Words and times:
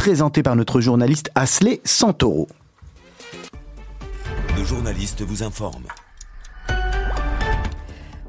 présenté 0.00 0.42
par 0.42 0.56
notre 0.56 0.80
journaliste 0.80 1.30
Asley 1.34 1.82
Santoro. 1.84 2.48
Le 4.56 4.64
journaliste 4.64 5.20
vous 5.20 5.42
informe. 5.42 5.84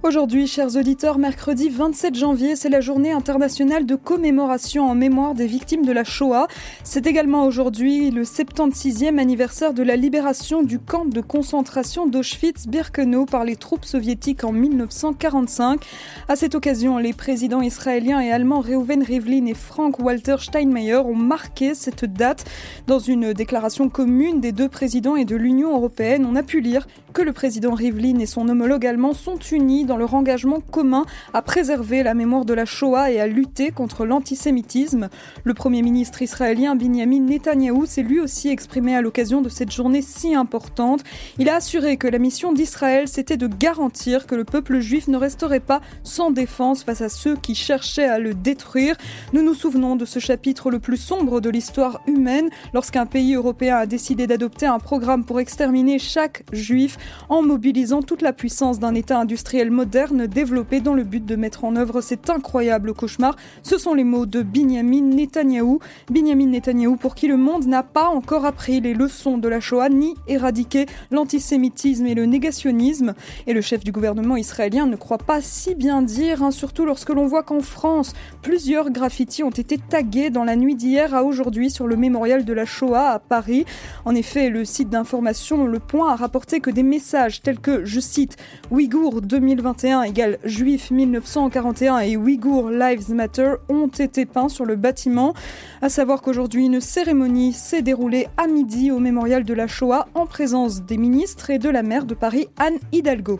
Aujourd'hui, 0.04 0.48
chers 0.48 0.78
auditeurs, 0.78 1.20
mercredi 1.20 1.70
27 1.70 2.16
janvier, 2.16 2.56
c'est 2.56 2.70
la 2.70 2.82
journée 2.82 3.12
internationale 3.12 3.86
de 3.86 3.96
commémoration 3.96 4.90
en 4.90 4.96
mémoire 4.96 5.36
des 5.36 5.46
victimes 5.46 5.86
de 5.86 5.92
la 5.92 6.04
Shoah. 6.04 6.48
C'est 6.84 7.06
également 7.06 7.46
aujourd'hui 7.46 8.10
le 8.10 8.24
76e 8.24 9.20
anniversaire 9.20 9.76
de 9.76 9.84
la 9.84 9.96
libération 9.96 10.64
du 10.64 10.80
camp 10.80 11.06
de 11.06 11.22
concentration 11.22 12.08
d'Auschwitz-Birkenau 12.08 13.28
par 13.28 13.44
les 13.44 13.56
troupes 13.56 13.86
soviétiques 13.86 14.44
en 14.44 14.52
1945. 14.52 15.86
À 16.28 16.36
cette 16.36 16.56
occasion, 16.56 16.98
les 16.98 17.14
présidents 17.14 17.62
israéliens 17.62 18.22
et 18.22 18.32
allemands 18.32 18.62
Reuven 18.62 19.04
Rivlin 19.04 19.46
et 19.46 19.54
Frank-Walter 19.54 20.38
Steinmeier 20.40 20.96
ont 20.96 21.14
marqué 21.14 21.76
cette 21.76 22.06
date. 22.06 22.46
Dans 22.88 22.98
une 22.98 23.34
déclaration 23.34 23.88
commune 23.88 24.42
des 24.42 24.52
deux 24.52 24.68
présidents 24.68 25.16
et 25.16 25.26
de 25.26 25.36
l'Union 25.36 25.76
européenne, 25.76 26.28
on 26.28 26.36
a 26.36 26.42
pu 26.42 26.60
lire 26.60 26.88
que 27.14 27.22
le 27.22 27.34
président 27.34 27.76
Rivlin 27.76 28.18
et 28.18 28.26
son 28.26 28.50
homologue 28.50 28.88
allemand 28.88 29.14
sont 29.14 29.38
unis 29.52 29.86
leur 29.98 30.14
engagement 30.14 30.60
commun 30.60 31.06
à 31.34 31.42
préserver 31.42 32.04
la 32.04 32.14
mémoire 32.14 32.46
de 32.46 32.54
la 32.54 32.66
Shoah 32.66 33.12
et 33.12 33.20
à 33.20 33.28
lutter 33.28 33.72
contre 33.72 34.06
l'antisémitisme. 34.06 35.10
Le 35.44 35.54
Premier 35.54 35.82
ministre 35.82 36.22
israélien 36.22 36.76
Benjamin 36.76 37.22
Netanyahou 37.22 37.86
s'est 37.86 38.04
lui 38.04 38.20
aussi 38.20 38.50
exprimé 38.50 38.96
à 38.96 39.02
l'occasion 39.02 39.42
de 39.42 39.50
cette 39.50 39.72
journée 39.72 40.02
si 40.02 40.36
importante. 40.36 41.04
Il 41.38 41.50
a 41.50 41.56
assuré 41.56 41.98
que 41.98 42.08
la 42.08 42.20
mission 42.20 42.54
d'Israël, 42.54 43.08
c'était 43.08 43.38
de 43.38 43.48
garantir 43.48 44.28
que 44.28 44.36
le 44.36 44.44
peuple 44.44 44.80
juif 44.80 45.08
ne 45.08 45.18
resterait 45.18 45.60
pas 45.60 45.82
sans 46.04 46.32
défense 46.32 46.84
face 46.84 47.02
à 47.02 47.10
ceux 47.10 47.36
qui 47.36 47.56
cherchaient 47.56 48.08
à 48.08 48.20
le 48.20 48.34
détruire. 48.34 48.96
Nous 49.34 49.44
nous 49.44 49.54
souvenons 49.54 49.96
de 49.96 50.06
ce 50.06 50.20
chapitre 50.20 50.72
le 50.72 50.80
plus 50.80 50.98
sombre 50.98 51.42
de 51.42 51.50
l'histoire 51.50 52.02
humaine 52.08 52.50
lorsqu'un 52.74 53.06
pays 53.06 53.36
européen 53.36 53.78
a 53.78 53.86
décidé 53.86 54.28
d'adopter 54.28 54.66
un 54.66 54.80
programme 54.80 55.26
pour 55.26 55.40
exterminer 55.40 56.00
chaque 56.00 56.44
juif 56.52 56.98
en 57.30 57.42
mobilisant 57.42 58.02
toute 58.02 58.22
la 58.22 58.34
puissance 58.34 58.80
d'un 58.80 58.96
État 58.96 59.20
industriel 59.20 59.70
moderne 59.70 59.81
développé 59.86 60.80
dans 60.80 60.94
le 60.94 61.04
but 61.04 61.26
de 61.26 61.36
mettre 61.36 61.64
en 61.64 61.76
œuvre 61.76 62.02
cet 62.02 62.30
incroyable 62.30 62.94
cauchemar. 62.94 63.36
Ce 63.64 63.78
sont 63.78 63.94
les 63.94 64.04
mots 64.04 64.26
de 64.26 64.42
Binyamin 64.42 65.02
Netanyahou. 65.02 65.80
Binyamin 66.10 66.48
Netanyahou 66.48 66.96
pour 66.96 67.16
qui 67.16 67.28
le 67.28 67.38
monde 67.38 67.66
n'a 67.66 67.84
pas 67.84 68.08
encore 68.08 68.46
appris 68.46 68.82
les 68.82 68.94
leçons 68.94 69.38
de 69.38 69.48
la 69.48 69.60
Shoah 69.60 69.90
ni 69.90 70.16
éradiqué 70.28 70.86
l'antisémitisme 71.12 72.06
et 72.06 72.16
le 72.16 72.26
négationnisme. 72.26 73.14
Et 73.48 73.54
le 73.54 73.62
chef 73.62 73.84
du 73.84 73.92
gouvernement 73.92 74.38
israélien 74.38 74.86
ne 74.86 74.96
croit 74.96 75.18
pas 75.18 75.42
si 75.42 75.76
bien 75.76 76.02
dire, 76.02 76.44
hein, 76.44 76.52
surtout 76.52 76.86
lorsque 76.86 77.10
l'on 77.10 77.28
voit 77.28 77.44
qu'en 77.44 77.62
France, 77.62 78.14
plusieurs 78.42 78.92
graffitis 78.92 79.44
ont 79.44 79.50
été 79.50 79.78
tagués 79.78 80.30
dans 80.30 80.44
la 80.44 80.56
nuit 80.56 80.76
d'hier 80.76 81.14
à 81.16 81.24
aujourd'hui 81.24 81.70
sur 81.70 81.88
le 81.88 81.96
mémorial 81.96 82.46
de 82.46 82.54
la 82.54 82.66
Shoah 82.66 83.10
à 83.10 83.20
Paris. 83.20 83.66
En 84.06 84.16
effet, 84.16 84.50
le 84.50 84.66
site 84.66 84.90
d'information 84.90 85.66
Le 85.66 85.80
Point 85.80 86.12
a 86.12 86.16
rapporté 86.16 86.60
que 86.60 86.70
des 86.70 86.84
messages 86.84 87.42
tels 87.42 87.60
que, 87.60 87.86
je 87.86 88.00
cite, 88.00 88.38
Ouïghour 88.70 89.22
2020 89.22 89.71
égale 90.06 90.38
Juif 90.44 90.92
1941 90.92 92.00
et 92.00 92.18
Ouïghour 92.18 92.70
Lives 92.70 93.14
Matter 93.14 93.54
ont 93.70 93.88
été 93.88 94.26
peints 94.26 94.50
sur 94.50 94.66
le 94.66 94.76
bâtiment. 94.76 95.34
À 95.82 95.90
savoir 95.90 96.22
qu'aujourd'hui, 96.22 96.66
une 96.66 96.82
cérémonie 96.82 97.54
s'est 97.54 97.82
déroulée 97.82 98.28
à 98.38 98.48
midi 98.48 98.92
au 98.92 99.00
mémorial 99.00 99.44
de 99.44 99.54
la 99.54 99.68
Shoah 99.68 100.08
en 100.14 100.26
présence 100.26 100.84
des 100.84 100.98
ministres 100.98 101.50
et 101.50 101.58
de 101.60 101.70
la 101.70 101.84
maire 101.84 102.06
de 102.06 102.14
Paris, 102.14 102.48
Anne 102.58 102.78
Hidalgo. 102.92 103.40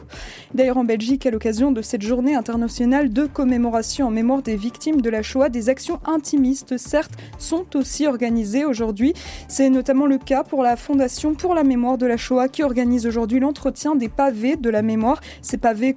D'ailleurs, 0.54 0.78
en 0.78 0.84
Belgique, 0.84 1.26
à 1.26 1.32
l'occasion 1.32 1.72
de 1.72 1.82
cette 1.82 2.02
journée 2.02 2.36
internationale 2.36 3.12
de 3.12 3.26
commémoration 3.26 4.08
en 4.08 4.12
mémoire 4.12 4.42
des 4.42 4.56
victimes 4.56 5.02
de 5.02 5.10
la 5.10 5.24
Shoah, 5.24 5.50
des 5.50 5.70
actions 5.70 6.00
intimistes, 6.06 6.78
certes, 6.78 7.14
sont 7.40 7.76
aussi 7.76 8.08
organisées 8.08 8.66
aujourd'hui. 8.66 9.14
C'est 9.48 9.70
notamment 9.70 10.06
le 10.06 10.18
cas 10.18 10.44
pour 10.44 10.64
la 10.64 10.76
Fondation 10.76 11.36
pour 11.36 11.54
la 11.54 11.64
mémoire 11.64 11.98
de 11.98 12.06
la 12.06 12.18
Shoah 12.18 12.48
qui 12.48 12.64
organise 12.64 13.06
aujourd'hui 13.06 13.40
l'entretien 13.40 13.96
des 13.96 14.10
pavés 14.10 14.56
de 14.56 14.70
la 14.70 14.82
mémoire. 14.82 15.20
Ces 15.42 15.58
pavés 15.58 15.94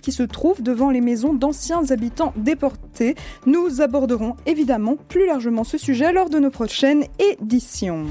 qui 0.00 0.12
se 0.12 0.22
trouve 0.22 0.62
devant 0.62 0.90
les 0.90 1.00
maisons 1.00 1.32
d'anciens 1.32 1.90
habitants 1.90 2.32
déportés. 2.36 3.14
Nous 3.46 3.80
aborderons 3.80 4.36
évidemment 4.46 4.96
plus 5.08 5.26
largement 5.26 5.64
ce 5.64 5.78
sujet 5.78 6.12
lors 6.12 6.30
de 6.30 6.38
nos 6.38 6.50
prochaines 6.50 7.04
éditions. 7.18 8.06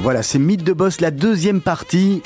Voilà, 0.00 0.22
c'est 0.22 0.38
Mythe 0.38 0.62
de 0.62 0.72
Boss, 0.72 1.00
la 1.00 1.10
deuxième 1.10 1.60
partie. 1.60 2.22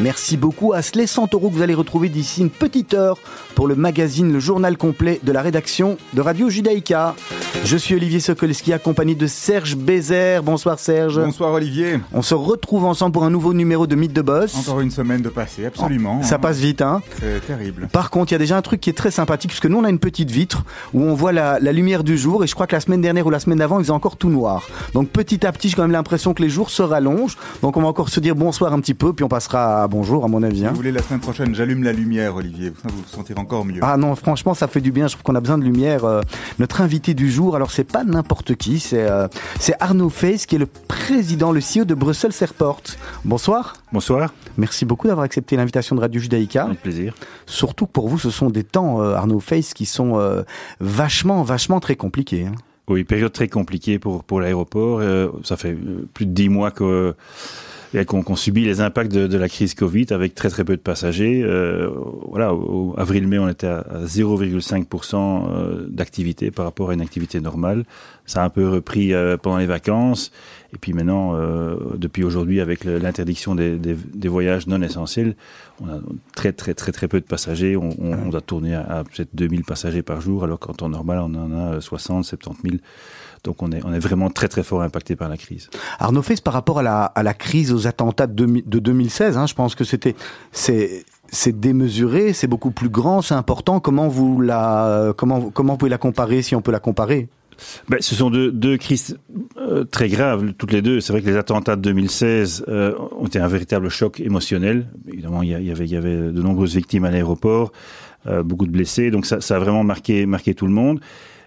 Merci 0.00 0.36
beaucoup 0.36 0.72
à 0.72 0.82
Slay 0.82 1.06
Santoro 1.06 1.48
que 1.48 1.54
vous 1.54 1.62
allez 1.62 1.74
retrouver 1.74 2.08
d'ici 2.08 2.40
une 2.40 2.50
petite 2.50 2.94
heure 2.94 3.18
pour 3.54 3.68
le 3.68 3.74
magazine 3.74 4.32
Le 4.32 4.40
Journal 4.40 4.76
complet 4.76 5.20
de 5.22 5.32
la 5.32 5.42
rédaction 5.42 5.98
de 6.14 6.20
Radio 6.20 6.48
Judaïka. 6.48 7.14
Je 7.64 7.76
suis 7.76 7.94
Olivier 7.94 8.18
Sokolski 8.18 8.72
accompagné 8.72 9.14
de 9.14 9.26
Serge 9.26 9.76
Bézère. 9.76 10.42
Bonsoir 10.42 10.78
Serge. 10.78 11.20
Bonsoir 11.20 11.52
Olivier. 11.52 12.00
On 12.12 12.22
se 12.22 12.34
retrouve 12.34 12.84
ensemble 12.84 13.12
pour 13.12 13.24
un 13.24 13.30
nouveau 13.30 13.54
numéro 13.54 13.86
de 13.86 13.94
Mythe 13.94 14.12
de 14.12 14.22
Boss. 14.22 14.56
Encore 14.56 14.80
une 14.80 14.90
semaine 14.90 15.20
de 15.20 15.28
passé, 15.28 15.66
absolument. 15.66 16.22
Ça 16.22 16.38
passe 16.38 16.58
vite, 16.58 16.82
hein 16.82 17.02
C'est 17.20 17.46
terrible. 17.46 17.88
Par 17.92 18.10
contre, 18.10 18.32
il 18.32 18.34
y 18.34 18.36
a 18.36 18.38
déjà 18.38 18.56
un 18.56 18.62
truc 18.62 18.80
qui 18.80 18.90
est 18.90 18.94
très 18.94 19.10
sympathique 19.10 19.50
puisque 19.50 19.66
nous 19.66 19.78
on 19.78 19.84
a 19.84 19.90
une 19.90 20.00
petite 20.00 20.30
vitre 20.30 20.64
où 20.94 21.02
on 21.02 21.14
voit 21.14 21.32
la, 21.32 21.58
lumière 21.60 22.02
du 22.02 22.18
jour 22.18 22.42
et 22.42 22.46
je 22.46 22.54
crois 22.54 22.66
que 22.66 22.74
la 22.74 22.80
semaine 22.80 23.00
dernière 23.00 23.26
ou 23.26 23.30
la 23.30 23.40
semaine 23.40 23.58
d'avant 23.58 23.78
il 23.78 23.84
faisait 23.84 23.92
encore 23.92 24.16
tout 24.16 24.30
noir. 24.30 24.66
Donc 24.94 25.10
petit 25.10 25.46
à 25.46 25.52
petit, 25.52 25.68
j'ai 25.68 25.76
quand 25.76 25.82
même 25.82 25.92
l'impression 25.92 26.34
que 26.34 26.42
les 26.42 26.48
jours 26.48 26.70
se 26.70 26.82
rallongent. 26.82 27.36
Donc 27.60 27.76
on 27.76 27.82
va 27.82 27.88
encore 27.88 28.08
se 28.08 28.18
dire 28.18 28.34
bonsoir 28.34 28.72
un 28.72 28.80
petit 28.80 28.94
peu 28.94 29.12
puis 29.12 29.24
on 29.24 29.28
passera 29.28 29.81
à 29.81 29.81
bonjour 29.88 30.24
à 30.24 30.28
mon 30.28 30.42
avis. 30.42 30.66
Hein. 30.66 30.70
Vous 30.70 30.76
voulez 30.76 30.92
la 30.92 31.02
semaine 31.02 31.20
prochaine, 31.20 31.54
j'allume 31.54 31.82
la 31.82 31.92
lumière 31.92 32.36
Olivier, 32.36 32.70
vous 32.70 32.90
vous 32.90 33.04
sentirez 33.06 33.40
encore 33.40 33.64
mieux. 33.64 33.80
Ah 33.82 33.96
non, 33.96 34.14
franchement 34.14 34.54
ça 34.54 34.68
fait 34.68 34.80
du 34.80 34.92
bien. 34.92 35.08
Je 35.08 35.14
trouve 35.14 35.22
qu'on 35.22 35.34
a 35.34 35.40
besoin 35.40 35.58
de 35.58 35.64
lumière. 35.64 36.04
Euh, 36.04 36.20
notre 36.58 36.80
invité 36.80 37.14
du 37.14 37.30
jour, 37.30 37.56
alors 37.56 37.70
c'est 37.70 37.84
pas 37.84 38.04
n'importe 38.04 38.54
qui. 38.54 38.80
C'est 38.80 39.08
euh, 39.08 39.28
Arnaud 39.80 40.08
Face 40.08 40.46
qui 40.46 40.56
est 40.56 40.58
le 40.58 40.66
président, 40.66 41.52
le 41.52 41.60
CEO 41.60 41.84
de 41.84 41.94
Brussels 41.94 42.32
Airport. 42.40 42.82
Bonsoir. 43.24 43.74
Bonsoir. 43.92 44.32
Merci 44.58 44.84
beaucoup 44.84 45.06
d'avoir 45.06 45.24
accepté 45.24 45.56
l'invitation 45.56 45.96
de 45.96 46.00
Radio 46.00 46.20
Judaïka. 46.20 46.64
Avec 46.64 46.82
plaisir. 46.82 47.14
Surtout 47.46 47.86
pour 47.86 48.08
vous, 48.08 48.18
ce 48.18 48.30
sont 48.30 48.50
des 48.50 48.64
temps, 48.64 49.02
euh, 49.02 49.14
Arnaud 49.14 49.40
Face, 49.40 49.74
qui 49.74 49.86
sont 49.86 50.18
euh, 50.18 50.42
vachement, 50.80 51.42
vachement 51.42 51.80
très 51.80 51.96
compliqués. 51.96 52.46
Hein. 52.46 52.54
Oui, 52.88 53.04
période 53.04 53.32
très 53.32 53.48
compliquée 53.48 53.98
pour, 53.98 54.24
pour 54.24 54.40
l'aéroport. 54.40 55.00
ça 55.44 55.56
fait 55.56 55.76
plus 56.12 56.26
de 56.26 56.32
dix 56.32 56.48
mois 56.48 56.72
que 56.72 57.14
qu'on 58.06 58.36
subit 58.36 58.64
les 58.64 58.80
impacts 58.80 59.12
de, 59.12 59.36
la 59.36 59.48
crise 59.48 59.74
Covid 59.74 60.06
avec 60.10 60.34
très 60.34 60.48
très 60.48 60.64
peu 60.64 60.76
de 60.76 60.80
passagers. 60.80 61.42
Euh, 61.44 61.90
voilà, 62.28 62.54
au, 62.54 62.94
avril-mai, 62.96 63.38
on 63.38 63.48
était 63.48 63.66
à, 63.66 63.84
0,5% 64.04 65.14
euh, 65.14 65.86
d'activité 65.88 66.50
par 66.50 66.64
rapport 66.64 66.90
à 66.90 66.94
une 66.94 67.02
activité 67.02 67.40
normale. 67.40 67.84
Ça 68.24 68.42
a 68.42 68.46
un 68.46 68.48
peu 68.48 68.68
repris 68.68 69.12
euh, 69.12 69.36
pendant 69.36 69.58
les 69.58 69.66
vacances. 69.66 70.32
Et 70.74 70.78
puis 70.78 70.94
maintenant, 70.94 71.36
depuis 71.96 72.24
aujourd'hui, 72.24 72.58
avec 72.62 72.84
l'interdiction 72.84 73.54
des, 73.54 74.28
voyages 74.28 74.66
non 74.66 74.80
essentiels, 74.80 75.36
on 75.82 75.88
a 75.88 76.00
très 76.34 76.52
très 76.54 76.72
très 76.72 76.92
très 76.92 77.08
peu 77.08 77.20
de 77.20 77.26
passagers. 77.26 77.76
On, 77.76 77.90
on, 78.00 78.30
doit 78.30 78.40
tourner 78.40 78.74
à, 78.74 78.80
à 78.80 79.04
peut-être 79.04 79.28
2000 79.34 79.64
passagers 79.64 80.00
par 80.00 80.22
jour, 80.22 80.44
alors 80.44 80.58
qu'en 80.58 80.72
temps 80.72 80.88
normal, 80.88 81.18
on 81.18 81.34
en 81.34 81.74
a 81.74 81.80
60, 81.82 82.24
70 82.24 82.70
000. 82.70 82.80
Donc 83.44 83.62
on 83.62 83.72
est, 83.72 83.84
on 83.84 83.92
est 83.92 83.98
vraiment 83.98 84.30
très 84.30 84.48
très 84.48 84.62
fort 84.62 84.82
impacté 84.82 85.16
par 85.16 85.28
la 85.28 85.36
crise. 85.36 85.68
Arnaud 85.98 86.22
Fes, 86.22 86.40
par 86.40 86.54
rapport 86.54 86.78
à 86.78 86.82
la, 86.82 87.04
à 87.04 87.22
la 87.22 87.34
crise, 87.34 87.72
aux 87.72 87.86
attentats 87.86 88.26
de, 88.26 88.46
de 88.64 88.78
2016, 88.78 89.36
hein, 89.36 89.46
je 89.46 89.54
pense 89.54 89.74
que 89.74 89.84
c'était 89.84 90.14
c'est 90.52 91.04
c'est 91.30 91.58
démesuré, 91.58 92.34
c'est 92.34 92.46
beaucoup 92.46 92.70
plus 92.70 92.90
grand, 92.90 93.22
c'est 93.22 93.34
important. 93.34 93.80
Comment 93.80 94.08
vous 94.08 94.40
la 94.40 95.12
comment 95.16 95.50
comment 95.50 95.72
vous 95.72 95.78
pouvez 95.78 95.90
la 95.90 95.98
comparer 95.98 96.42
si 96.42 96.54
on 96.54 96.62
peut 96.62 96.72
la 96.72 96.80
comparer? 96.80 97.28
Ben, 97.88 97.98
ce 98.00 98.14
sont 98.14 98.30
deux, 98.30 98.50
deux 98.50 98.76
crises 98.76 99.18
euh, 99.58 99.84
très 99.84 100.08
graves, 100.08 100.52
toutes 100.54 100.72
les 100.72 100.82
deux. 100.82 101.00
C'est 101.00 101.12
vrai 101.12 101.22
que 101.22 101.28
les 101.28 101.36
attentats 101.36 101.76
de 101.76 101.82
2016 101.82 102.64
euh, 102.68 102.94
ont 103.18 103.26
été 103.26 103.38
un 103.38 103.46
véritable 103.46 103.88
choc 103.88 104.20
émotionnel. 104.20 104.86
Évidemment, 105.08 105.42
il 105.42 105.50
y, 105.50 105.70
avait, 105.70 105.84
il 105.84 105.92
y 105.92 105.96
avait 105.96 106.16
de 106.16 106.42
nombreuses 106.42 106.74
victimes 106.74 107.04
à 107.04 107.10
l'aéroport, 107.10 107.72
euh, 108.26 108.42
beaucoup 108.42 108.66
de 108.66 108.72
blessés, 108.72 109.10
donc 109.10 109.26
ça, 109.26 109.40
ça, 109.40 109.56
a 109.56 109.58
vraiment 109.58 109.84
marqué, 109.84 110.26
marqué 110.26 110.54
tout 110.54 110.66
le 110.66 110.72
monde. 110.72 111.00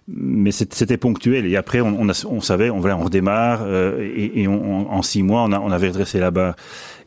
Mais 0.08 0.52
c'était 0.52 0.98
ponctuel. 0.98 1.46
Et 1.46 1.56
après, 1.56 1.82
on, 1.82 2.00
on, 2.00 2.42
savait, 2.42 2.70
on, 2.70 2.80
voilà, 2.80 2.98
on 2.98 3.04
redémarre 3.04 3.62
euh, 3.64 4.00
et, 4.02 4.42
et 4.42 4.48
en 4.48 5.02
six 5.02 5.24
mois, 5.24 5.44
on, 5.44 5.52
a, 5.52 5.60
on 5.60 5.72
avait 5.72 5.90
redressé 5.90 6.20
la 6.20 6.32
barre. 6.32 6.56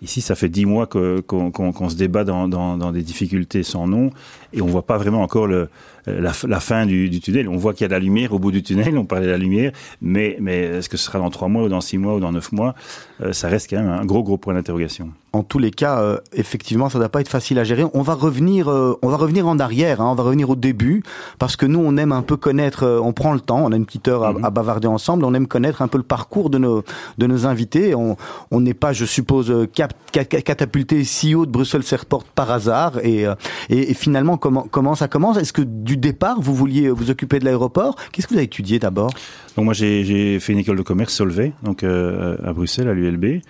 Ici, 0.03 0.21
ça 0.21 0.35
fait 0.35 0.49
dix 0.49 0.65
mois 0.65 0.87
qu'on 0.87 1.89
se 1.89 1.97
débat 1.97 2.25
dans, 2.25 2.49
dans, 2.49 2.77
dans, 2.77 2.93
des 2.93 3.03
difficultés 3.03 3.63
sans 3.63 3.87
nom 3.87 4.11
et 4.53 4.63
on 4.63 4.67
voit 4.67 4.87
pas 4.87 4.97
vraiment 4.97 5.23
encore 5.23 5.47
le, 5.47 5.69
la, 6.07 6.33
la, 6.47 6.61
fin 6.61 6.87
du, 6.87 7.09
du, 7.09 7.21
tunnel. 7.21 7.49
On 7.49 7.57
voit 7.57 7.73
qu'il 7.73 7.83
y 7.83 7.85
a 7.85 7.89
de 7.89 7.95
la 7.95 7.99
lumière 7.99 8.33
au 8.33 8.39
bout 8.39 8.51
du 8.51 8.63
tunnel, 8.63 8.97
on 8.97 9.05
parlait 9.05 9.27
de 9.27 9.31
la 9.31 9.39
lumière, 9.39 9.73
mais, 10.01 10.37
mais 10.41 10.61
est-ce 10.61 10.89
que 10.89 10.97
ce 10.97 11.05
sera 11.05 11.19
dans 11.19 11.31
trois 11.31 11.49
mois 11.49 11.65
ou 11.65 11.69
dans 11.69 11.81
six 11.81 11.99
mois 11.99 12.15
ou 12.15 12.21
dans 12.21 12.33
neuf 12.33 12.53
mois 12.53 12.75
euh, 13.23 13.33
Ça 13.33 13.49
reste 13.49 13.71
quand 13.71 13.77
même 13.77 13.89
un 13.89 14.05
gros, 14.05 14.23
gros 14.23 14.39
point 14.39 14.55
d'interrogation. 14.55 15.11
En 15.35 15.43
tous 15.43 15.59
les 15.59 15.71
cas, 15.71 16.01
euh, 16.01 16.19
effectivement, 16.33 16.89
ça 16.89 16.99
ne 16.99 17.03
doit 17.03 17.11
pas 17.11 17.21
être 17.21 17.29
facile 17.29 17.59
à 17.59 17.65
gérer. 17.65 17.85
On 17.93 18.01
va 18.01 18.15
revenir, 18.15 18.71
euh, 18.71 18.99
on 19.03 19.09
va 19.09 19.17
revenir 19.19 19.47
en 19.47 19.59
arrière, 19.59 20.01
hein, 20.01 20.11
on 20.11 20.15
va 20.15 20.23
revenir 20.23 20.49
au 20.49 20.57
début, 20.57 21.03
parce 21.39 21.57
que 21.57 21.67
nous, 21.67 21.81
on 21.81 21.97
aime 21.99 22.13
un 22.13 22.23
peu 22.23 22.37
connaître, 22.37 23.01
on 23.03 23.13
prend 23.13 23.35
le 23.35 23.41
temps, 23.41 23.65
on 23.65 23.73
a 23.73 23.77
une 23.77 23.85
petite 23.85 24.09
heure 24.09 24.25
à, 24.25 24.33
mhm. 24.33 24.45
à, 24.45 24.51
bavarder 24.51 24.89
ensemble, 24.89 25.25
on 25.25 25.35
aime 25.35 25.47
connaître 25.47 25.83
un 25.83 25.89
peu 25.89 25.99
le 25.99 26.05
parcours 26.05 26.49
de 26.49 26.59
nos, 26.59 26.83
de 27.19 27.27
nos 27.27 27.47
invités. 27.47 27.95
On 27.95 28.17
n'est 28.53 28.75
pas, 28.75 28.93
je 28.93 29.05
suppose, 29.05 29.53
cap, 29.75 29.88
catapulté 30.13 31.03
CEO 31.03 31.47
de 31.47 31.51
Bruxelles 31.51 31.83
Airport 31.91 32.25
par 32.25 32.51
hasard, 32.51 32.99
et, 33.05 33.25
et, 33.69 33.91
et 33.91 33.95
finalement, 33.95 34.37
comment, 34.37 34.95
ça 34.95 35.09
commence? 35.09 35.37
Est-ce 35.37 35.53
que 35.53 35.63
du 35.63 35.97
départ, 35.97 36.41
vous 36.41 36.55
vouliez 36.55 36.91
vous 36.91 37.11
occuper 37.11 37.39
de 37.39 37.45
l'aéroport? 37.45 37.97
Qu'est-ce 38.13 38.27
que 38.27 38.35
vous 38.35 38.39
avez 38.39 38.47
étudié 38.47 38.79
d'abord? 38.79 39.11
Donc 39.57 39.65
moi, 39.65 39.75
j'ai 39.75 40.39
fait 40.41 40.53
une 40.53 40.59
école 40.59 40.77
de 40.77 40.83
commerce 40.83 41.15
Solvay, 41.15 41.53
donc 41.63 41.83
euh, 41.83 42.37
à 42.45 42.53
Bruxelles, 42.53 42.89
à 42.89 42.95
l'ULB. 42.95 43.43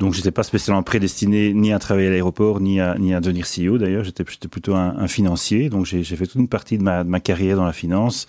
Donc 0.00 0.14
j'étais 0.14 0.30
pas 0.30 0.42
spécialement 0.42 0.82
prédestiné 0.82 1.52
ni 1.52 1.74
à 1.74 1.78
travailler 1.78 2.08
à 2.08 2.10
l'aéroport, 2.10 2.60
ni 2.60 2.80
à, 2.80 2.96
ni 2.98 3.14
à 3.14 3.20
devenir 3.20 3.44
CEO 3.46 3.76
d'ailleurs. 3.76 4.02
J'étais 4.02 4.24
plutôt 4.24 4.74
un, 4.74 5.06
financier. 5.08 5.68
Donc 5.68 5.84
j'ai 5.84 6.02
fait 6.02 6.26
toute 6.26 6.40
une 6.40 6.48
partie 6.48 6.78
de 6.78 6.82
ma, 6.82 7.20
carrière 7.20 7.56
dans 7.56 7.66
la 7.66 7.74
finance. 7.74 8.26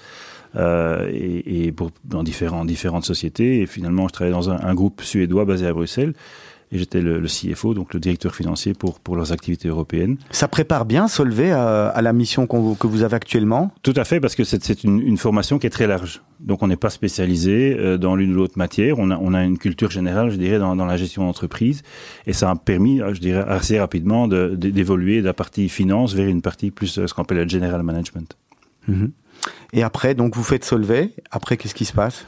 Euh, 0.58 1.10
et, 1.14 1.74
dans 2.04 2.24
différentes 2.24 3.06
sociétés. 3.06 3.62
Et 3.62 3.66
finalement, 3.66 4.10
je 4.10 4.14
travaillais 4.14 4.36
dans 4.36 4.50
un 4.50 4.74
groupe 4.74 5.02
suédois 5.02 5.46
basé 5.46 5.66
à 5.66 5.72
Bruxelles 5.72 6.14
et 6.72 6.78
j'étais 6.78 7.02
le, 7.02 7.20
le, 7.20 7.28
CFO, 7.28 7.74
donc 7.74 7.94
le 7.94 8.00
directeur 8.00 8.34
financier 8.34 8.74
pour, 8.74 9.00
pour 9.00 9.16
leurs 9.16 9.32
activités 9.32 9.68
européennes. 9.68 10.18
Ça 10.32 10.48
prépare 10.48 10.86
bien 10.86 11.08
Solvay 11.08 11.52
à, 11.52 11.88
à 11.88 12.02
la 12.02 12.14
mission 12.14 12.48
qu 12.48 12.58
que 12.80 12.88
vous 12.88 13.04
avez 13.04 13.16
actuellement? 13.16 13.72
Tout 13.84 13.94
à 13.96 14.06
fait, 14.06 14.20
parce 14.20 14.36
que 14.36 14.44
c'est 14.44 14.84
une, 14.84 15.02
une, 15.02 15.18
formation 15.18 15.60
qui 15.60 15.68
est 15.68 15.72
très 15.72 15.88
large. 15.88 16.22
Donc 16.40 16.64
on 16.64 16.68
n'est 16.68 16.78
pas 16.78 16.90
spécialisé 16.90 17.76
euh, 17.78 17.98
dans 17.98 18.16
l'une 18.16 18.32
ou 18.32 18.36
l'autre 18.36 18.58
matière, 18.58 19.00
on 19.00 19.12
a, 19.12 19.18
on 19.18 19.34
a 19.34 19.44
une 19.44 19.58
culture 19.58 19.92
générale, 19.92 20.30
je 20.30 20.38
dirais, 20.38 20.60
dans, 20.60 20.76
dans 20.76 20.86
la 20.86 20.98
gestion 20.98 21.26
d'entreprise, 21.26 21.84
et 22.26 22.34
ça 22.34 22.50
a 22.50 22.56
permis, 22.56 23.02
euh, 23.02 23.14
je 23.14 23.20
dirais, 23.20 23.44
assez 23.48 23.80
rapidement 23.80 24.28
d'évoluer 24.28 25.18
de, 25.18 25.22
de, 25.22 25.26
la 25.26 25.34
partie 25.34 25.68
finance 25.70 26.14
vers 26.14 26.28
une 26.28 26.42
partie 26.42 26.72
plus 26.72 26.98
euh, 26.98 27.08
ce 27.08 27.14
qu'on 27.14 27.24
appelle 27.24 27.40
le 27.40 27.50
general 27.50 27.84
management. 27.84 28.38
-hmm. 28.88 29.10
Et 29.74 29.84
après, 29.84 30.16
donc 30.16 30.36
vous 30.36 30.44
faites 30.44 30.66
Solvay, 30.66 31.12
après 31.32 31.58
qu'est-ce 31.58 31.76
qui 31.76 31.86
se 31.86 31.94
passe? 31.94 32.26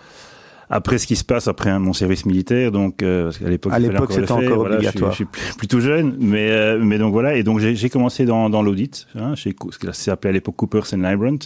Après 0.70 0.98
ce 0.98 1.08
qui 1.08 1.16
se 1.16 1.24
passe 1.24 1.48
après 1.48 1.78
mon 1.80 1.94
service 1.94 2.26
militaire, 2.26 2.72
donc 2.72 3.04
euh, 3.04 3.26
parce 3.26 3.38
qu'à 3.38 3.50
l'époque, 3.50 3.74
à 3.74 3.80
l'époque 3.80 4.12
c'était 4.12 4.32
encore, 4.32 4.44
encore 4.44 4.58
voilà, 4.58 4.76
obligatoire. 4.76 5.12
Je 5.12 5.16
suis, 5.16 5.28
je 5.34 5.40
suis, 5.40 5.58
plutôt 5.58 5.80
jeune, 5.80 6.16
mais 6.20 6.52
euh, 6.52 6.80
mais 6.82 6.98
donc 6.98 7.12
voilà, 7.14 7.36
et 7.36 7.44
donc 7.44 7.60
j'ai 7.60 7.90
commencé 7.90 8.26
dans, 8.26 8.50
dans 8.50 8.62
l'audit, 8.62 9.08
hein, 9.16 9.36
chez 9.36 9.56
ce 9.72 9.78
qui 9.78 9.88
s'appelait 9.92 10.30
à 10.30 10.34
l'époque 10.34 10.56
Coopers 10.56 10.94
and 10.94 10.98
Lybrand. 10.98 11.40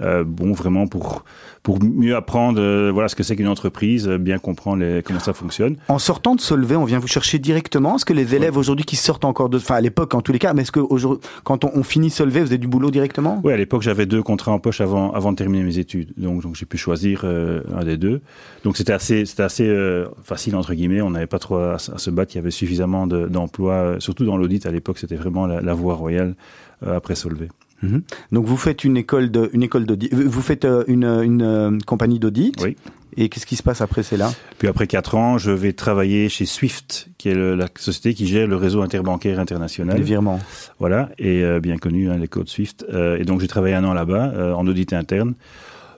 Euh, 0.00 0.24
bon, 0.24 0.52
vraiment 0.52 0.86
pour 0.86 1.24
pour 1.62 1.82
mieux 1.82 2.16
apprendre 2.16 2.58
euh, 2.58 2.90
voilà 2.92 3.08
ce 3.08 3.14
que 3.14 3.22
c'est 3.22 3.36
qu'une 3.36 3.48
entreprise, 3.48 4.08
bien 4.08 4.38
comprendre 4.38 4.82
les, 4.82 5.02
comment 5.02 5.20
ça 5.20 5.34
fonctionne. 5.34 5.76
En 5.88 5.98
sortant 5.98 6.34
de 6.34 6.40
Solvay, 6.40 6.76
on 6.76 6.84
vient 6.84 6.98
vous 6.98 7.06
chercher 7.06 7.38
directement. 7.38 7.96
Est-ce 7.96 8.06
que 8.06 8.14
les 8.14 8.34
élèves 8.34 8.54
ouais. 8.54 8.58
aujourd'hui 8.58 8.84
qui 8.86 8.96
sortent 8.96 9.24
encore 9.24 9.50
de, 9.50 9.58
enfin 9.58 9.74
à 9.74 9.80
l'époque 9.80 10.14
en 10.14 10.22
tous 10.22 10.32
les 10.32 10.38
cas, 10.38 10.54
mais 10.54 10.62
est-ce 10.62 10.72
que 10.72 10.80
quand 11.44 11.64
on, 11.64 11.70
on, 11.74 11.82
finit 11.82 12.10
Solvay, 12.10 12.40
vous 12.40 12.46
avez 12.46 12.58
du 12.58 12.68
boulot 12.68 12.90
directement? 12.90 13.40
Oui, 13.44 13.52
à 13.52 13.56
l'époque 13.56 13.82
j'avais 13.82 14.06
deux 14.06 14.22
contrats 14.22 14.52
en 14.52 14.58
poche 14.58 14.80
avant 14.80 15.12
avant 15.12 15.32
de 15.32 15.36
terminer 15.36 15.64
mes 15.64 15.78
études, 15.78 16.12
donc 16.16 16.42
donc 16.42 16.56
j'ai 16.56 16.66
pu 16.66 16.78
choisir 16.78 17.22
euh, 17.24 17.62
un 17.74 17.84
des 17.84 17.96
deux. 17.96 18.20
Donc 18.64 18.76
c'était 18.76 18.92
assez 18.92 19.24
c'était 19.26 19.42
assez 19.42 19.68
euh, 19.68 20.06
facile 20.22 20.56
entre 20.56 20.74
guillemets. 20.74 21.00
On 21.02 21.10
n'avait 21.10 21.26
pas 21.26 21.38
trop 21.38 21.56
à, 21.56 21.74
à, 21.74 21.78
se 21.78 22.10
battre. 22.10 22.34
Il 22.34 22.36
y 22.36 22.40
avait 22.40 22.50
suffisamment 22.50 23.06
d'emplois, 23.06 23.94
de, 23.94 24.00
surtout 24.00 24.24
dans 24.24 24.36
l'audit 24.36 24.66
à 24.66 24.70
l'époque. 24.70 24.98
C'était 24.98 25.16
vraiment 25.16 25.46
la, 25.46 25.60
la 25.60 25.74
voie 25.74 25.94
royale 25.94 26.34
euh, 26.86 26.96
après 26.96 27.14
Solvay. 27.14 27.48
Mmh. 27.82 27.98
Donc 28.32 28.44
vous 28.44 28.56
faites 28.56 28.84
une 28.84 28.96
école 28.96 29.30
de 29.30 29.48
une 29.52 29.62
école 29.62 29.86
d'audit, 29.86 30.12
vous 30.12 30.42
faites 30.42 30.66
une, 30.86 31.04
une, 31.04 31.42
une 31.42 31.82
compagnie 31.82 32.18
d'audit. 32.18 32.54
Oui. 32.62 32.76
Et 33.16 33.28
qu'est-ce 33.28 33.46
qui 33.46 33.56
se 33.56 33.62
passe 33.62 33.80
après 33.80 34.04
c'est 34.04 34.16
là? 34.16 34.30
Puis 34.58 34.68
après 34.68 34.86
quatre 34.86 35.16
ans, 35.16 35.36
je 35.36 35.50
vais 35.50 35.72
travailler 35.72 36.28
chez 36.28 36.46
Swift, 36.46 37.08
qui 37.18 37.28
est 37.28 37.34
le, 37.34 37.56
la 37.56 37.66
société 37.76 38.14
qui 38.14 38.28
gère 38.28 38.46
le 38.46 38.54
réseau 38.54 38.82
interbancaire 38.82 39.40
international. 39.40 39.96
Les 39.96 40.02
virements. 40.02 40.38
Voilà, 40.78 41.10
et 41.18 41.42
euh, 41.42 41.58
bien 41.58 41.76
connu 41.76 42.08
hein, 42.08 42.18
les 42.18 42.28
codes 42.28 42.48
Swift. 42.48 42.86
Euh, 42.92 43.18
et 43.18 43.24
donc 43.24 43.40
j'ai 43.40 43.48
travaillé 43.48 43.74
un 43.74 43.82
an 43.82 43.94
là-bas 43.94 44.32
euh, 44.34 44.52
en 44.52 44.64
audit 44.66 44.92
interne. 44.92 45.34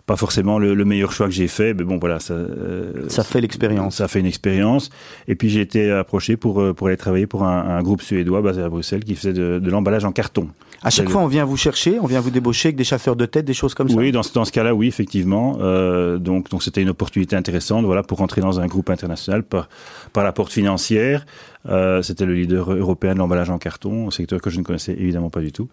Pas 0.06 0.16
forcément 0.16 0.58
le, 0.58 0.74
le 0.74 0.84
meilleur 0.84 1.12
choix 1.12 1.26
que 1.26 1.32
j'ai 1.32 1.48
fait, 1.48 1.74
mais 1.74 1.84
bon 1.84 1.98
voilà, 1.98 2.18
ça. 2.18 2.34
Euh, 2.34 3.08
ça 3.08 3.22
fait 3.22 3.40
l'expérience. 3.40 3.96
Ça 3.96 4.08
fait 4.08 4.20
une 4.20 4.26
expérience. 4.26 4.90
Et 5.28 5.34
puis 5.36 5.48
j'ai 5.48 5.60
été 5.60 5.90
approché 5.90 6.36
pour 6.36 6.74
pour 6.74 6.88
aller 6.88 6.96
travailler 6.96 7.26
pour 7.26 7.44
un, 7.44 7.76
un, 7.76 7.82
groupe 7.82 8.02
suédois 8.02 8.42
basé 8.42 8.62
à 8.62 8.68
Bruxelles 8.68 9.04
qui 9.04 9.14
faisait 9.14 9.32
de, 9.32 9.58
de 9.58 9.70
l'emballage 9.70 10.04
en 10.04 10.12
carton. 10.12 10.48
À 10.84 10.90
chaque 10.90 11.08
fois, 11.08 11.20
on 11.20 11.28
vient 11.28 11.44
vous 11.44 11.56
chercher, 11.56 11.98
on 12.00 12.06
vient 12.06 12.20
vous 12.20 12.30
débaucher 12.30 12.68
avec 12.68 12.76
des 12.76 12.84
chasseurs 12.84 13.14
de 13.14 13.24
tête, 13.24 13.44
des 13.44 13.54
choses 13.54 13.74
comme 13.74 13.88
ça. 13.88 13.96
Oui, 13.96 14.10
dans 14.10 14.22
ce, 14.22 14.32
dans 14.32 14.44
ce 14.44 14.50
cas-là, 14.50 14.74
oui, 14.74 14.88
effectivement. 14.88 15.58
Euh, 15.60 16.18
donc, 16.18 16.50
donc 16.50 16.62
c'était 16.62 16.82
une 16.82 16.88
opportunité 16.88 17.36
intéressante, 17.36 17.84
voilà, 17.84 18.02
pour 18.02 18.18
rentrer 18.18 18.40
dans 18.40 18.58
un 18.58 18.66
groupe 18.66 18.90
international 18.90 19.44
par, 19.44 19.68
par 20.12 20.24
la 20.24 20.32
porte 20.32 20.52
financière. 20.52 21.24
Euh, 21.68 22.02
c'était 22.02 22.26
le 22.26 22.34
leader 22.34 22.72
européen 22.72 23.14
de 23.14 23.18
l'emballage 23.18 23.50
en 23.50 23.58
carton, 23.58 24.08
un 24.08 24.10
secteur 24.10 24.40
que 24.40 24.50
je 24.50 24.58
ne 24.58 24.64
connaissais 24.64 24.92
évidemment 24.92 25.30
pas 25.30 25.40
du 25.40 25.52
tout. 25.52 25.68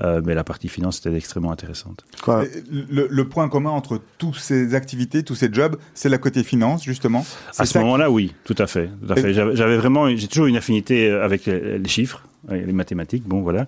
Euh, 0.00 0.20
mais 0.24 0.34
la 0.34 0.44
partie 0.44 0.68
finance 0.68 0.98
était 0.98 1.14
extrêmement 1.14 1.52
intéressante. 1.52 2.04
Quoi 2.22 2.44
le, 2.70 3.06
le, 3.08 3.28
point 3.28 3.48
commun 3.48 3.70
entre 3.70 4.00
toutes 4.18 4.38
ces 4.38 4.74
activités, 4.74 5.22
tous 5.22 5.34
ces 5.34 5.52
jobs, 5.52 5.76
c'est 5.94 6.08
la 6.08 6.18
côté 6.18 6.42
finance, 6.42 6.84
justement. 6.84 7.24
À 7.56 7.66
ce 7.66 7.78
moment-là, 7.78 8.06
qui... 8.06 8.12
oui, 8.12 8.34
tout 8.44 8.56
à 8.58 8.66
fait. 8.66 8.90
Tout 9.06 9.12
à 9.12 9.16
fait. 9.16 9.32
J'avais 9.32 9.76
vraiment, 9.76 10.14
j'ai 10.14 10.28
toujours 10.28 10.46
une 10.46 10.56
affinité 10.56 11.10
avec 11.10 11.46
les, 11.46 11.78
les 11.78 11.88
chiffres 11.88 12.24
les 12.50 12.72
mathématiques, 12.72 13.24
bon 13.26 13.42
voilà, 13.42 13.66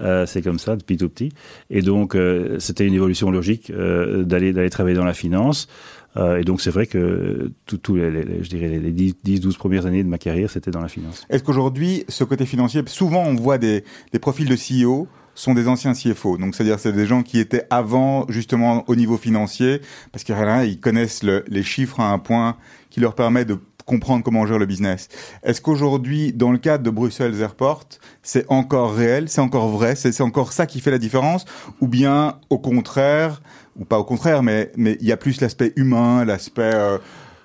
euh, 0.00 0.26
c'est 0.26 0.42
comme 0.42 0.58
ça 0.58 0.76
depuis 0.76 0.96
tout 0.96 1.08
petit. 1.08 1.32
Et 1.70 1.82
donc 1.82 2.14
euh, 2.14 2.58
c'était 2.58 2.86
une 2.86 2.94
évolution 2.94 3.30
logique 3.30 3.70
euh, 3.70 4.22
d'aller 4.22 4.52
d'aller 4.52 4.70
travailler 4.70 4.96
dans 4.96 5.04
la 5.04 5.14
finance. 5.14 5.68
Euh, 6.16 6.40
et 6.40 6.44
donc 6.44 6.60
c'est 6.60 6.70
vrai 6.70 6.86
que 6.86 7.52
tous 7.66 7.78
tout 7.78 7.96
les, 7.96 8.10
les, 8.10 8.42
je 8.42 8.48
dirais 8.48 8.68
les 8.68 8.92
10-12 8.92 9.56
premières 9.56 9.86
années 9.86 10.04
de 10.04 10.08
ma 10.08 10.18
carrière, 10.18 10.50
c'était 10.50 10.70
dans 10.70 10.80
la 10.80 10.88
finance. 10.88 11.26
Est-ce 11.30 11.42
qu'aujourd'hui, 11.42 12.04
ce 12.08 12.24
côté 12.24 12.46
financier, 12.46 12.82
souvent 12.86 13.24
on 13.24 13.34
voit 13.34 13.58
des, 13.58 13.84
des 14.12 14.18
profils 14.18 14.48
de 14.48 14.56
CEO 14.56 15.08
sont 15.34 15.54
des 15.54 15.68
anciens 15.68 15.94
CFO. 15.94 16.36
Donc, 16.36 16.54
c'est-à-dire, 16.54 16.78
c'est 16.78 16.92
des 16.92 17.06
gens 17.06 17.22
qui 17.22 17.38
étaient 17.38 17.64
avant, 17.70 18.26
justement, 18.28 18.84
au 18.86 18.94
niveau 18.94 19.16
financier, 19.16 19.80
parce 20.12 20.24
qu'ils 20.24 20.78
connaissent 20.80 21.22
le, 21.22 21.44
les 21.48 21.62
chiffres 21.62 22.00
à 22.00 22.10
un 22.10 22.18
point 22.18 22.56
qui 22.90 23.00
leur 23.00 23.14
permet 23.14 23.46
de 23.46 23.58
comprendre 23.84 24.22
comment 24.22 24.42
on 24.42 24.46
gère 24.46 24.58
le 24.58 24.66
business. 24.66 25.08
Est-ce 25.42 25.60
qu'aujourd'hui, 25.60 26.32
dans 26.32 26.52
le 26.52 26.58
cadre 26.58 26.84
de 26.84 26.90
Bruxelles 26.90 27.40
Airport, 27.40 27.84
c'est 28.22 28.44
encore 28.48 28.94
réel, 28.94 29.28
c'est 29.28 29.40
encore 29.40 29.68
vrai, 29.68 29.96
c'est 29.96 30.20
encore 30.20 30.52
ça 30.52 30.66
qui 30.66 30.80
fait 30.80 30.90
la 30.90 30.98
différence, 30.98 31.44
ou 31.80 31.88
bien 31.88 32.38
au 32.50 32.58
contraire, 32.58 33.42
ou 33.78 33.84
pas 33.84 33.98
au 33.98 34.04
contraire, 34.04 34.42
mais 34.42 34.70
mais 34.76 34.96
il 35.00 35.06
y 35.06 35.12
a 35.12 35.16
plus 35.16 35.40
l'aspect 35.40 35.72
humain, 35.76 36.24
l'aspect 36.24 36.72
euh, 36.74 36.98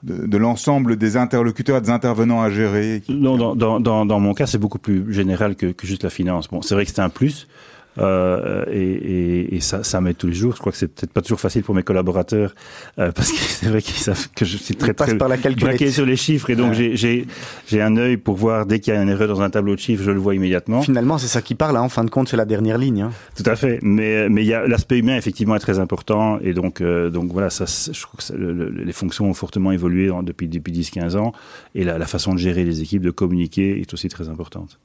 de, 0.03 0.37
l'ensemble 0.37 0.95
des 0.95 1.17
interlocuteurs, 1.17 1.81
des 1.81 1.89
intervenants 1.89 2.41
à 2.41 2.49
gérer. 2.49 3.01
Non, 3.09 3.37
dans, 3.37 3.55
dans, 3.55 3.79
dans, 3.79 4.05
dans 4.05 4.19
mon 4.19 4.33
cas, 4.33 4.45
c'est 4.45 4.57
beaucoup 4.57 4.79
plus 4.79 5.11
général 5.11 5.55
que, 5.55 5.67
que 5.67 5.87
juste 5.87 6.03
la 6.03 6.09
finance. 6.09 6.47
Bon, 6.47 6.61
c'est 6.61 6.75
vrai 6.75 6.85
que 6.85 6.91
c'est 6.91 7.01
un 7.01 7.09
plus. 7.09 7.47
Euh, 7.99 8.65
et, 8.71 8.79
et, 8.79 9.55
et, 9.55 9.59
ça, 9.59 9.83
ça 9.83 10.01
m'aide 10.01 10.17
tous 10.17 10.27
les 10.27 10.33
jours. 10.33 10.53
Je 10.53 10.59
crois 10.59 10.71
que 10.71 10.77
c'est 10.77 10.87
peut-être 10.87 11.11
pas 11.11 11.21
toujours 11.21 11.39
facile 11.39 11.63
pour 11.63 11.73
mes 11.73 11.83
collaborateurs 11.83 12.53
euh, 12.99 13.11
parce 13.15 13.31
que 13.31 13.37
c'est 13.37 13.67
vrai 13.67 13.81
qu'ils 13.81 13.95
savent 13.95 14.27
que 14.35 14.45
je 14.45 14.57
suis 14.57 14.75
très 14.75 14.93
très 14.93 15.17
par 15.17 15.27
la 15.27 15.37
sur 15.37 16.05
les 16.05 16.15
chiffres 16.15 16.49
et 16.49 16.55
donc 16.55 16.75
ouais. 16.75 16.95
j'ai 16.95 17.81
un 17.81 17.97
œil 17.97 18.17
pour 18.17 18.35
voir 18.35 18.65
dès 18.65 18.79
qu'il 18.79 18.93
y 18.93 18.97
a 18.97 19.01
une 19.01 19.09
erreur 19.09 19.27
dans 19.27 19.41
un 19.41 19.49
tableau 19.49 19.75
de 19.75 19.79
chiffres, 19.79 20.03
je 20.03 20.11
le 20.11 20.19
vois 20.19 20.35
immédiatement. 20.35 20.81
Finalement, 20.81 21.17
c'est 21.17 21.27
ça 21.27 21.41
qui 21.41 21.55
parle. 21.55 21.77
Hein. 21.77 21.81
En 21.81 21.89
fin 21.89 22.03
de 22.03 22.09
compte, 22.09 22.29
c'est 22.29 22.37
la 22.37 22.45
dernière 22.45 22.77
ligne. 22.77 23.03
Hein. 23.03 23.11
Tout 23.35 23.49
à 23.49 23.55
fait. 23.55 23.79
Mais 23.81 24.29
mais 24.29 24.43
il 24.43 24.47
y 24.47 24.53
a 24.53 24.67
l'aspect 24.67 24.99
humain 24.99 25.17
effectivement 25.17 25.55
est 25.55 25.59
très 25.59 25.79
important 25.79 26.39
et 26.39 26.53
donc 26.53 26.81
euh, 26.81 27.09
donc 27.09 27.31
voilà, 27.31 27.49
ça, 27.49 27.65
je 27.65 27.99
trouve 28.01 28.17
que 28.17 28.23
ça, 28.23 28.35
le, 28.35 28.53
le, 28.53 28.69
les 28.69 28.93
fonctions 28.93 29.29
ont 29.29 29.33
fortement 29.33 29.71
évolué 29.71 30.11
depuis 30.23 30.47
depuis 30.47 30.73
10-15 30.73 31.17
ans 31.17 31.31
et 31.75 31.83
la, 31.83 31.97
la 31.97 32.05
façon 32.05 32.33
de 32.33 32.39
gérer 32.39 32.63
les 32.63 32.81
équipes, 32.81 33.01
de 33.01 33.11
communiquer 33.11 33.79
est 33.79 33.93
aussi 33.93 34.09
très 34.09 34.29
importante 34.29 34.79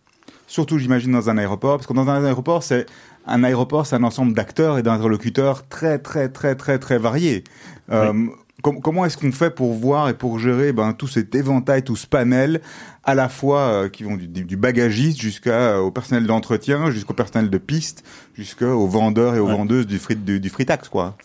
surtout 0.52 0.78
j'imagine 0.78 1.12
dans 1.12 1.30
un 1.30 1.38
aéroport, 1.38 1.78
parce 1.78 1.86
que 1.86 1.94
dans 1.94 2.08
un 2.10 2.24
aéroport, 2.24 2.62
c'est 2.62 2.84
un 3.26 3.42
aéroport, 3.42 3.86
c'est 3.86 3.96
un 3.96 4.04
ensemble 4.04 4.34
d'acteurs 4.34 4.78
et 4.78 4.82
d'interlocuteurs 4.82 5.66
très 5.66 5.98
très 5.98 6.28
très 6.28 6.54
très 6.54 6.78
très 6.78 6.98
variés. 6.98 7.44
Oui. 7.88 7.94
Euh, 7.96 8.26
com 8.62 8.80
comment 8.82 9.06
est-ce 9.06 9.16
qu'on 9.16 9.32
fait 9.32 9.50
pour 9.50 9.72
voir 9.72 10.10
et 10.10 10.14
pour 10.14 10.38
gérer 10.38 10.72
ben, 10.74 10.92
tout 10.92 11.08
cet 11.08 11.34
éventail, 11.34 11.82
tout 11.84 11.96
ce 11.96 12.06
panel, 12.06 12.60
à 13.04 13.14
la 13.14 13.28
fois 13.28 13.60
euh, 13.60 13.88
qui 13.88 14.04
vont 14.04 14.16
du, 14.16 14.28
du 14.28 14.56
bagagiste 14.56 15.20
jusqu'au 15.20 15.50
euh, 15.50 15.90
personnel 15.90 16.26
d'entretien, 16.26 16.90
jusqu'au 16.90 17.14
personnel 17.14 17.50
de 17.50 17.58
piste, 17.58 18.04
jusqu'aux 18.34 18.86
vendeurs 18.86 19.34
et 19.34 19.40
aux 19.40 19.46
ouais. 19.46 19.56
vendeuses 19.56 19.86
du, 19.86 19.98
frit, 19.98 20.16
du, 20.16 20.38
du 20.40 20.48
fritax, 20.48 20.88
quoi. 20.88 21.16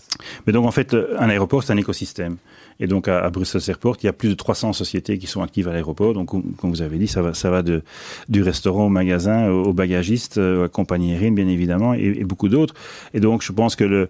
Mais 0.45 0.53
donc 0.53 0.65
en 0.65 0.71
fait, 0.71 0.95
un 1.19 1.29
aéroport, 1.29 1.63
c'est 1.63 1.73
un 1.73 1.77
écosystème. 1.77 2.37
Et 2.79 2.87
donc 2.87 3.07
à, 3.07 3.19
à 3.19 3.29
Bruxelles 3.29 3.61
Airport, 3.67 3.97
il 4.01 4.05
y 4.05 4.09
a 4.09 4.13
plus 4.13 4.29
de 4.29 4.33
300 4.35 4.73
sociétés 4.73 5.17
qui 5.17 5.27
sont 5.27 5.41
actives 5.41 5.67
à 5.67 5.73
l'aéroport. 5.73 6.13
Donc 6.13 6.29
comme 6.29 6.71
vous 6.71 6.81
avez 6.81 6.97
dit, 6.97 7.07
ça 7.07 7.21
va, 7.21 7.33
ça 7.33 7.49
va 7.49 7.61
de, 7.61 7.83
du 8.29 8.41
restaurant 8.41 8.85
au 8.85 8.89
magasin, 8.89 9.49
au 9.49 9.73
bagagiste, 9.73 10.37
à 10.37 10.67
compagnie 10.67 11.13
aérienne 11.13 11.35
bien 11.35 11.47
évidemment, 11.47 11.93
et, 11.93 12.17
et 12.19 12.23
beaucoup 12.23 12.49
d'autres. 12.49 12.73
Et 13.13 13.19
donc 13.19 13.43
je 13.43 13.51
pense 13.51 13.75
que 13.75 13.83
le, 13.83 14.09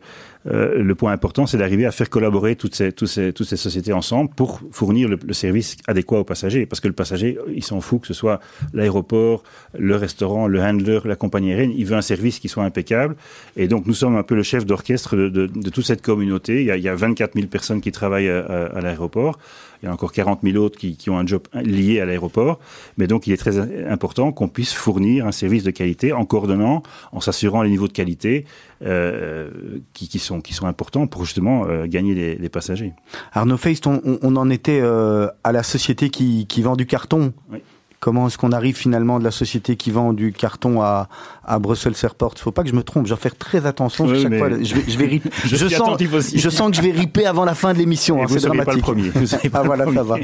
euh, 0.49 0.81
le 0.81 0.95
point 0.95 1.11
important, 1.11 1.45
c'est 1.45 1.57
d'arriver 1.57 1.85
à 1.85 1.91
faire 1.91 2.09
collaborer 2.09 2.55
toutes 2.55 2.75
ces, 2.75 2.91
toutes 2.91 3.09
ces, 3.09 3.33
toutes 3.33 3.47
ces 3.47 3.57
sociétés 3.57 3.91
ensemble 3.91 4.29
pour 4.33 4.61
fournir 4.71 5.09
le, 5.09 5.33
service 5.33 5.75
adéquat 5.87 6.19
aux 6.19 6.23
passagers. 6.23 6.65
Parce 6.65 6.79
que 6.79 6.87
le 6.87 6.93
passager, 6.93 7.37
il 7.57 7.63
s'en 7.63 7.81
fout 7.81 8.01
que 8.01 8.07
ce 8.07 8.13
soit 8.13 8.39
l'aéroport, 8.73 9.43
le 9.77 9.95
restaurant, 9.95 10.47
le 10.47 10.61
handler, 10.61 10.99
la 11.05 11.15
compagnie 11.15 11.51
aérienne, 11.51 11.73
il 11.75 11.85
veut 11.85 11.97
un 11.97 12.01
service 12.01 12.39
qui 12.39 12.47
soit 12.47 12.63
impeccable. 12.63 13.15
Et 13.57 13.67
donc, 13.67 13.85
nous 13.85 13.93
sommes 13.93 14.15
un 14.15 14.23
peu 14.23 14.35
le 14.35 14.43
chef 14.43 14.65
d'orchestre 14.65 15.15
de, 15.15 15.47
toute 15.69 15.85
cette 15.85 16.01
communauté. 16.01 16.61
Il 16.61 16.67
y, 16.67 16.71
a, 16.71 16.77
il 16.77 16.83
y 16.83 16.89
a 16.89 16.95
24 16.95 17.33
000 17.33 17.47
personnes 17.47 17.81
qui 17.81 17.91
travaillent 17.91 18.29
à, 18.29 18.67
à 18.67 18.81
l'aéroport. 18.81 19.37
Il 19.81 19.85
y 19.85 19.89
a 19.89 19.93
encore 19.93 20.11
40 20.11 20.39
000 20.43 20.57
autres 20.57 20.77
qui, 20.77 20.95
qui 20.97 21.09
ont 21.09 21.17
un 21.17 21.25
job 21.25 21.43
lié 21.53 21.99
à 21.99 22.05
l'aéroport. 22.05 22.59
Mais 22.97 23.07
donc, 23.07 23.27
il 23.27 23.33
est 23.33 23.37
très 23.37 23.59
important 23.87 24.31
qu'on 24.31 24.47
puisse 24.47 24.73
fournir 24.73 25.25
un 25.25 25.31
service 25.31 25.63
de 25.63 25.71
qualité 25.71 26.13
en 26.13 26.25
coordonnant, 26.25 26.83
en 27.11 27.19
s'assurant 27.19 27.61
les 27.61 27.69
niveaux 27.69 27.87
de 27.87 27.93
qualité 27.93 28.45
euh, 28.83 29.49
qui, 29.93 30.07
qui, 30.07 30.19
sont, 30.19 30.41
qui 30.41 30.53
sont 30.53 30.67
importants 30.67 31.07
pour 31.07 31.25
justement 31.25 31.65
euh, 31.67 31.85
gagner 31.87 32.13
les, 32.13 32.35
les, 32.35 32.49
passagers. 32.49 32.93
Arnaud 33.33 33.57
Feist, 33.57 33.87
on, 33.87 34.01
on 34.21 34.35
en 34.35 34.49
était 34.49 34.79
euh, 34.81 35.27
à 35.43 35.51
la 35.51 35.63
société 35.63 36.09
qui, 36.09 36.47
qui 36.47 36.61
vend 36.61 36.75
du 36.75 36.85
carton. 36.85 37.33
Oui. 37.51 37.59
Comment 37.99 38.27
est-ce 38.27 38.37
qu'on 38.37 38.51
arrive 38.51 38.75
finalement 38.75 39.17
de 39.17 39.23
la 39.23 39.31
société 39.31 39.75
qui 39.75 39.89
vend 39.89 40.13
du 40.13 40.31
carton 40.31 40.81
à, 40.81 41.09
à 41.43 41.57
Brussels 41.57 41.95
Airport? 42.03 42.33
Il 42.35 42.41
faut 42.41 42.51
pas 42.51 42.61
que 42.61 42.69
je 42.69 42.75
me 42.75 42.83
trompe, 42.83 43.05
je 43.05 43.09
dois 43.09 43.17
faire 43.17 43.35
très 43.35 43.65
attention 43.65 44.05
oui, 44.05 44.21
chaque 44.21 44.37
fois. 44.37 44.49
Je 44.49 44.75
vais, 44.75 44.83
je 44.87 44.97
vais 44.97 45.05
rip... 45.05 45.27
je, 45.45 45.55
je 45.55 45.67
sens, 45.67 45.97
je 46.35 46.49
sens 46.49 46.69
que 46.69 46.77
je 46.77 46.81
vais 46.83 46.91
riper 46.91 47.25
avant 47.25 47.43
la 47.43 47.55
fin 47.55 47.73
de 47.73 47.79
l'émission. 47.79 48.21
Hein, 48.21 48.27
c'est 48.29 48.41
dramatique. 48.41 48.65
Pas 48.67 48.75
le 48.75 48.81
premier. 48.81 49.11
ah 49.53 49.63
voilà, 49.63 49.91
ça 49.91 50.03
va. 50.03 50.17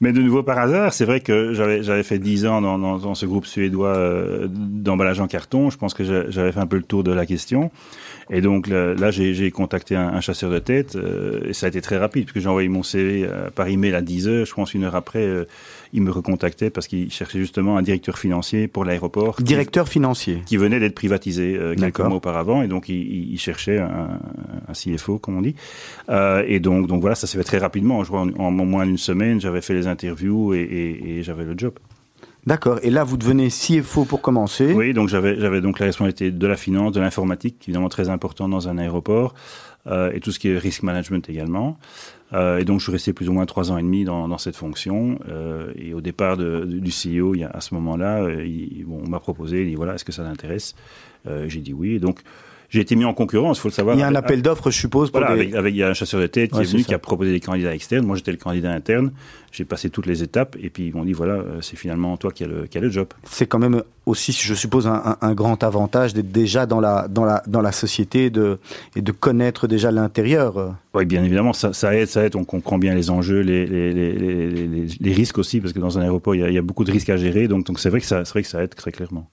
Mais 0.00 0.12
de 0.12 0.20
nouveau 0.20 0.42
par 0.42 0.58
hasard, 0.58 0.92
c'est 0.92 1.04
vrai 1.04 1.20
que 1.20 1.52
j'avais 1.52 1.84
j'avais 1.84 2.02
fait 2.02 2.18
10 2.18 2.46
ans 2.46 2.60
dans, 2.60 2.76
dans, 2.76 2.98
dans 2.98 3.14
ce 3.14 3.26
groupe 3.26 3.46
suédois 3.46 3.96
euh, 3.96 4.48
d'emballage 4.50 5.20
en 5.20 5.28
carton. 5.28 5.70
Je 5.70 5.78
pense 5.78 5.94
que 5.94 6.02
j'avais 6.02 6.50
fait 6.50 6.60
un 6.60 6.66
peu 6.66 6.76
le 6.76 6.82
tour 6.82 7.04
de 7.04 7.12
la 7.12 7.26
question. 7.26 7.70
Et 8.30 8.40
donc 8.40 8.66
là, 8.66 9.10
j'ai 9.10 9.50
contacté 9.50 9.94
un, 9.94 10.08
un, 10.08 10.20
chasseur 10.20 10.50
de 10.50 10.58
tête 10.58 10.96
euh, 10.96 11.40
et 11.48 11.52
ça 11.52 11.66
a 11.66 11.68
été 11.68 11.80
très 11.80 11.98
rapide 11.98 12.24
puisque 12.24 12.40
j'ai 12.40 12.48
envoyé 12.48 12.68
mon 12.68 12.82
CV 12.82 13.24
euh, 13.24 13.50
par 13.50 13.66
email 13.68 13.94
à 13.94 14.00
10 14.00 14.28
heures. 14.28 14.46
Je 14.46 14.54
pense 14.54 14.74
une 14.74 14.84
heure 14.84 14.96
après, 14.96 15.24
euh, 15.24 15.44
il 15.92 16.02
me 16.02 16.10
recontactait 16.10 16.70
parce 16.70 16.86
qu'il 16.86 17.10
cherchait 17.10 17.38
justement 17.38 17.76
un 17.76 17.82
directeur 17.82 18.18
financier 18.18 18.66
pour 18.68 18.84
l'aéroport. 18.84 19.36
Directeur 19.40 19.84
qui, 19.84 19.92
financier 19.92 20.42
Qui 20.46 20.56
venait 20.56 20.80
d'être 20.80 20.94
privatisé 20.94 21.56
euh, 21.56 21.74
quelques 21.74 22.00
mois 22.00 22.16
auparavant 22.16 22.62
et 22.62 22.68
donc 22.68 22.88
il, 22.88 23.32
il 23.32 23.38
cherchait 23.38 23.78
un, 23.78 24.20
un, 24.68 24.72
CFO, 24.72 25.18
comme 25.18 25.36
on 25.36 25.42
dit. 25.42 25.54
Euh, 26.08 26.44
et 26.46 26.60
donc, 26.60 26.86
donc 26.86 27.00
voilà, 27.00 27.14
ça 27.14 27.26
s'est 27.26 27.36
fait 27.36 27.44
très 27.44 27.58
rapidement. 27.58 28.02
Je 28.04 28.08
crois 28.08 28.20
en, 28.20 28.30
en 28.38 28.50
moins 28.50 28.86
d'une 28.86 28.98
semaine, 28.98 29.40
j'avais 29.40 29.60
fait 29.60 29.74
les 29.74 29.86
interviews 29.86 30.54
et, 30.54 30.60
et, 30.60 31.18
et 31.18 31.22
j'avais 31.22 31.44
le 31.44 31.54
job. 31.56 31.74
D'accord. 32.44 32.80
Et 32.82 32.90
là, 32.90 33.04
vous 33.04 33.16
devenez 33.16 33.48
CFO 33.48 34.04
pour 34.04 34.20
commencer. 34.20 34.72
Oui, 34.72 34.92
donc 34.92 35.08
j'avais 35.08 35.60
donc 35.60 35.78
la 35.78 35.86
responsabilité 35.86 36.32
de 36.32 36.46
la 36.46 36.56
finance, 36.56 36.92
de 36.92 37.00
l'informatique, 37.00 37.56
évidemment 37.68 37.88
très 37.88 38.08
important 38.08 38.48
dans 38.48 38.68
un 38.68 38.78
aéroport, 38.78 39.34
et 39.86 40.20
tout 40.20 40.30
ce 40.30 40.38
qui 40.38 40.48
est 40.48 40.58
risk 40.58 40.82
management 40.82 41.28
également. 41.28 41.78
Euh, 42.34 42.58
et 42.58 42.64
donc 42.64 42.78
je 42.78 42.84
suis 42.84 42.92
resté 42.92 43.12
plus 43.12 43.28
ou 43.28 43.32
moins 43.32 43.46
trois 43.46 43.70
ans 43.70 43.78
et 43.78 43.82
demi 43.82 44.04
dans, 44.04 44.38
cette 44.38 44.56
fonction. 44.56 45.18
Euh, 45.28 45.72
et 45.76 45.94
au 45.94 46.00
départ 46.00 46.36
de, 46.36 46.64
du 46.64 46.90
CEO, 46.90 47.34
à 47.52 47.60
ce 47.60 47.74
moment-là, 47.74 48.22
euh, 48.22 48.46
on 48.88 49.08
m'a 49.08 49.20
proposé, 49.20 49.62
il 49.62 49.68
dit 49.68 49.74
voilà, 49.74 49.94
est-ce 49.94 50.04
que 50.04 50.12
ça 50.12 50.24
t'intéresse 50.24 50.74
euh, 51.26 51.48
J'ai 51.48 51.60
dit 51.60 51.72
oui. 51.72 51.98
Donc 51.98 52.20
j'ai 52.72 52.80
été 52.80 52.96
mis 52.96 53.04
en 53.04 53.12
concurrence, 53.12 53.58
il 53.58 53.60
faut 53.60 53.68
le 53.68 53.74
savoir. 53.74 53.96
Il 53.96 54.00
y 54.00 54.02
a 54.02 54.08
un 54.08 54.14
appel 54.14 54.40
d'offres, 54.40 54.70
je 54.70 54.78
suppose. 54.78 55.10
Pour 55.10 55.20
voilà, 55.20 55.36
des... 55.36 55.42
avec, 55.42 55.54
avec, 55.54 55.74
il 55.74 55.76
y 55.76 55.82
a 55.82 55.90
un 55.90 55.94
chasseur 55.94 56.22
de 56.22 56.26
tête 56.26 56.50
qui 56.52 56.56
ouais, 56.56 56.64
est 56.64 56.72
venu, 56.72 56.84
qui 56.84 56.94
a 56.94 56.98
proposé 56.98 57.30
des 57.30 57.40
candidats 57.40 57.74
externes. 57.74 58.06
Moi, 58.06 58.16
j'étais 58.16 58.32
le 58.32 58.38
candidat 58.38 58.72
interne. 58.72 59.12
J'ai 59.52 59.66
passé 59.66 59.90
toutes 59.90 60.06
les 60.06 60.22
étapes 60.22 60.56
et 60.58 60.70
puis 60.70 60.86
ils 60.86 60.94
m'ont 60.94 61.04
dit 61.04 61.12
voilà, 61.12 61.44
c'est 61.60 61.76
finalement 61.76 62.16
toi 62.16 62.30
qui 62.30 62.42
as 62.42 62.46
le, 62.46 62.66
qui 62.66 62.78
a 62.78 62.80
le 62.80 62.88
job. 62.88 63.08
C'est 63.24 63.44
quand 63.44 63.58
même 63.58 63.82
aussi, 64.06 64.32
je 64.32 64.54
suppose, 64.54 64.86
un, 64.86 64.94
un, 65.04 65.18
un 65.20 65.34
grand 65.34 65.62
avantage 65.62 66.14
d'être 66.14 66.32
déjà 66.32 66.64
dans 66.64 66.80
la, 66.80 67.06
dans 67.06 67.26
la, 67.26 67.42
dans 67.46 67.60
la 67.60 67.70
société 67.70 68.30
de, 68.30 68.58
et 68.96 69.02
de 69.02 69.12
connaître 69.12 69.68
déjà 69.68 69.90
l'intérieur. 69.90 70.74
Oui, 70.94 71.04
bien 71.04 71.22
évidemment, 71.22 71.52
ça, 71.52 71.74
ça, 71.74 71.94
aide, 71.94 72.08
ça 72.08 72.24
aide. 72.24 72.34
On 72.34 72.44
comprend 72.44 72.78
bien 72.78 72.94
les 72.94 73.10
enjeux, 73.10 73.40
les, 73.40 73.66
les, 73.66 73.92
les, 73.92 74.12
les, 74.14 74.86
les 74.98 75.12
risques 75.12 75.36
aussi, 75.36 75.60
parce 75.60 75.74
que 75.74 75.80
dans 75.80 75.98
un 75.98 76.02
aéroport, 76.02 76.34
il 76.34 76.40
y 76.40 76.44
a, 76.44 76.48
il 76.48 76.54
y 76.54 76.58
a 76.58 76.62
beaucoup 76.62 76.84
de 76.84 76.92
risques 76.92 77.10
à 77.10 77.18
gérer. 77.18 77.46
Donc, 77.46 77.66
donc 77.66 77.78
c'est 77.78 77.90
vrai 77.90 78.00
que 78.00 78.06
ça, 78.06 78.24
c'est 78.24 78.32
vrai 78.32 78.42
que 78.42 78.48
ça 78.48 78.62
aide 78.62 78.74
très 78.74 78.90
clairement. 78.90 79.28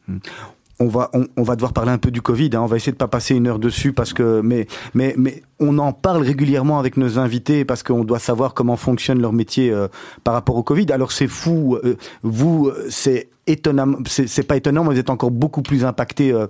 On 0.79 0.87
va 0.87 1.11
on, 1.13 1.43
va 1.43 1.55
devoir 1.55 1.73
parler 1.73 1.91
un 1.91 1.97
peu 1.97 2.11
du 2.11 2.21
Covid. 2.21 2.51
Hein. 2.53 2.61
On 2.61 2.65
va 2.65 2.77
essayer 2.77 2.91
de 2.91 2.97
pas 2.97 3.07
passer 3.07 3.35
une 3.35 3.47
heure 3.47 3.59
dessus 3.59 3.91
parce 3.91 4.13
que 4.13 4.41
mais 4.41 4.67
mais 4.93 5.13
mais 5.17 5.43
on 5.59 5.77
en 5.77 5.91
parle 5.91 6.23
régulièrement 6.23 6.79
avec 6.79 6.95
nos 6.95 7.19
invités 7.19 7.65
parce 7.65 7.83
qu'on 7.83 8.03
doit 8.03 8.19
savoir 8.19 8.53
comment 8.53 8.77
fonctionne 8.77 9.21
leur 9.21 9.33
métier 9.33 9.71
euh, 9.71 9.87
par 10.23 10.33
rapport 10.33 10.55
au 10.55 10.63
Covid. 10.63 10.91
Alors 10.91 11.11
c'est 11.11 11.27
fou. 11.27 11.77
Euh, 11.83 11.95
vous 12.23 12.71
c'est 12.89 13.29
étonnant. 13.49 13.97
C'est 14.07 14.47
pas 14.47 14.55
étonnant, 14.55 14.83
mais 14.83 14.93
vous 14.93 14.99
êtes 14.99 15.09
encore 15.09 15.31
beaucoup 15.31 15.61
plus 15.61 15.83
impacté 15.83 16.31
euh, 16.31 16.47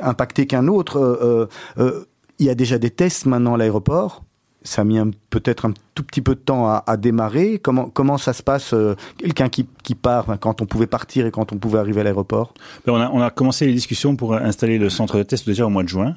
impacté 0.00 0.46
qu'un 0.46 0.68
autre. 0.68 0.98
Euh, 0.98 1.46
euh, 1.78 2.04
il 2.38 2.46
y 2.46 2.50
a 2.50 2.54
déjà 2.54 2.78
des 2.78 2.90
tests 2.90 3.26
maintenant 3.26 3.54
à 3.54 3.56
l'aéroport 3.56 4.25
ça 4.66 4.82
a 4.82 4.84
mis 4.84 4.98
peut-être 5.30 5.66
un 5.66 5.72
tout 5.94 6.02
petit 6.02 6.20
peu 6.20 6.34
de 6.34 6.40
temps 6.40 6.68
à, 6.68 6.96
démarrer. 6.96 7.58
Comment, 7.58 7.88
comment 7.88 8.18
ça 8.18 8.32
se 8.32 8.42
passe 8.42 8.74
euh, 8.74 8.94
Quelqu'un 9.18 9.48
qui, 9.48 9.66
qui 9.82 9.94
part, 9.94 10.38
quand 10.40 10.60
on 10.60 10.66
pouvait 10.66 10.86
partir 10.86 11.26
et 11.26 11.30
quand 11.30 11.52
on 11.52 11.56
pouvait 11.56 11.78
arriver 11.78 12.00
à 12.00 12.04
l'aéroport? 12.04 12.52
Ben 12.84 12.92
on, 12.92 13.00
a, 13.00 13.10
on 13.10 13.20
a 13.20 13.30
commencé 13.30 13.66
les 13.66 13.72
discussions 13.72 14.16
pour 14.16 14.34
installer 14.34 14.78
le 14.78 14.90
centre 14.90 15.16
de 15.16 15.22
test 15.22 15.46
déjà 15.46 15.64
au 15.66 15.70
mois 15.70 15.84
de 15.84 15.88
juin. 15.88 16.16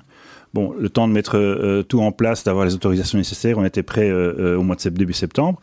Bon, 0.56 0.74
le 0.74 0.90
temps 0.90 1.08
de 1.08 1.14
mettre 1.14 1.38
euh, 1.38 1.84
tout 1.84 2.02
en 2.02 2.12
place, 2.12 2.44
d'avoir 2.44 2.66
les 2.66 2.74
autorisations 2.74 3.20
nécessaires, 3.20 3.60
on 3.60 3.66
était 3.66 3.84
prêt 3.84 4.10
euh, 4.10 4.58
au 4.58 4.64
mois 4.64 4.76
de 4.76 4.90
début 4.90 5.14
septembre. 5.14 5.62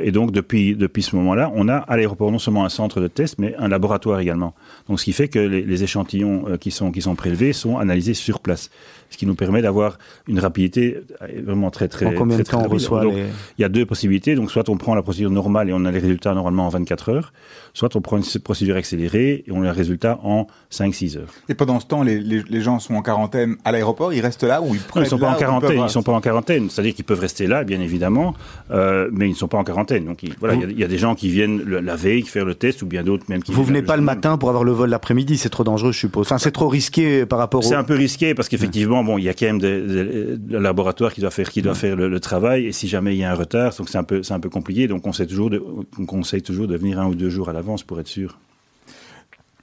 Et 0.00 0.10
donc, 0.10 0.32
depuis, 0.32 0.74
depuis 0.74 1.02
ce 1.02 1.14
moment-là, 1.16 1.52
on 1.54 1.68
a 1.68 1.76
à 1.76 1.96
l'aéroport 1.98 2.32
non 2.32 2.38
seulement 2.38 2.64
un 2.64 2.70
centre 2.70 2.98
de 2.98 3.08
test, 3.08 3.38
mais 3.38 3.54
un 3.58 3.68
laboratoire 3.68 4.20
également. 4.20 4.54
Donc, 4.88 4.98
ce 4.98 5.04
qui 5.04 5.12
fait 5.12 5.28
que 5.28 5.38
les, 5.38 5.60
les 5.60 5.84
échantillons 5.84 6.56
qui, 6.58 6.70
sont, 6.70 6.90
qui 6.92 7.02
sont 7.02 7.14
prélevés 7.14 7.52
sont 7.52 7.76
analysés 7.76 8.14
sur 8.14 8.40
place. 8.40 8.70
Ce 9.10 9.16
qui 9.16 9.26
nous 9.26 9.34
permet 9.34 9.62
d'avoir 9.62 9.98
une 10.26 10.38
rapidité 10.38 10.98
vraiment 11.44 11.70
très, 11.70 11.88
très, 11.88 12.06
en 12.06 12.12
combien 12.12 12.36
très, 12.36 12.44
de 12.44 12.48
temps 12.48 12.58
très, 12.58 12.66
on 12.66 12.70
reçoit 12.70 13.02
donc, 13.02 13.14
les... 13.14 13.26
Il 13.58 13.62
y 13.62 13.64
a 13.64 13.68
deux 13.68 13.86
possibilités. 13.86 14.34
Donc, 14.34 14.50
soit 14.50 14.68
on 14.68 14.76
prend 14.76 14.94
la 14.94 15.02
procédure 15.02 15.30
normale 15.30 15.70
et 15.70 15.72
on 15.72 15.84
a 15.84 15.90
les 15.90 15.98
résultats 15.98 16.34
normalement 16.34 16.66
en 16.66 16.70
24 16.70 17.08
heures, 17.10 17.32
soit 17.76 17.94
on 17.94 18.00
prend 18.00 18.16
une 18.16 18.24
procédure 18.42 18.76
accélérée 18.76 19.44
et 19.46 19.52
on 19.52 19.60
a 19.60 19.64
les 19.64 19.70
résultats 19.70 20.18
en 20.22 20.46
5-6 20.72 21.18
heures. 21.18 21.28
Et 21.50 21.54
pendant 21.54 21.78
ce 21.78 21.84
temps, 21.84 22.02
les, 22.02 22.18
les, 22.18 22.42
les 22.48 22.60
gens 22.62 22.78
sont 22.78 22.94
en 22.94 23.02
quarantaine 23.02 23.56
à 23.66 23.72
l'aéroport, 23.72 24.14
ils 24.14 24.22
restent 24.22 24.44
là 24.44 24.62
ou 24.62 24.74
ils 24.74 24.80
non, 24.94 25.02
ils 25.02 25.06
sont 25.06 25.18
pas 25.18 25.28
en 25.28 25.34
quarantaine, 25.34 25.70
ils, 25.72 25.76
peuvent... 25.76 25.86
ils 25.86 25.90
sont 25.90 26.02
pas 26.02 26.12
en 26.12 26.22
quarantaine, 26.22 26.70
c'est-à-dire 26.70 26.94
qu'ils 26.94 27.04
peuvent 27.04 27.20
rester 27.20 27.46
là, 27.46 27.64
bien 27.64 27.82
évidemment, 27.82 28.34
euh, 28.70 29.10
mais 29.12 29.26
ils 29.26 29.32
ne 29.32 29.36
sont 29.36 29.46
pas 29.46 29.58
en 29.58 29.64
quarantaine. 29.64 30.06
Donc, 30.06 30.22
ils, 30.22 30.34
voilà, 30.40 30.54
il 30.54 30.62
y, 30.62 30.64
a, 30.64 30.78
y, 30.78 30.84
a 30.84 30.88
des 30.88 30.96
gens 30.96 31.14
qui 31.14 31.28
viennent 31.28 31.62
le, 31.62 31.80
la 31.80 31.96
veille 31.96 32.22
faire 32.22 32.46
le 32.46 32.54
test 32.54 32.80
ou 32.80 32.86
bien 32.86 33.02
d'autres 33.02 33.26
même 33.28 33.42
qui. 33.42 33.52
Vous 33.52 33.62
venez 33.62 33.82
pas 33.82 33.96
le 33.96 34.02
matin 34.02 34.38
pour 34.38 34.48
avoir 34.48 34.64
le 34.64 34.72
vol 34.72 34.88
l'après-midi, 34.88 35.36
c'est 35.36 35.50
trop 35.50 35.64
dangereux, 35.64 35.92
je 35.92 35.98
suppose. 35.98 36.26
Enfin, 36.26 36.38
c'est 36.38 36.52
trop 36.52 36.68
risqué 36.68 37.26
par 37.26 37.38
rapport. 37.38 37.62
C'est 37.62 37.76
au... 37.76 37.78
un 37.78 37.84
peu 37.84 37.94
risqué 37.94 38.34
parce 38.34 38.48
qu'effectivement, 38.48 39.04
bon, 39.04 39.18
il 39.18 39.24
y 39.24 39.28
a 39.28 39.34
quand 39.34 39.46
même 39.46 39.58
des, 39.58 39.82
des, 39.82 40.36
des 40.38 40.58
laboratoires 40.58 41.12
qui 41.12 41.20
doivent 41.20 41.34
faire, 41.34 41.50
qui 41.50 41.60
doivent 41.60 41.76
faire 41.76 41.94
le, 41.94 42.08
le, 42.08 42.20
travail, 42.20 42.64
et 42.64 42.72
si 42.72 42.88
jamais 42.88 43.14
il 43.14 43.18
y 43.18 43.24
a 43.24 43.30
un 43.30 43.34
retard, 43.34 43.74
donc 43.76 43.90
c'est 43.90 43.98
un 43.98 44.04
peu, 44.04 44.22
c'est 44.22 44.32
un 44.32 44.40
peu 44.40 44.48
compliqué. 44.48 44.88
Donc 44.88 45.06
on 45.06 45.12
sait 45.12 45.26
toujours, 45.26 45.50
de, 45.50 45.62
on 45.98 46.06
conseille 46.06 46.40
toujours 46.40 46.66
de 46.68 46.76
venir 46.78 46.98
un 46.98 47.06
ou 47.06 47.14
deux 47.14 47.28
jours 47.28 47.50
à 47.50 47.52
l'avance 47.52 47.65
pour 47.84 48.00
être 48.00 48.08
sûr 48.08 48.38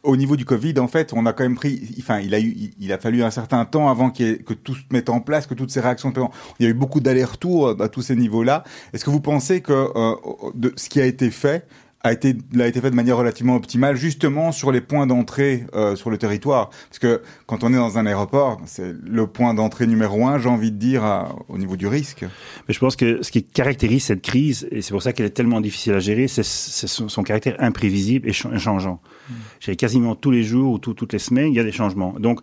au 0.03 0.17
niveau 0.17 0.35
du 0.35 0.43
Covid, 0.45 0.77
en 0.79 0.87
fait, 0.87 1.13
on 1.13 1.25
a 1.25 1.33
quand 1.33 1.43
même 1.43 1.55
pris, 1.55 1.81
enfin, 1.99 2.19
il 2.19 2.35
a 2.35 2.39
eu, 2.39 2.71
il 2.79 2.91
a 2.91 2.97
fallu 2.97 3.23
un 3.23 3.31
certain 3.31 3.63
temps 3.63 3.89
avant 3.89 4.11
qu 4.11 4.43
que 4.43 4.53
tout 4.53 4.75
se 4.75 4.81
mette 4.91 5.09
en 5.09 5.21
place, 5.21 5.47
que 5.47 5.53
toutes 5.53 5.71
ces 5.71 5.79
réactions, 5.79 6.13
il 6.59 6.63
y 6.63 6.67
a 6.67 6.69
eu 6.69 6.73
beaucoup 6.73 6.99
d'allers-retours 6.99 7.81
à 7.81 7.87
tous 7.87 8.01
ces 8.01 8.15
niveaux-là. 8.15 8.63
Est-ce 8.93 9.05
que 9.05 9.09
vous 9.09 9.21
pensez 9.21 9.61
que 9.61 9.71
euh, 9.71 10.15
de 10.55 10.73
ce 10.75 10.89
qui 10.89 10.99
a 10.99 11.05
été 11.05 11.31
fait 11.31 11.65
a 12.05 12.11
été, 12.11 12.35
a 12.59 12.67
été 12.67 12.81
fait 12.81 12.91
de 12.91 12.95
manière 12.95 13.15
relativement 13.15 13.55
optimale, 13.55 13.95
justement 13.95 14.51
sur 14.51 14.73
les 14.73 14.81
points 14.81 15.07
d'entrée 15.07 15.65
euh, 15.73 15.95
sur 15.95 16.09
le 16.09 16.17
territoire. 16.17 16.69
Parce 16.89 16.99
que 16.99 17.21
quand 17.45 17.63
on 17.63 17.71
est 17.71 17.77
dans 17.77 17.97
un 17.97 18.05
aéroport, 18.05 18.59
c'est 18.65 18.93
le 19.03 19.25
point 19.25 19.53
d'entrée 19.53 19.87
numéro 19.87 20.27
un, 20.27 20.37
j'ai 20.37 20.49
envie 20.49 20.71
de 20.71 20.77
dire, 20.77 21.05
à, 21.05 21.33
au 21.47 21.57
niveau 21.57 21.77
du 21.77 21.87
risque. 21.87 22.25
Mais 22.67 22.73
je 22.73 22.79
pense 22.79 22.97
que 22.97 23.23
ce 23.23 23.31
qui 23.31 23.41
caractérise 23.41 24.03
cette 24.03 24.21
crise, 24.21 24.67
et 24.69 24.81
c'est 24.81 24.91
pour 24.91 25.01
ça 25.01 25.13
qu'elle 25.13 25.27
est 25.27 25.31
tellement 25.31 25.61
difficile 25.61 25.93
à 25.93 25.99
gérer, 25.99 26.27
c'est 26.27 26.43
son, 26.43 27.07
son, 27.07 27.23
caractère 27.23 27.55
imprévisible 27.59 28.27
et 28.27 28.33
changeant. 28.33 28.99
Mmh. 29.29 29.75
Quasiment 29.75 30.15
tous 30.15 30.31
les 30.31 30.43
jours 30.43 30.73
ou 30.73 30.79
tout, 30.79 30.93
toutes 30.93 31.13
les 31.13 31.19
semaines, 31.19 31.47
il 31.47 31.55
y 31.55 31.59
a 31.59 31.63
des 31.63 31.71
changements. 31.71 32.15
Donc, 32.19 32.41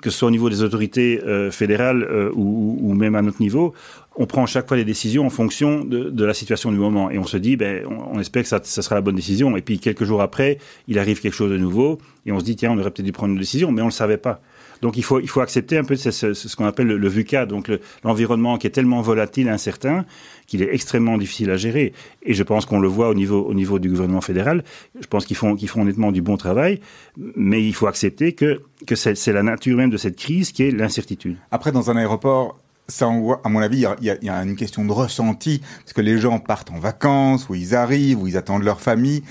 que 0.00 0.10
ce 0.10 0.18
soit 0.18 0.28
au 0.28 0.30
niveau 0.30 0.48
des 0.48 0.62
autorités 0.62 1.20
euh, 1.24 1.50
fédérales 1.50 2.04
euh, 2.04 2.30
ou, 2.34 2.78
ou, 2.80 2.94
même 2.94 3.14
à 3.14 3.22
notre 3.22 3.40
niveau, 3.40 3.74
on 4.20 4.26
prend 4.26 4.44
chaque 4.46 4.66
fois 4.66 4.76
des 4.76 4.84
décisions 4.84 5.24
en 5.24 5.30
fonction 5.30 5.84
de, 5.84 6.10
de, 6.10 6.24
la 6.24 6.34
situation 6.34 6.72
du 6.72 6.78
moment. 6.78 7.08
Et 7.08 7.18
on 7.18 7.24
se 7.24 7.36
dit, 7.36 7.56
ben, 7.56 7.86
on, 7.86 8.16
on 8.16 8.20
espère 8.20 8.42
que 8.42 8.48
ça, 8.48 8.58
ça, 8.62 8.82
sera 8.82 8.96
la 8.96 9.00
bonne 9.00 9.14
décision. 9.14 9.56
Et 9.56 9.62
puis, 9.62 9.78
quelques 9.78 10.02
jours 10.02 10.20
après, 10.20 10.58
il 10.88 10.98
arrive 10.98 11.20
quelque 11.20 11.34
chose 11.34 11.52
de 11.52 11.56
nouveau. 11.56 11.98
Et 12.26 12.32
on 12.32 12.40
se 12.40 12.44
dit, 12.44 12.56
tiens, 12.56 12.72
on 12.72 12.78
aurait 12.78 12.90
peut-être 12.90 13.06
dû 13.06 13.12
prendre 13.12 13.32
une 13.32 13.38
décision, 13.38 13.70
mais 13.70 13.80
on 13.80 13.86
ne 13.86 13.90
le 13.90 13.94
savait 13.94 14.16
pas. 14.16 14.40
Donc, 14.82 14.96
il 14.96 15.04
faut, 15.04 15.20
il 15.20 15.28
faut 15.28 15.40
accepter 15.40 15.78
un 15.78 15.84
peu 15.84 15.94
ce, 15.94 16.10
ce, 16.10 16.34
ce 16.34 16.56
qu'on 16.56 16.64
appelle 16.64 16.88
le, 16.88 16.98
le 16.98 17.08
VUCA, 17.08 17.46
donc 17.46 17.70
l'environnement 18.02 18.54
le, 18.54 18.58
qui 18.58 18.66
est 18.66 18.70
tellement 18.70 19.02
volatile, 19.02 19.48
incertain, 19.48 20.04
qu'il 20.48 20.62
est 20.62 20.74
extrêmement 20.74 21.16
difficile 21.16 21.50
à 21.50 21.56
gérer. 21.56 21.92
Et 22.24 22.34
je 22.34 22.42
pense 22.42 22.66
qu'on 22.66 22.80
le 22.80 22.88
voit 22.88 23.08
au 23.08 23.14
niveau, 23.14 23.42
au 23.42 23.54
niveau 23.54 23.78
du 23.78 23.88
gouvernement 23.88 24.20
fédéral. 24.20 24.64
Je 25.00 25.06
pense 25.06 25.26
qu'ils 25.26 25.36
font, 25.36 25.54
qu'ils 25.54 25.68
font 25.68 25.82
honnêtement 25.82 26.10
du 26.10 26.22
bon 26.22 26.36
travail, 26.36 26.80
mais 27.16 27.64
il 27.64 27.74
faut 27.74 27.86
accepter 27.86 28.32
que, 28.32 28.62
que 28.84 28.96
c'est 28.96 29.32
la 29.32 29.44
nature 29.44 29.76
même 29.76 29.90
de 29.90 29.96
cette 29.96 30.16
crise 30.16 30.50
qui 30.50 30.64
est 30.64 30.70
l'incertitude. 30.72 31.36
Après, 31.52 31.70
dans 31.70 31.90
un 31.90 31.96
aéroport, 31.96 32.58
ça, 32.88 33.06
à 33.06 33.48
mon 33.48 33.60
avis, 33.60 33.84
il 34.00 34.18
y, 34.22 34.26
y, 34.26 34.30
a 34.30 34.42
une 34.42 34.56
question 34.56 34.84
de 34.84 34.92
ressenti, 34.92 35.60
parce 35.80 35.92
que 35.92 36.00
les 36.00 36.18
gens 36.18 36.38
partent 36.38 36.70
en 36.70 36.78
vacances, 36.78 37.48
où 37.48 37.54
ils 37.54 37.74
arrivent, 37.74 38.22
où 38.22 38.26
ils 38.26 38.36
attendent 38.36 38.64
leur 38.64 38.80
famille. 38.80 39.22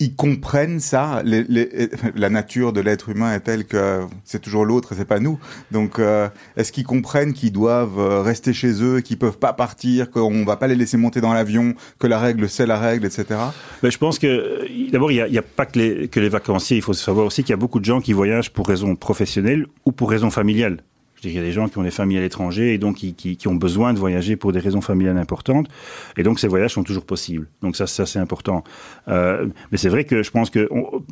ils 0.00 0.16
comprennent 0.16 0.80
ça. 0.80 1.20
Les, 1.24 1.44
les, 1.44 1.90
la 2.14 2.30
nature 2.30 2.72
de 2.72 2.80
l'être 2.80 3.10
humain 3.10 3.34
est 3.34 3.40
telle 3.40 3.66
que 3.66 4.06
c'est 4.24 4.40
toujours 4.40 4.64
l'autre 4.64 4.92
et 4.92 4.96
c'est 4.96 5.04
pas 5.04 5.20
nous. 5.20 5.38
Donc, 5.70 5.98
euh, 5.98 6.28
est-ce 6.56 6.72
qu'ils 6.72 6.84
comprennent 6.84 7.34
qu'ils 7.34 7.52
doivent 7.52 7.98
euh, 7.98 8.22
rester 8.22 8.52
chez 8.52 8.82
eux, 8.82 9.00
qu'ils 9.00 9.18
peuvent 9.18 9.38
pas 9.38 9.52
partir, 9.52 10.10
qu'on 10.10 10.44
va 10.44 10.56
pas 10.56 10.68
les 10.68 10.74
laisser 10.74 10.96
monter 10.96 11.20
dans 11.20 11.34
l'avion, 11.34 11.74
que 11.98 12.06
la 12.06 12.18
règle 12.18 12.48
c'est 12.48 12.66
la 12.66 12.78
règle, 12.78 13.06
etc. 13.06 13.26
Ben, 13.82 13.90
je 13.90 13.98
pense 13.98 14.18
que 14.18 14.66
d'abord 14.90 15.12
il 15.12 15.26
n'y 15.30 15.36
a, 15.36 15.40
a, 15.40 15.42
pas 15.42 15.66
que 15.66 15.78
les, 15.78 16.08
que 16.08 16.18
les 16.18 16.30
vacanciers. 16.30 16.78
Il 16.78 16.82
faut 16.82 16.94
savoir 16.94 17.26
aussi 17.26 17.42
qu'il 17.42 17.50
y 17.50 17.54
a 17.54 17.58
beaucoup 17.58 17.78
de 17.78 17.84
gens 17.84 18.00
qui 18.00 18.14
voyagent 18.14 18.50
pour 18.50 18.68
raisons 18.68 18.96
professionnelles 18.96 19.66
ou 19.84 19.92
pour 19.92 20.10
raisons 20.10 20.30
familiales. 20.30 20.82
Il 21.24 21.32
y 21.32 21.38
a 21.38 21.42
des 21.42 21.52
gens 21.52 21.68
qui 21.68 21.78
ont 21.78 21.82
des 21.82 21.90
familles 21.90 22.18
à 22.18 22.20
l'étranger 22.20 22.74
et 22.74 22.78
donc 22.78 22.96
qui, 22.96 23.14
qui, 23.14 23.48
ont 23.48 23.54
besoin 23.54 23.92
de 23.92 23.98
voyager 23.98 24.36
pour 24.36 24.52
des 24.52 24.60
raisons 24.60 24.80
familiales 24.80 25.18
importantes. 25.18 25.68
Et 26.16 26.22
donc 26.22 26.40
ces 26.40 26.48
voyages 26.48 26.74
sont 26.74 26.82
toujours 26.82 27.04
possibles. 27.04 27.46
Donc 27.62 27.76
ça, 27.76 27.86
c'est 27.86 28.18
important. 28.18 28.64
Euh, 29.08 29.46
mais 29.70 29.78
c'est 29.78 29.88
vrai 29.88 30.04
que 30.04 30.22
je 30.22 30.30
pense 30.30 30.50
que, 30.50 30.68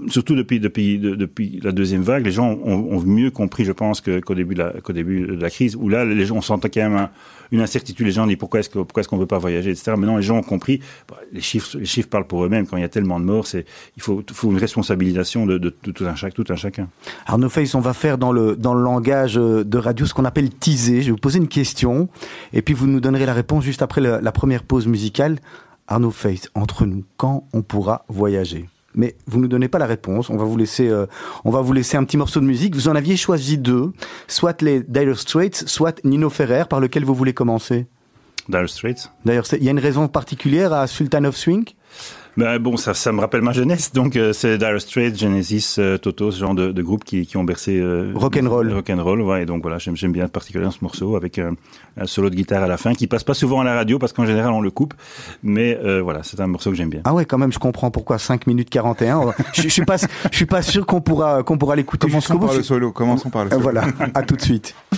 surtout 0.09 0.35
depuis, 0.35 0.61
depuis, 0.61 0.99
de, 0.99 1.15
depuis 1.15 1.61
la 1.62 1.73
deuxième 1.73 2.03
vague, 2.03 2.25
les 2.25 2.33
gens 2.33 2.59
ont, 2.65 3.00
mieux 3.00 3.31
compris, 3.31 3.65
je 3.65 3.73
pense, 3.73 4.00
qu'au 4.00 4.35
début, 4.35 4.55
de 4.55 4.61
la, 4.61 4.73
début 4.93 5.27
de 5.27 5.41
la 5.41 5.50
crise, 5.50 5.77
où 5.77 5.88
là, 5.88 6.05
les 6.05 6.27
gens, 6.27 6.41
sentait 6.41 6.71
quand 6.71 6.83
même 6.83 6.97
un, 6.97 7.11
une 7.53 7.61
incertitude. 7.61 8.07
Les 8.07 8.12
gens 8.12 8.27
disent 8.27 8.37
pourquoi 8.37 8.61
est-ce, 8.61 8.69
que, 8.69 8.79
pourquoi 8.79 9.00
est-ce 9.00 9.09
qu'on 9.09 9.19
veut 9.19 9.27
pas 9.27 9.38
voyager, 9.38 9.71
etc. 9.71 9.93
Maintenant, 9.97 10.17
les 10.17 10.23
gens 10.23 10.38
ont 10.38 10.43
compris. 10.43 10.81
Les 11.33 11.41
chiffres, 11.41 11.79
les 11.79 11.85
chiffres 11.85 12.09
parlent 12.09 12.27
pour 12.27 12.45
eux-mêmes. 12.45 12.67
Quand 12.67 12.77
il 12.77 12.81
y 12.81 12.85
a 12.85 12.88
tellement 12.88 13.21
de 13.21 13.25
morts, 13.25 13.47
il 13.55 14.03
faut, 14.03 14.23
faut 14.33 14.50
une 14.50 14.59
responsabilisation 14.59 15.47
de, 15.47 15.59
tout, 15.59 16.05
un 16.05 16.31
tout 16.31 16.45
un 16.49 16.57
chacun. 16.57 16.88
Arnaud 17.27 17.49
Face, 17.49 17.75
on 17.75 17.81
va 17.81 17.93
faire 17.93 18.19
dans 18.19 18.33
le, 18.33 18.57
dans 18.57 18.75
le 18.75 18.83
langage 18.83 19.35
de 19.35 19.79
radio 19.79 19.98
ce 20.07 20.14
qu'on 20.14 20.25
appelle 20.25 20.50
teaser. 20.50 21.02
Je 21.02 21.07
vais 21.07 21.12
vous 21.12 21.19
poser 21.19 21.38
une 21.38 21.49
question 21.49 22.09
et 22.52 22.62
puis 22.62 22.75
vous 22.75 22.87
nous 22.87 23.00
donnerez 23.00 23.26
la 23.26 23.35
réponse 23.35 23.64
juste 23.64 23.83
après 23.83 24.00
la 24.00 24.33
première 24.33 24.62
pause 24.62 24.87
musicale. 24.87 25.38
Arnaud 25.88 26.11
Face, 26.11 26.50
entre 26.55 26.85
nous, 26.85 27.05
quand 27.17 27.45
on 27.52 27.62
pourra 27.62 28.05
voyager? 28.09 28.69
Mais 28.95 29.17
vous 29.26 29.38
ne 29.38 29.43
nous 29.43 29.49
donnez 29.49 29.69
pas 29.69 29.78
la 29.78 29.87
réponse. 29.87 30.28
On 30.28 30.37
va 30.37 30.45
vous 30.45 30.57
laisser, 30.57 30.88
euh, 30.88 31.07
on 31.45 31.50
va 31.50 31.61
vous 31.61 31.73
laisser 31.73 31.97
un 31.97 32.05
petit 32.05 32.17
morceau 32.17 32.40
de 32.40 32.45
musique. 32.45 32.75
Vous 32.75 32.88
en 32.88 32.97
aviez 32.97 33.17
choisi 33.17 33.57
deux, 33.57 33.93
soit 34.26 34.61
les 34.61 34.81
Dire 34.81 35.19
Straits, 35.19 35.64
soit 35.67 36.05
Nino 36.05 36.31
Ferrer. 36.31 36.64
Par 36.69 36.81
lequel 36.81 37.05
vous 37.05 37.14
voulez 37.14 37.33
commencer? 37.33 37.87
Dire 38.49 38.69
Straits. 38.69 39.11
D'ailleurs, 39.25 39.47
il 39.52 39.64
y 39.64 39.69
a 39.69 39.71
une 39.71 39.78
raison 39.78 40.09
particulière 40.09 40.73
à 40.73 40.87
Sultan 40.87 41.25
of 41.25 41.37
Swing? 41.37 41.64
Ben 42.38 42.61
bon, 42.61 42.76
ça, 42.76 42.95
ça 42.95 43.11
me 43.11 43.21
rappelle 43.21 43.42
ma 43.42 43.50
jeunesse. 43.50 43.92
Donc, 43.92 44.14
euh, 44.14 44.33
c'est 44.33 44.59
Dire 44.59 44.80
Straits, 44.80 45.18
Genesis, 45.18 45.75
euh, 45.78 45.99
Toto, 45.99 46.30
ce 46.30 46.38
genre 46.38 46.54
de, 46.54 46.71
de 46.71 46.83
groupe 46.83 47.02
qui, 47.02 47.26
qui 47.26 47.37
ont 47.37 47.42
bercé 47.42 47.80
euh, 47.80 48.12
rock'n'roll. 48.14 48.73
Rock'n'roll, 48.73 49.23
ouais. 49.23 49.42
Et 49.42 49.47
donc 49.47 49.62
voilà, 49.62 49.78
j'aime 49.78 50.12
bien 50.12 50.28
particulièrement 50.28 50.71
ce 50.71 50.78
morceau 50.83 51.16
avec 51.16 51.40
un, 51.40 51.54
un, 51.97 52.07
solo 52.07 52.30
de 52.30 52.37
guitare 52.37 52.62
à 52.62 52.68
la 52.68 52.76
fin 52.76 52.95
qui 52.95 53.09
passe 53.09 53.25
pas 53.25 53.35
souvent 53.35 53.61
à 53.61 53.64
la 53.64 53.75
radio 53.75 53.99
parce 53.99 54.12
qu'en 54.12 54.25
général 54.25 54.52
on 54.52 54.61
le 54.61 54.71
coupe. 54.71 54.95
Mais 55.42 55.76
euh, 55.83 56.00
voilà, 56.00 56.23
c'est 56.23 56.38
un 56.38 56.47
morceau 56.47 56.71
que 56.71 56.76
j'aime 56.76 56.90
bien. 56.90 57.00
Ah 57.04 57.12
ouais, 57.12 57.25
quand 57.25 57.38
même, 57.38 57.52
je 57.52 57.59
comprends 57.59 57.90
pourquoi 57.90 58.18
5 58.18 58.47
minutes 58.47 58.71
41. 58.71 59.35
je, 59.54 59.62
je 59.62 59.68
suis 59.68 59.85
pas, 59.85 59.97
je 60.30 60.37
suis 60.37 60.47
pas 60.47 60.62
sûr 60.62 60.87
qu'on 60.87 61.00
pourra 61.00 61.42
qu'on 61.42 61.59
pourra 61.59 61.75
l'écouter. 61.75 62.07
Commençons 62.07 62.38
par 62.38 62.54
le 62.54 62.62
solo. 62.62 62.92
Commençons 62.92 63.30
par 63.30 63.45
le 63.45 63.50
solo. 63.50 63.62
Voilà. 63.62 63.85
à 64.14 64.23
tout 64.23 64.37
de 64.37 64.42
suite. 64.42 64.76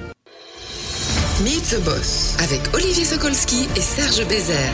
Meet 1.43 1.75
the 1.75 1.83
Boss 1.85 2.35
avec 2.43 2.61
Olivier 2.73 3.03
Sokolski 3.05 3.67
et 3.75 3.79
Serge 3.81 4.27
Bézère. 4.27 4.71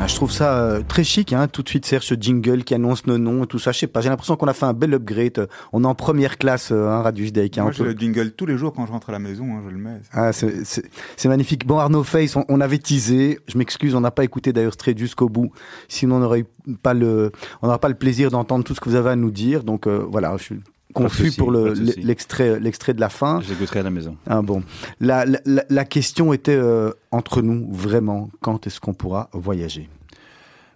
Ah, 0.00 0.06
je 0.06 0.14
trouve 0.14 0.30
ça 0.30 0.58
euh, 0.58 0.80
très 0.86 1.02
chic, 1.04 1.32
hein, 1.32 1.48
tout 1.48 1.62
de 1.62 1.68
suite 1.68 1.84
Serge, 1.84 2.04
ce 2.04 2.14
jingle 2.14 2.62
qui 2.64 2.74
annonce 2.74 3.06
nos 3.06 3.18
noms 3.18 3.44
et 3.44 3.46
tout 3.46 3.58
ça. 3.58 3.72
Je 3.72 3.78
sais 3.80 3.86
pas, 3.86 4.00
j'ai 4.00 4.08
l'impression 4.08 4.36
qu'on 4.36 4.46
a 4.46 4.52
fait 4.54 4.64
un 4.66 4.72
bel 4.72 4.94
upgrade. 4.94 5.48
On 5.72 5.82
est 5.84 5.86
en 5.86 5.94
première 5.94 6.38
classe, 6.38 6.70
euh, 6.72 6.88
hein, 6.88 7.02
Radio 7.02 7.24
Judaïka. 7.24 7.62
Moi, 7.62 7.70
On 7.70 7.72
j'ai 7.72 7.84
peut- 7.84 7.92
le 7.92 7.98
jingle 7.98 8.30
tous 8.32 8.46
les 8.46 8.56
jours 8.56 8.72
quand 8.72 8.86
je 8.86 8.92
rentre 8.92 9.08
à 9.10 9.12
la 9.12 9.18
maison, 9.18 9.44
hein, 9.44 9.62
je 9.66 9.70
le 9.70 9.78
mets. 9.78 10.00
Ah, 10.12 10.32
c'est- 10.32 11.26
magnifique. 11.26 11.66
Bon, 11.66 11.78
Arnaud 11.78 12.04
Face, 12.04 12.36
on, 12.36 12.44
on 12.48 12.60
avait 12.60 12.78
teasé. 12.78 13.38
Je 13.48 13.58
m'excuse, 13.58 13.94
on 13.94 14.00
n'a 14.00 14.10
pas 14.12 14.24
écouté 14.24 14.52
d'ailleurs 14.52 14.74
straight 14.74 14.96
jusqu'au 14.98 15.28
bout. 15.28 15.50
Sinon, 15.88 16.16
on 16.16 16.20
n'aurait 16.20 16.40
eu 16.66 16.74
pas 16.82 16.94
le, 16.94 17.32
on 17.62 17.66
n'aura 17.66 17.78
pas 17.80 17.88
le 17.88 17.94
plaisir 17.96 18.30
d'entendre 18.30 18.64
tout 18.64 18.74
ce 18.74 18.80
que 18.80 18.88
vous 18.88 18.94
avez 18.96 19.10
à 19.10 19.16
nous 19.16 19.30
dire. 19.30 19.64
Donc 19.64 19.86
euh, 19.86 20.04
voilà, 20.08 20.34
je 20.38 20.42
suis 20.44 20.56
confus 20.94 21.32
pour 21.32 21.50
le- 21.50 21.72
l'extrait, 21.72 22.58
l'extrait 22.60 22.94
de 22.94 23.00
la 23.00 23.08
fin. 23.08 23.40
Je 23.40 23.50
l'écouterai 23.50 23.80
à 23.80 23.82
la 23.82 23.90
maison. 23.90 24.16
Ah 24.26 24.42
bon. 24.42 24.62
La, 25.00 25.24
la, 25.44 25.84
question 25.84 26.32
était 26.32 26.56
euh, 26.56 26.90
entre 27.10 27.42
nous 27.42 27.68
vraiment. 27.70 28.30
Quand 28.40 28.66
est-ce 28.66 28.80
qu'on 28.80 28.94
pourra 28.94 29.28
voyager? 29.32 29.88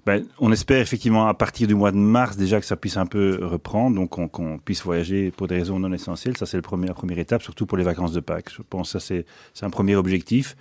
Ben, 0.05 0.25
on 0.41 0.51
espère 0.51 0.81
effectivement 0.81 1.29
à 1.29 1.35
partir 1.35 1.69
du 1.69 1.77
mois 1.77 1.93
de 1.93 1.97
mars 1.97 2.37
déjà 2.37 2.59
que 2.59 2.67
ça 2.67 2.75
puisse 2.75 2.97
un 2.97 3.07
peu 3.07 3.39
reprendre, 3.41 3.95
donc 3.95 4.11
qu'on 4.33 4.59
puisse 4.59 4.83
voyager 4.83 5.31
pour 5.31 5.47
des 5.47 5.55
raisons 5.55 5.79
non 5.79 5.93
essentielles. 5.93 6.37
Ça, 6.37 6.45
c'est 6.45 6.57
la 6.57 6.63
première 6.63 7.19
étape, 7.19 7.41
surtout 7.41 7.67
pour 7.67 7.79
les 7.79 7.85
vacances 7.85 8.13
de 8.13 8.19
Pâques. 8.19 8.51
Je 8.57 8.63
pense 8.69 8.95
que 8.95 8.99
c'est 8.99 9.25
un 9.63 9.71
premier 9.71 9.95
objectif, 9.95 10.57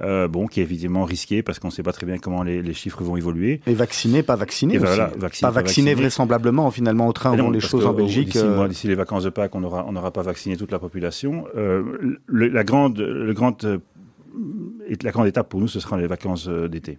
euh, 0.00 0.26
bon, 0.28 0.46
qui 0.46 0.60
est 0.60 0.64
évidemment 0.64 1.04
risqué 1.04 1.42
parce 1.42 1.58
qu'on 1.58 1.68
ne 1.68 1.72
sait 1.72 1.82
pas 1.82 1.92
très 1.92 2.04
bien 2.06 2.18
comment 2.18 2.42
les, 2.42 2.62
les 2.62 2.74
chiffres 2.74 3.02
vont 3.04 3.16
évoluer. 3.16 3.60
Et 3.66 3.74
vacciné, 3.74 4.22
pas 4.22 4.36
vacciné 4.36 4.74
Et 4.74 4.78
aussi. 4.78 4.86
voilà, 4.86 5.12
vacciné, 5.16 5.40
Pas 5.48 5.48
pas 5.54 5.60
vacciné 5.60 5.90
vacciné. 5.90 5.94
vraisemblablement. 5.94 6.70
Finalement, 6.70 7.06
au 7.08 7.12
train 7.12 7.32
où 7.32 7.36
vont 7.36 7.50
les 7.50 7.60
choses 7.60 7.86
en 7.86 7.90
au- 7.90 7.94
Belgique. 7.94 8.28
D'ici, 8.32 8.38
euh, 8.44 8.68
d'ici 8.68 8.88
les 8.88 8.94
vacances 8.96 9.24
de 9.24 9.30
Pâques, 9.30 9.54
on 9.54 9.60
n'aura 9.60 9.84
on 9.88 9.92
n'aura 9.92 10.10
pas 10.12 10.22
vacciné 10.22 10.56
toute 10.56 10.72
la 10.72 10.78
population. 10.78 11.46
Euh, 11.56 12.18
le, 12.26 12.48
la, 12.48 12.64
grande, 12.64 12.98
le 12.98 13.32
grand, 13.34 13.64
euh, 13.64 13.78
la 15.02 15.10
grande 15.10 15.26
étape 15.26 15.48
pour 15.48 15.60
nous, 15.60 15.68
ce 15.68 15.80
sera 15.80 15.96
les 15.96 16.06
vacances 16.06 16.48
euh, 16.48 16.68
d'été. 16.68 16.98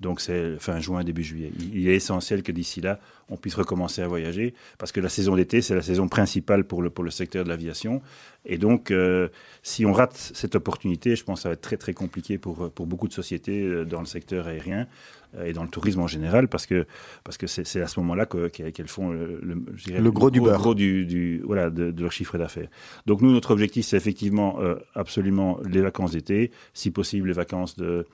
Donc 0.00 0.20
c'est 0.20 0.58
fin 0.58 0.80
juin, 0.80 1.04
début 1.04 1.22
juillet. 1.22 1.52
Il, 1.72 1.88
est 1.88 1.94
essentiel 1.94 2.42
que 2.42 2.52
d'ici 2.52 2.80
là, 2.80 2.98
on 3.28 3.36
puisse 3.36 3.54
recommencer 3.54 4.02
à 4.02 4.08
voyager, 4.08 4.52
parce 4.76 4.90
que 4.92 5.00
la 5.00 5.08
saison 5.08 5.36
d'été, 5.36 5.62
c'est 5.62 5.74
la 5.74 5.82
saison 5.82 6.08
principale 6.08 6.64
pour 6.64 6.82
le, 6.82 6.90
pour 6.90 7.04
le 7.04 7.10
secteur 7.10 7.44
de 7.44 7.48
l'aviation. 7.48 8.02
Et 8.44 8.58
donc, 8.58 8.90
euh, 8.90 9.28
si 9.62 9.86
on 9.86 9.92
rate 9.92 10.14
cette 10.34 10.56
opportunité, 10.56 11.14
je 11.16 11.24
pense 11.24 11.38
que 11.38 11.42
ça 11.44 11.48
va 11.48 11.52
être 11.54 11.60
très 11.62 11.76
très 11.76 11.94
compliqué 11.94 12.38
pour, 12.38 12.70
pour 12.72 12.86
beaucoup 12.86 13.06
de 13.08 13.12
sociétés 13.14 13.62
euh, 13.62 13.84
dans 13.84 14.00
le 14.00 14.06
secteur 14.06 14.48
aérien 14.48 14.88
euh, 15.36 15.44
et 15.46 15.52
dans 15.52 15.62
le 15.62 15.70
tourisme 15.70 16.00
en 16.00 16.08
général, 16.08 16.48
parce 16.48 16.66
que 16.66 16.86
parce 17.22 17.38
que 17.38 17.46
c'est 17.46 17.80
à 17.80 17.86
ce 17.86 17.98
moment-là 18.00 18.26
que- 18.26 18.48
qu'elles 18.48 18.88
font 18.88 19.10
le, 19.10 19.38
le, 19.42 19.54
dirais, 19.86 20.00
Le 20.00 20.10
gros 20.10 20.30
du 20.30 20.40
beurre. 20.40 20.58
gros 20.58 20.74
du, 20.74 21.06
du- 21.06 21.40
voilà 21.44 21.70
de, 21.70 21.92
de 21.92 22.02
leur 22.02 22.12
chiffre 22.12 22.36
d'affaires. 22.36 22.68
Donc 23.06 23.22
nous, 23.22 23.32
notre 23.32 23.52
objectif, 23.52 23.86
c'est 23.86 23.96
effectivement 23.96 24.60
euh, 24.60 24.74
absolument 24.94 25.60
les 25.64 25.80
vacances 25.80 26.10
d'été, 26.10 26.50
si 26.74 26.90
possible 26.90 27.28
les 27.28 27.32
vacances 27.34 27.76
de 27.76 28.06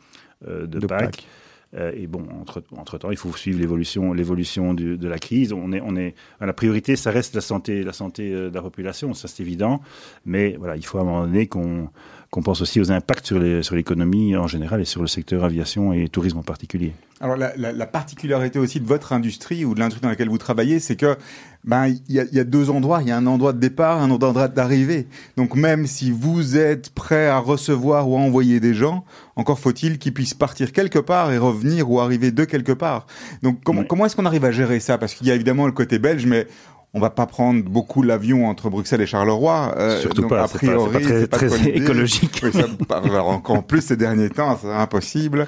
euh, 0.47 0.67
de, 0.67 0.79
de 0.79 0.87
Pâques. 0.87 1.01
Pâques. 1.17 1.27
Euh, 1.77 1.93
et 1.95 2.07
bon, 2.07 2.27
entre, 2.41 2.63
entre 2.77 2.99
temps, 2.99 3.11
il 3.11 3.17
faut 3.17 3.33
suivre 3.33 3.61
l'évolution, 3.61 4.13
l'évolution 4.13 4.75
de 4.75 5.09
la 5.09 5.19
crise. 5.19 5.53
On 5.53 5.73
est, 5.73 5.81
on 5.81 5.97
est, 5.97 6.15
la 6.41 6.53
priorité, 6.53 6.97
ça 6.97 7.11
reste 7.11 7.35
la 7.35 7.41
santé, 7.41 7.83
la 7.85 7.93
santé 7.93 8.33
euh, 8.33 8.51
de 8.51 8.55
la 8.55 8.63
population, 8.63 9.15
ça 9.15 9.29
c'est 9.29 9.43
évident. 9.43 9.81
Mais 10.25 10.57
voilà, 10.59 10.77
il 10.77 10.85
faut 10.85 10.99
à 10.99 11.03
un 11.03 11.05
moment 11.05 11.27
donné 11.27 11.47
qu'on 11.47 11.89
qu'on 12.31 12.43
pense 12.43 12.61
aussi 12.61 12.81
aux 12.81 12.93
impacts 12.93 13.27
sur 13.63 13.75
l'économie 13.75 14.37
en 14.37 14.47
général 14.47 14.81
et 14.81 14.85
sur 14.85 15.01
le 15.03 15.09
secteur 15.09 15.43
aviation 15.45 15.93
et 15.93 16.09
tourisme 16.09 16.39
en 16.39 16.43
particulier. 16.43 16.93
Alors 17.21 17.37
la, 17.37 17.55
la, 17.57 17.73
la 17.73 17.87
particularité 17.87 18.59
aussi 18.59 18.81
de 18.81 18.87
votre 18.87 19.13
industrie 19.13 19.65
ou 19.65 19.75
de 19.75 19.81
l'industrie 19.81 20.03
dans 20.03 20.09
laquelle 20.09 20.29
vous 20.29 20.39
travaillez, 20.39 20.79
c'est 20.79 20.97
que 20.97 21.17
ben 21.65 21.89
il 21.89 22.01
y, 22.15 22.21
a, 22.21 22.25
il 22.25 22.35
y 22.35 22.41
a 22.41 22.45
deux 22.45 22.71
endroits. 22.71 23.03
Il 23.03 23.09
y 23.09 23.11
a 23.11 23.17
un 23.17 23.27
endroit 23.27 23.53
de 23.53 23.59
départ, 23.59 24.01
un 24.01 24.11
endroit 24.11 24.47
d'arrivée. 24.49 25.07
Donc 25.37 25.55
même 25.57 25.87
si 25.87 26.11
vous 26.13 26.57
êtes 26.57 26.91
prêt 26.91 27.27
à 27.27 27.39
recevoir 27.39 28.09
ou 28.09 28.17
à 28.17 28.21
envoyer 28.21 28.61
des 28.61 28.73
gens, 28.75 29.05
encore 29.37 29.59
faut-il 29.59 29.99
qu'ils 29.99 30.15
puissent 30.15 30.33
partir 30.33 30.73
quelque 30.73 31.01
part 31.01 31.33
et 31.33 31.37
revenir 31.39 31.91
ou 31.91 32.01
arriver 32.01 32.31
de 32.31 32.45
quelque 32.45 32.73
part. 32.73 33.07
Donc 33.43 33.59
comment, 33.65 33.81
Oui. 33.81 33.87
comment 33.89 34.07
est-ce 34.07 34.15
qu'on 34.17 34.25
arrive 34.25 34.45
à 34.45 34.53
gérer 34.53 34.79
ça? 34.81 34.97
Parce 34.97 35.13
qu'il 35.15 35.27
y 35.27 35.31
a 35.31 35.35
évidemment 35.35 35.67
le 35.67 35.73
côté 35.73 35.99
belge, 35.99 36.25
mais 36.27 36.47
on 36.95 37.01
va 37.01 37.11
pas 37.11 37.27
prendre 37.27 37.63
beaucoup 37.63 38.03
l'avion 38.03 38.47
entre 38.49 38.69
Bruxelles 38.71 39.01
et 39.01 39.07
Charleroi. 39.07 39.75
euh, 39.79 40.01
Surtout 40.01 40.23
donc, 40.23 40.31
pas, 40.31 40.43
a 40.45 40.47
c'est 40.49 40.55
pas- 40.55 40.59
c'est 40.59 40.67
pas 40.67 40.77
priori, 40.89 41.03
très- 41.05 41.21
c'est 41.21 41.27
pas 41.29 41.37
très 41.37 41.69
écologique. 41.71 42.41
Oui, 42.43 42.51
ça, 42.53 42.67
alors, 42.91 43.29
encore 43.29 43.63
plus 43.65 43.81
ces 43.83 43.97
derniers 43.97 44.31
temps, 44.31 44.59
c'est 44.61 44.71
impossible. 44.73 45.47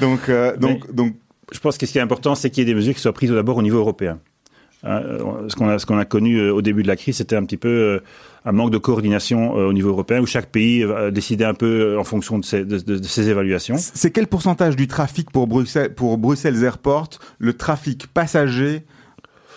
Donc, 0.00 0.28
euh, 0.28 0.56
donc, 0.56 0.92
donc, 0.94 1.14
Je 1.52 1.58
pense 1.60 1.76
que 1.76 1.84
ce 1.86 1.92
qui 1.92 1.98
est 1.98 2.00
important, 2.00 2.34
c'est 2.34 2.48
qu'il 2.50 2.62
y 2.62 2.62
ait 2.62 2.72
des 2.72 2.74
mesures 2.74 2.94
qui 2.94 3.00
soient 3.00 3.12
prises 3.12 3.30
d'abord 3.30 3.56
au 3.58 3.62
niveau 3.62 3.76
européen. 3.78 4.18
Hein, 4.82 5.00
euh, 5.04 5.48
ce 5.48 5.56
qu'on 5.56 5.68
a, 5.68 5.78
qu'on 5.78 5.98
a 5.98 6.04
connu 6.04 6.40
au 6.50 6.62
début 6.62 6.82
de 6.82 6.88
la 6.88 6.96
crise, 6.96 7.16
c'était 7.16 7.36
un 7.36 7.44
petit 7.44 7.56
peu 7.58 7.68
euh, 7.68 8.00
un 8.44 8.52
manque 8.52 8.70
de 8.70 8.78
coordination 8.78 9.56
euh, 9.58 9.66
au 9.68 9.72
niveau 9.72 9.90
européen, 9.90 10.20
où 10.20 10.26
chaque 10.26 10.46
pays 10.50 10.82
euh, 10.82 11.10
décidait 11.10 11.44
un 11.44 11.54
peu 11.54 11.98
en 11.98 12.04
fonction 12.04 12.38
de 12.38 12.44
ses, 12.44 12.64
de- 12.64 12.78
de- 12.78 12.98
de 12.98 13.06
ses 13.06 13.28
évaluations. 13.30 13.76
c'est 13.78 14.10
quel 14.10 14.26
pourcentage 14.26 14.74
du 14.76 14.86
trafic 14.88 15.30
pour 15.30 15.46
Bruxelles, 15.46 15.94
pour 15.94 16.16
Bruxelles 16.18 16.62
Airport, 16.64 17.08
le 17.38 17.52
trafic 17.54 18.06
passager 18.08 18.82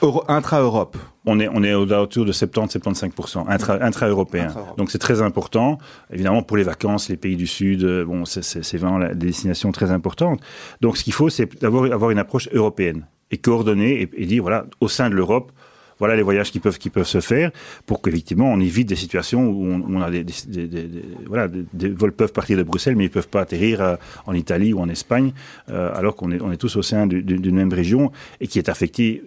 euro- 0.02 0.24
intra-Europe 0.28 0.98
On 1.26 1.40
est, 1.40 1.50
on 1.52 1.64
est 1.64 1.74
autour 1.74 2.24
de 2.26 2.32
70-75% 2.32 3.46
intra, 3.50 3.78
intra-européen. 3.84 4.48
Donc 4.78 4.92
c'est 4.92 4.98
très 4.98 5.22
important. 5.22 5.78
Évidemment, 6.12 6.42
pour 6.42 6.58
les 6.58 6.64
vacances, 6.64 7.10
les 7.10 7.18
pays 7.18 7.36
du 7.36 7.48
Sud, 7.48 7.84
euh, 7.84 8.06
bon, 8.06 8.26
c'est- 8.26 8.42
c'est 8.44 8.64
c'est 8.64 8.78
vraiment 8.78 8.98
la- 8.98 9.14
des 9.14 9.28
destinations 9.28 9.72
très 9.72 9.92
importantes. 9.92 10.40
Donc 10.82 10.98
ce 10.98 11.04
qu'il 11.04 11.14
faut, 11.14 11.30
c'est 11.30 11.60
d'avoir 11.62 11.92
avoir 11.92 12.12
une 12.12 12.20
approche 12.20 12.48
européenne 12.54 13.06
et 13.32 13.38
coordonnée 13.38 14.02
et, 14.04 14.10
et 14.16 14.26
dire, 14.26 14.42
voilà, 14.42 14.66
au 14.80 14.88
sein 14.88 15.10
de 15.10 15.16
l'Europe, 15.16 15.52
voilà 16.00 16.16
les 16.16 16.22
voyages 16.22 16.52
qui 16.52 16.60
peuvent, 16.60 16.78
qui 16.78 16.92
peuvent 16.92 17.08
se 17.08 17.20
faire 17.22 17.50
pour 17.88 18.04
qu'effectivement 18.04 18.46
on 18.54 18.60
évite 18.60 18.88
des 18.88 18.96
situations 18.96 19.50
où 19.50 19.66
on, 19.66 19.82
on 19.96 20.00
a 20.02 20.12
des, 20.12 20.24
des- 20.24 20.68
des- 20.68 20.68
des- 20.68 21.04
voilà, 21.26 21.48
des, 21.48 21.90
vols 21.90 22.12
peuvent 22.12 22.32
partir 22.32 22.56
de 22.56 22.62
Bruxelles 22.62 22.96
mais 22.96 23.06
ils 23.06 23.10
peuvent 23.10 23.28
pas 23.28 23.42
atterrir 23.42 23.82
euh, 23.82 23.96
en 24.28 24.34
Italie 24.36 24.74
ou 24.74 24.80
en 24.80 24.90
Espagne 24.90 25.32
euh, 25.72 25.90
alors 25.96 26.16
qu'on 26.16 26.32
est, 26.32 26.40
on 26.40 26.52
est 26.52 26.58
tous 26.58 26.76
au 26.76 26.84
sein 26.84 27.08
du- 27.08 27.24
du- 27.24 27.40
d'une 27.40 27.56
même 27.56 27.74
région 27.74 28.12
et 28.40 28.46
qui 28.48 28.60
est 28.60 28.70
affectée 28.70 29.24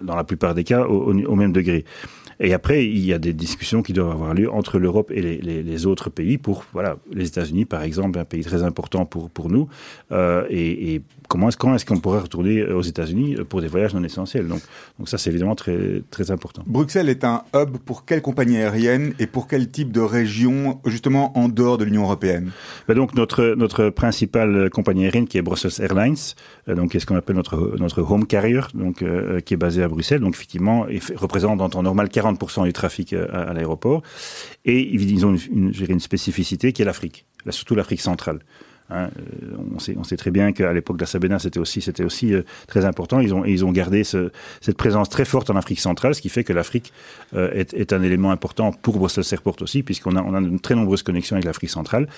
dans 0.00 0.16
la 0.16 0.24
plupart 0.24 0.54
des 0.54 0.64
cas 0.64 0.84
au, 0.86 1.36
même 1.36 1.52
degré. 1.52 1.84
Et 2.40 2.54
après, 2.54 2.86
il 2.86 3.04
y 3.04 3.12
a 3.12 3.18
des 3.18 3.32
discussions 3.32 3.82
qui 3.82 3.92
doivent 3.92 4.12
avoir 4.12 4.32
lieu 4.32 4.50
entre 4.50 4.78
l'Europe 4.78 5.10
et 5.12 5.20
les, 5.20 5.86
autres 5.86 6.08
pays 6.08 6.38
pour, 6.38 6.64
voilà, 6.72 6.96
les 7.12 7.26
États-Unis 7.26 7.64
par 7.64 7.82
exemple, 7.82 8.18
un 8.18 8.24
pays 8.24 8.44
très 8.44 8.62
important 8.62 9.06
pour, 9.06 9.28
pour 9.28 9.50
nous. 9.50 9.68
Euh, 10.12 10.46
et 10.48 11.02
comment 11.28 11.48
est-ce 11.48 11.84
qu'on 11.84 11.98
pourrait 12.00 12.20
retourner 12.20 12.64
aux 12.64 12.82
États-Unis 12.82 13.36
pour 13.48 13.60
des 13.60 13.68
voyages 13.68 13.94
non 13.94 14.02
essentiels? 14.02 14.48
Donc, 14.48 14.60
donc 14.98 15.08
ça, 15.08 15.18
c'est 15.18 15.30
évidemment 15.30 15.54
très, 15.54 16.02
très 16.10 16.30
important. 16.30 16.62
Bruxelles 16.66 17.08
est 17.08 17.22
un 17.24 17.42
hub 17.54 17.76
pour 17.78 18.04
quelle 18.06 18.22
compagnie 18.22 18.56
aérienne 18.56 19.12
et 19.18 19.26
pour 19.26 19.46
quel 19.46 19.68
type 19.70 19.92
de 19.92 20.00
région, 20.00 20.80
justement, 20.86 21.36
en 21.38 21.48
dehors 21.48 21.78
de 21.78 21.84
l'Union 21.84 22.02
Européenne? 22.02 22.50
Ben 22.88 22.94
donc 22.94 23.14
notre 23.14 23.54
notre 23.56 23.90
principale 23.90 24.70
compagnie 24.70 25.04
aérienne 25.04 25.26
qui 25.28 25.38
est 25.38 25.42
Brussels 25.42 25.84
Airlines, 25.84 26.16
euh, 26.68 26.74
donc 26.74 26.94
est 26.94 27.00
ce 27.00 27.06
qu'on 27.06 27.16
appelle 27.16 27.36
notre 27.36 27.76
notre 27.78 28.02
home 28.02 28.26
carrier, 28.26 28.60
donc 28.74 29.02
euh, 29.02 29.40
qui 29.40 29.54
est 29.54 29.58
basé 29.58 29.82
à 29.82 29.88
Bruxelles, 29.88 30.20
donc 30.20 30.34
effectivement 30.34 30.86
fait- 31.00 31.14
représente 31.16 31.60
en 31.60 31.68
temps 31.68 31.82
normal 31.82 32.08
40% 32.08 32.64
du 32.64 32.72
trafic 32.72 33.12
euh, 33.12 33.26
à, 33.32 33.42
à 33.50 33.52
l'aéroport. 33.52 34.02
Et 34.64 34.80
ils 34.94 35.26
ont 35.26 35.34
une, 35.34 35.70
une, 35.70 35.72
une 35.88 36.00
spécificité 36.00 36.72
qui 36.72 36.82
est 36.82 36.84
l'Afrique, 36.84 37.26
là, 37.44 37.52
surtout 37.52 37.74
l'Afrique 37.74 38.00
centrale. 38.00 38.40
Hein, 38.90 39.10
euh, 39.18 39.56
on, 39.74 39.78
sait, 39.78 39.94
on 39.98 40.04
sait 40.04 40.16
très 40.16 40.30
bien 40.30 40.52
qu'à 40.52 40.72
l'époque 40.72 40.96
de 40.96 41.02
la 41.02 41.06
Sabena, 41.06 41.38
c'était 41.38 41.60
aussi, 41.60 41.80
c'était 41.80 42.04
aussi 42.04 42.34
euh, 42.34 42.42
très 42.66 42.84
important. 42.84 43.20
Ils 43.20 43.34
ont, 43.34 43.44
ils 43.44 43.64
ont 43.64 43.72
gardé 43.72 44.04
ce, 44.04 44.30
cette 44.60 44.76
présence 44.76 45.08
très 45.08 45.24
forte 45.24 45.50
en 45.50 45.56
Afrique 45.56 45.80
centrale, 45.80 46.14
ce 46.14 46.20
qui 46.20 46.28
fait 46.28 46.44
que 46.44 46.52
l'Afrique 46.52 46.92
euh, 47.34 47.50
est, 47.52 47.74
est 47.74 47.92
un 47.92 48.02
élément 48.02 48.30
important 48.30 48.72
pour 48.72 48.98
Brussels 48.98 49.24
Airport 49.30 49.56
aussi, 49.60 49.82
puisqu'on 49.82 50.16
a, 50.16 50.22
on 50.22 50.34
a 50.34 50.40
de 50.40 50.58
très 50.58 50.74
nombreuses 50.74 51.02
connexions 51.02 51.36
avec 51.36 51.44
l'Afrique 51.44 51.70
centrale. 51.70 52.08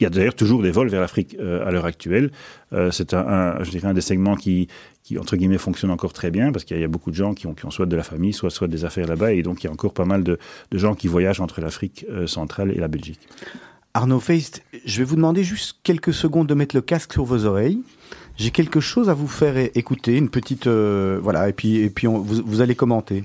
Il 0.00 0.04
y 0.04 0.06
a 0.06 0.10
d'ailleurs 0.10 0.34
toujours 0.34 0.62
des 0.62 0.72
vols 0.72 0.88
vers 0.88 1.00
l'Afrique 1.00 1.36
euh, 1.38 1.64
à 1.64 1.70
l'heure 1.70 1.86
actuelle. 1.86 2.32
Euh, 2.72 2.90
c'est 2.90 3.14
un, 3.14 3.20
un, 3.20 3.62
je 3.62 3.70
dirais 3.70 3.86
un 3.86 3.94
des 3.94 4.00
segments 4.00 4.34
qui, 4.34 4.66
qui, 5.04 5.16
entre 5.16 5.36
guillemets, 5.36 5.58
fonctionne 5.58 5.92
encore 5.92 6.12
très 6.12 6.32
bien 6.32 6.50
parce 6.50 6.64
qu'il 6.64 6.76
y, 6.76 6.80
y, 6.80 6.84
a 6.84 6.88
beaucoup 6.88 7.12
de 7.12 7.16
gens 7.16 7.34
qui 7.34 7.46
ont, 7.46 7.54
qui 7.54 7.66
ont 7.66 7.70
soit 7.70 7.86
de 7.86 7.94
la 7.94 8.02
famille, 8.02 8.32
soit, 8.32 8.50
soit 8.50 8.66
des 8.66 8.84
affaires 8.84 9.06
là-bas. 9.06 9.32
Et 9.32 9.42
donc, 9.42 9.62
il 9.62 9.68
y 9.68 9.70
a 9.70 9.72
encore 9.72 9.94
pas 9.94 10.04
mal 10.04 10.24
de, 10.24 10.38
de 10.72 10.78
gens 10.78 10.94
qui 10.94 11.06
voyagent 11.06 11.40
entre 11.40 11.60
l'Afrique 11.60 12.04
euh, 12.10 12.26
centrale 12.26 12.72
et 12.72 12.80
la 12.80 12.88
Belgique. 12.88 13.20
Arnaud 13.94 14.20
Feist, 14.20 14.62
je 14.86 14.98
vais 14.98 15.04
vous 15.04 15.16
demander 15.16 15.44
juste 15.44 15.76
quelques 15.82 16.14
secondes 16.14 16.46
de 16.46 16.54
mettre 16.54 16.74
le 16.74 16.80
casque 16.80 17.12
sur 17.12 17.24
vos 17.24 17.44
oreilles. 17.44 17.82
J'ai 18.38 18.50
quelque 18.50 18.80
chose 18.80 19.10
à 19.10 19.14
vous 19.14 19.28
faire 19.28 19.54
écouter, 19.74 20.16
une 20.16 20.30
petite... 20.30 20.66
Euh, 20.66 21.20
voilà, 21.22 21.50
et 21.50 21.52
puis, 21.52 21.76
et 21.76 21.90
puis 21.90 22.08
on, 22.08 22.18
vous, 22.18 22.42
vous 22.42 22.62
allez 22.62 22.74
commenter. 22.74 23.24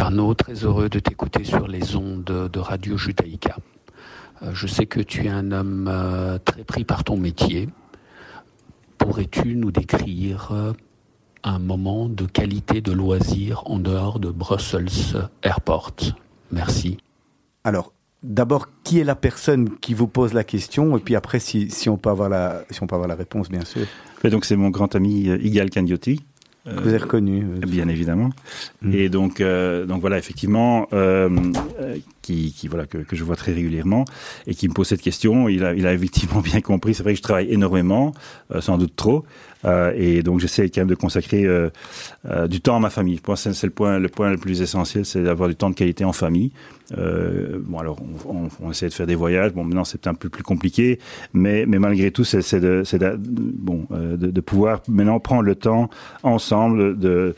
Arnaud, 0.00 0.34
très 0.34 0.54
heureux 0.64 0.88
de 0.88 0.98
t'écouter 0.98 1.44
sur 1.44 1.68
les 1.68 1.94
ondes 1.94 2.24
de 2.24 2.58
Radio 2.58 2.96
Judaïka. 2.96 3.58
Euh, 4.42 4.50
je 4.54 4.66
sais 4.66 4.86
que 4.86 4.98
tu 4.98 5.26
es 5.26 5.28
un 5.28 5.52
homme 5.52 5.86
euh, 5.88 6.38
très 6.38 6.64
pris 6.64 6.84
par 6.84 7.04
ton 7.04 7.16
métier. 7.16 7.68
Pourrais-tu 8.98 9.54
nous 9.54 9.70
décrire 9.70 10.74
un 11.44 11.58
moment 11.60 12.08
de 12.08 12.26
qualité 12.26 12.80
de 12.80 12.90
loisir 12.90 13.62
en 13.66 13.78
dehors 13.78 14.18
de 14.18 14.30
Brussels 14.30 15.30
Airport? 15.44 15.94
Merci. 16.50 16.98
Alors, 17.62 17.92
d'abord, 18.22 18.68
qui 18.84 19.00
est 19.00 19.04
la 19.04 19.14
personne 19.14 19.76
qui 19.78 19.94
vous 19.94 20.06
pose 20.06 20.32
la 20.32 20.44
question 20.44 20.96
Et 20.96 21.00
puis 21.00 21.16
après, 21.16 21.40
si, 21.40 21.70
si 21.70 21.88
on, 21.88 21.96
peut 21.96 22.10
avoir 22.10 22.28
la, 22.28 22.64
si 22.70 22.82
on 22.82 22.86
peut 22.86 22.94
avoir 22.94 23.08
la 23.08 23.14
réponse, 23.14 23.48
bien 23.48 23.64
sûr. 23.64 23.86
Et 24.24 24.30
donc, 24.30 24.44
c'est 24.44 24.56
mon 24.56 24.70
grand 24.70 24.94
ami 24.94 25.24
Igal 25.40 25.70
Cagnotti. 25.70 26.20
Vous 26.66 26.88
avez 26.88 26.98
reconnu 26.98 27.42
Bien 27.66 27.88
évidemment. 27.88 28.30
Mm. 28.82 28.94
Et 28.94 29.08
donc, 29.08 29.40
euh, 29.40 29.86
donc 29.86 30.00
voilà, 30.02 30.18
effectivement, 30.18 30.88
euh, 30.92 31.28
qui, 32.20 32.52
qui, 32.52 32.68
voilà 32.68 32.86
que, 32.86 32.98
que, 32.98 33.16
je 33.16 33.24
vois 33.24 33.36
très 33.36 33.52
régulièrement 33.52 34.04
et 34.46 34.54
qui 34.54 34.68
me 34.68 34.74
pose 34.74 34.88
cette 34.88 35.00
question. 35.00 35.48
Il 35.48 35.64
a, 35.64 35.74
il 35.74 35.86
a 35.86 35.94
effectivement 35.94 36.40
bien 36.44 36.60
compris. 36.60 36.94
C'est 36.94 37.02
vrai 37.02 37.12
que 37.12 37.18
je 37.18 37.22
travaille 37.22 37.50
énormément, 37.50 38.12
euh, 38.54 38.60
sans 38.60 38.76
doute 38.76 38.94
trop, 38.94 39.24
euh, 39.64 39.92
et 39.96 40.22
donc 40.22 40.40
j'essaie 40.40 40.68
quand 40.70 40.82
même 40.82 40.88
de 40.88 40.94
consacrer 40.94 41.44
euh, 41.44 41.70
euh, 42.28 42.46
du 42.46 42.60
temps 42.60 42.76
à 42.76 42.80
ma 42.80 42.90
famille. 42.90 43.20
Moi, 43.26 43.36
c'est 43.36 43.62
le 43.62 43.70
point, 43.70 43.98
le 43.98 44.08
point 44.08 44.30
le 44.30 44.38
plus 44.38 44.62
essentiel, 44.62 45.04
c'est 45.04 45.22
d'avoir 45.22 45.48
du 45.48 45.54
temps 45.54 45.70
de 45.70 45.74
qualité 45.74 46.04
en 46.04 46.12
famille. 46.12 46.52
bon, 46.96 47.78
alors 47.78 47.98
on, 48.26 48.44
on, 48.44 48.48
on, 48.60 48.70
essaie 48.70 48.88
de 48.88 48.94
faire 48.94 49.06
des 49.06 49.14
voyages. 49.14 49.52
Bon, 49.52 49.64
maintenant 49.64 49.84
c'est 49.84 50.06
un 50.06 50.14
peu 50.14 50.28
plus 50.28 50.42
compliqué, 50.42 50.98
mais, 51.32 51.66
mais 51.66 51.78
malgré 51.78 52.10
tout, 52.10 52.24
c'est 52.24 52.60
de, 52.60 52.82
de, 52.82 53.16
bon, 53.18 53.86
de, 53.90 54.16
de 54.16 54.40
pouvoir 54.40 54.82
maintenant 54.88 55.20
prendre 55.20 55.42
le 55.42 55.54
temps 55.54 55.90
ensemble 56.22 56.98
de 56.98 57.34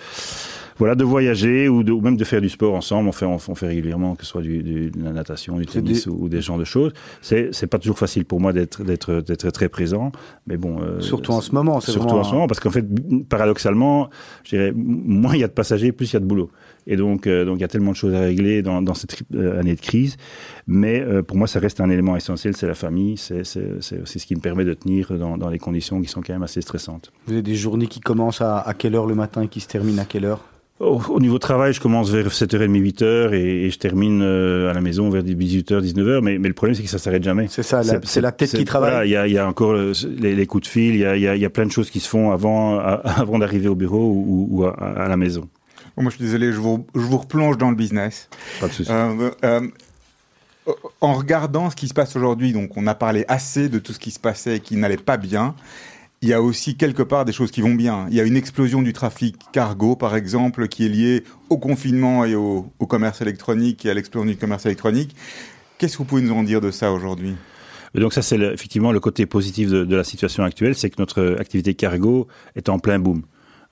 voilà, 0.83 0.97
de 0.97 1.05
voyager 1.05 1.69
ou, 1.69 1.85
de, 1.85 1.93
ou, 1.93 2.01
même 2.01 2.17
de 2.17 2.25
faire 2.25 2.41
du 2.41 2.49
sport 2.49 2.75
ensemble. 2.75 3.09
On 3.09 3.13
fait, 3.13 3.25
on, 3.25 3.37
on 3.37 3.55
fait 3.55 3.69
régulièrement, 3.69 4.17
que 4.17 4.25
ce 4.25 4.31
soit 4.31 4.43
du, 4.43 4.65
du, 4.65 4.91
de 4.91 5.05
la 5.05 5.13
natation, 5.13 5.57
du 5.57 5.67
tennis 5.67 6.05
des... 6.05 6.11
Ou, 6.11 6.25
ou, 6.25 6.29
des 6.29 6.41
genres 6.41 6.59
de 6.59 6.65
choses. 6.65 6.93
C'est 7.21 7.67
pas 7.69 7.79
toujours 7.79 7.99
facile 7.99 8.25
pour 8.25 8.41
moi 8.41 8.53
d'être 8.53 8.83
d'être 8.83 9.21
d'être 9.21 9.51
très 9.51 9.69
présent, 9.69 10.11
mais 10.49 10.57
bon. 10.57 10.83
Euh, 10.83 11.01
surtout 11.01 11.33
en 11.33 11.41
ce 11.41 11.55
moment, 11.55 11.81
c'est 11.81 11.93
surtout 11.93 12.17
en 12.17 12.25
ce 12.25 12.33
moment, 12.33 12.49
parce 12.49 12.59
qu'en 12.59 12.71
fait, 12.71 12.85
paradoxalement, 13.29 14.11
je 14.43 14.57
dirais, 14.57 14.73
moins 14.75 15.35
il 15.35 15.41
y 15.41 15.45
a 15.45 15.49
de 15.49 15.53
passagers, 15.53 15.93
plus 15.93 16.11
il 16.11 16.15
y 16.15 16.17
a 16.17 16.21
de 16.21 16.27
boulot. 16.27 16.51
Et 16.87 16.97
donc, 16.97 17.27
euh, 17.27 17.45
donc 17.45 17.59
il 17.59 17.61
y 17.61 17.65
a 17.65 17.69
tellement 17.69 17.93
de 17.93 17.97
choses 17.97 18.15
à 18.15 18.21
régler 18.21 18.63
dans, 18.63 18.83
dans 18.83 18.95
cette 18.95 19.23
euh, 19.35 19.61
année 19.61 19.75
de 19.75 19.81
crise. 19.81 20.17
Mais 20.67 21.01
euh, 21.01 21.23
pour 21.23 21.37
moi, 21.37 21.47
ça 21.47 21.61
reste 21.61 21.81
un 21.81 21.91
élément 21.91 22.17
essentiel, 22.17 22.57
c'est 22.57 22.67
la 22.67 22.75
famille. 22.75 23.17
C'est 23.17 23.43
aussi 24.03 24.19
ce 24.19 24.27
qui 24.27 24.35
me 24.35 24.41
permet 24.41 24.65
de 24.65 24.75
tenir 24.75 25.17
dans, 25.17 25.39
dans, 25.39 25.49
les 25.49 25.59
conditions 25.59 26.01
qui 26.01 26.09
sont 26.09 26.23
quand 26.23 26.33
même 26.33 26.43
assez 26.43 26.61
stressantes. 26.61 27.13
Vous 27.27 27.35
avez 27.35 27.43
des 27.43 27.55
journées 27.55 27.87
qui 27.87 28.01
commencent 28.01 28.41
à, 28.41 28.59
à 28.59 28.75
quelle 28.75 28.95
heure 28.95 29.07
le 29.07 29.15
matin 29.15 29.43
et 29.43 29.49
qui 29.49 29.61
se 29.61 29.69
terminent 29.69 30.03
à 30.03 30.05
quelle 30.05 30.25
heure? 30.25 30.41
Au, 30.83 31.01
au, 31.09 31.21
niveau 31.21 31.39
travail, 31.39 31.73
je 31.73 31.81
commence 31.81 32.11
vers 32.11 32.29
7h30, 32.29 32.71
8h 32.71 33.35
et, 33.35 33.67
et 33.67 33.71
je 33.71 33.79
termine 33.79 34.21
euh, 34.23 34.71
à 34.71 34.75
la 34.75 34.81
maison 34.81 35.09
vers 35.11 35.23
18h, 35.23 35.81
19h. 35.81 36.21
Mais, 36.23 36.39
mais 36.39 36.49
le 36.49 36.55
problème, 36.55 36.75
c'est 36.75 36.83
que 36.83 36.89
ça 36.89 36.99
s'arrête 36.99 37.23
jamais. 37.23 37.47
C'est 37.49 37.63
ça, 37.63 37.83
c'est 38.03 38.21
la 38.21 38.33
tête 38.33 38.51
qui 38.51 38.65
travaille. 38.65 38.91
Voilà, 38.91 39.07
il 39.07 39.11
y, 39.11 39.17
a, 39.17 39.27
y 39.29 39.39
a 39.39 39.47
encore 39.47 39.75
les, 39.75 40.35
les, 40.35 40.47
coups 40.47 40.65
de 40.65 40.69
fil, 40.69 40.95
il 40.95 41.01
y 41.01 41.07
a, 41.07 41.17
y, 41.17 41.29
a, 41.29 41.37
y 41.37 41.45
a 41.45 41.51
plein 41.51 41.67
de 41.67 41.73
choses 41.73 41.91
qui 41.91 42.01
se 42.01 42.09
font 42.09 42.33
avant, 42.33 42.79
à, 42.79 42.93
avant 43.05 43.39
d'arriver 43.39 43.69
au 43.69 43.75
bureau 43.75 44.11
ou, 44.11 44.49
ou 44.51 44.65
à, 44.65 44.75
à, 44.75 45.09
la 45.09 45.17
maison. 45.17 45.49
Bon, 45.97 46.03
moi, 46.03 46.11
je 46.11 46.17
suis 46.17 46.25
désolé, 46.25 46.53
je 46.53 46.59
vous, 46.59 46.87
je 46.95 47.01
vous 47.01 47.19
replonge 47.19 47.59
dans 47.59 47.71
le 47.71 47.77
business. 47.77 48.29
Pas 48.61 48.69
de 48.69 48.73
souci. 48.73 48.91
Euh, 48.91 49.31
euh, 49.45 49.61
en 51.01 51.15
regardant 51.15 51.71
ce 51.71 51.77
qui 51.77 51.89
se 51.89 51.95
passe 51.95 52.15
aujourd'hui, 52.17 52.53
donc 52.53 52.77
on 52.77 52.87
a 52.87 52.95
parlé 52.95 53.25
assez 53.29 53.69
de 53.69 53.79
tout 53.79 53.93
ce 53.93 53.99
qui 53.99 54.11
se 54.11 54.21
passait 54.21 54.57
et 54.57 54.61
qui 54.61 54.77
n'allait 54.77 54.97
pas 54.97 55.17
bien 55.17 55.55
il 56.23 56.29
y 56.29 56.33
a 56.33 56.41
aussi 56.41 56.77
quelque 56.77 57.03
part 57.03 57.25
des 57.25 57.33
choses 57.33 57.51
qui 57.51 57.61
vont 57.61 57.75
bien. 57.75 58.07
Il 58.09 58.17
y 58.17 58.21
a 58.21 58.25
une 58.25 58.37
explosion 58.37 58.81
du 58.81 58.93
trafic 58.93 59.37
cargo, 59.53 59.97
par 59.97 60.15
exemple, 60.15 60.69
qui 60.69 60.87
est 60.87 60.89
liée 60.89 61.25
au 61.51 61.59
confinement 61.59 62.25
et 62.25 62.37
au, 62.37 62.71
commerce 62.89 63.21
électronique 63.21 63.85
et 63.85 63.91
à 63.91 63.95
l'explosion 63.95 64.31
du 64.31 64.37
commerce 64.37 64.65
électronique. 64.65 65.17
Qu'est-ce 65.79 65.95
que 65.95 65.99
vous 65.99 66.05
pouvez 66.05 66.23
nous 66.23 66.33
en 66.33 66.45
dire 66.45 66.61
de 66.61 66.71
ça 66.71 66.93
aujourd'hui? 66.93 67.35
Donc 67.97 68.13
ça, 68.13 68.23
c'est 68.23 68.39
effectivement 68.39 68.93
le 68.93 69.01
côté 69.01 69.27
positif 69.27 69.69
de, 69.69 69.85
de 69.85 69.97
la 69.97 70.05
situation 70.05 70.45
actuelle, 70.45 70.77
c'est 70.77 70.91
que 70.91 70.97
notre 70.99 71.37
activité 71.41 71.75
cargo 71.75 72.29
est 72.55 72.69
en 72.69 72.79
plein 72.79 73.01
boom. 73.01 73.23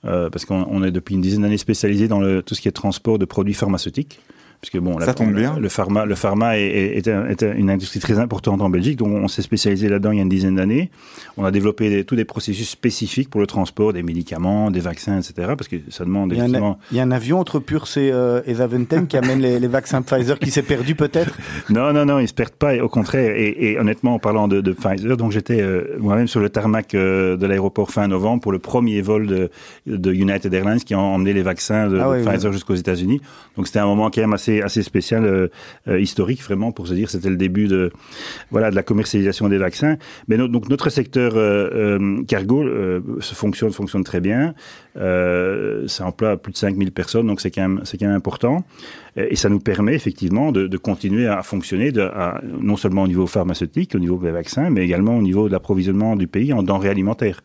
Euh, 0.03 0.29
parce 0.29 0.45
qu'on 0.45 0.83
est 0.83 0.91
depuis 0.91 1.15
une 1.15 1.21
dizaine 1.21 1.43
d'années 1.43 1.57
spécialisé 1.57 2.07
dans 2.07 2.19
le, 2.19 2.41
tout 2.41 2.55
ce 2.55 2.61
qui 2.61 2.67
est 2.67 2.71
transport 2.71 3.19
de 3.19 3.25
produits 3.25 3.53
pharmaceutiques 3.53 4.19
puisque 4.61 4.77
bon, 4.77 4.99
ça 4.99 5.07
la, 5.07 5.13
tombe 5.13 5.33
bien. 5.33 5.57
Le 5.59 5.69
pharma, 5.69 6.05
le 6.05 6.15
pharma 6.15 6.57
est, 6.57 6.97
est, 6.97 7.07
est, 7.07 7.43
est, 7.43 7.53
une 7.57 7.69
industrie 7.69 7.99
très 7.99 8.19
importante 8.19 8.61
en 8.61 8.69
Belgique, 8.69 8.97
donc 8.97 9.09
on 9.09 9.27
s'est 9.27 9.41
spécialisé 9.41 9.89
là-dedans 9.89 10.11
il 10.11 10.17
y 10.17 10.19
a 10.19 10.23
une 10.23 10.29
dizaine 10.29 10.55
d'années. 10.55 10.91
On 11.37 11.45
a 11.45 11.51
développé 11.51 11.89
des, 11.89 12.03
tous 12.03 12.15
des 12.15 12.25
processus 12.25 12.69
spécifiques 12.69 13.29
pour 13.29 13.41
le 13.41 13.47
transport 13.47 13.91
des 13.91 14.03
médicaments, 14.03 14.69
des 14.69 14.79
vaccins, 14.79 15.17
etc. 15.17 15.53
Parce 15.57 15.67
que 15.67 15.77
ça 15.89 16.05
demande 16.05 16.31
il 16.31 16.37
y, 16.37 16.41
a 16.41 16.43
un, 16.43 16.77
il 16.91 16.97
y 16.97 16.99
a 16.99 17.03
un 17.03 17.11
avion 17.11 17.39
entre 17.39 17.59
Purs 17.59 17.87
et, 17.97 18.11
euh, 18.11 18.41
et 18.45 18.55
Zaventem 18.55 19.07
qui 19.07 19.17
amène 19.17 19.41
les, 19.41 19.59
les, 19.59 19.67
vaccins 19.67 20.01
Pfizer 20.01 20.37
qui 20.37 20.51
s'est 20.51 20.61
perdu 20.61 20.95
peut-être? 20.95 21.37
Non, 21.69 21.93
non, 21.93 22.05
non, 22.05 22.19
ils 22.19 22.27
se 22.27 22.33
perdent 22.33 22.51
pas. 22.51 22.75
Au 22.77 22.89
contraire, 22.89 23.33
et, 23.35 23.55
et 23.57 23.79
honnêtement, 23.79 24.15
en 24.15 24.19
parlant 24.19 24.47
de, 24.47 24.61
de 24.61 24.73
Pfizer, 24.73 25.17
donc 25.17 25.31
j'étais 25.31 25.61
euh, 25.61 25.97
moi-même 25.99 26.27
sur 26.27 26.39
le 26.39 26.49
tarmac 26.49 26.93
euh, 26.93 27.37
de 27.37 27.45
l'aéroport 27.45 27.91
fin 27.91 28.07
novembre 28.07 28.41
pour 28.41 28.51
le 28.51 28.59
premier 28.59 29.01
vol 29.01 29.27
de, 29.27 29.49
de 29.87 30.13
United 30.13 30.53
Airlines 30.53 30.79
qui 30.79 30.93
a 30.93 30.99
emmené 30.99 31.33
les 31.33 31.43
vaccins 31.43 31.87
de, 31.87 31.99
ah 31.99 32.09
oui, 32.09 32.19
de 32.19 32.27
Pfizer 32.27 32.49
oui. 32.49 32.53
jusqu'aux 32.53 32.75
États-Unis. 32.75 33.21
Donc 33.55 33.67
c'était 33.67 33.79
un 33.79 33.85
moment 33.85 34.09
quand 34.09 34.21
même 34.21 34.33
assez, 34.33 34.50
assez 34.59 34.83
spécial 34.83 35.23
euh, 35.23 35.99
historique 35.99 36.43
vraiment 36.43 36.71
pour 36.71 36.87
se 36.87 36.93
dire 36.93 37.09
c'était 37.09 37.29
le 37.29 37.37
début 37.37 37.67
de 37.67 37.91
voilà 38.49 38.69
de 38.69 38.75
la 38.75 38.83
commercialisation 38.83 39.47
des 39.47 39.57
vaccins. 39.57 39.97
Mais 40.27 40.37
donc 40.37 40.67
notre 40.69 40.89
secteur 40.89 41.33
euh, 41.35 41.69
euh, 41.73 42.23
cargo 42.25 42.63
se 43.19 43.33
fonctionne 43.35 43.71
fonctionne 43.71 44.03
très 44.03 44.19
bien. 44.19 44.53
ça 44.95 46.05
emploie 46.05 46.37
plus 46.37 46.51
de 46.51 46.57
5000 46.57 46.91
personnes, 46.91 47.27
donc 47.27 47.39
c'est 47.39 47.51
quand 47.51 47.61
même 47.61 47.81
quand 47.83 48.07
même 48.07 48.15
important. 48.15 48.65
Et 49.15 49.35
ça 49.35 49.49
nous 49.49 49.59
permet 49.59 49.93
effectivement 49.93 50.51
de, 50.51 50.77
continuer 50.77 51.27
à 51.27 51.43
fonctionner 51.43 51.91
non 52.61 52.77
seulement 52.77 53.03
au 53.03 53.07
niveau 53.07 53.27
pharmaceutique, 53.27 53.93
au 53.95 53.99
niveau 53.99 54.17
des 54.17 54.31
vaccins, 54.31 54.69
mais 54.69 54.83
également 54.83 55.17
au 55.17 55.21
niveau 55.21 55.47
de 55.47 55.53
l'approvisionnement 55.53 56.15
du 56.15 56.27
pays 56.27 56.53
en 56.53 56.63
denrées 56.63 56.89
alimentaires. 56.89 57.41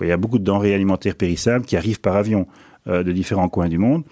Il 0.00 0.08
y 0.08 0.12
a 0.12 0.16
beaucoup 0.16 0.38
de 0.38 0.44
denrées 0.44 0.74
alimentaires 0.74 1.14
périssables 1.14 1.64
qui 1.64 1.76
arrivent 1.76 2.00
par 2.00 2.16
avion 2.16 2.46
euh, 2.46 2.73
de 2.86 3.12
différents 3.12 3.48
coins 3.48 3.68
du 3.68 3.78
monde. 3.78 4.04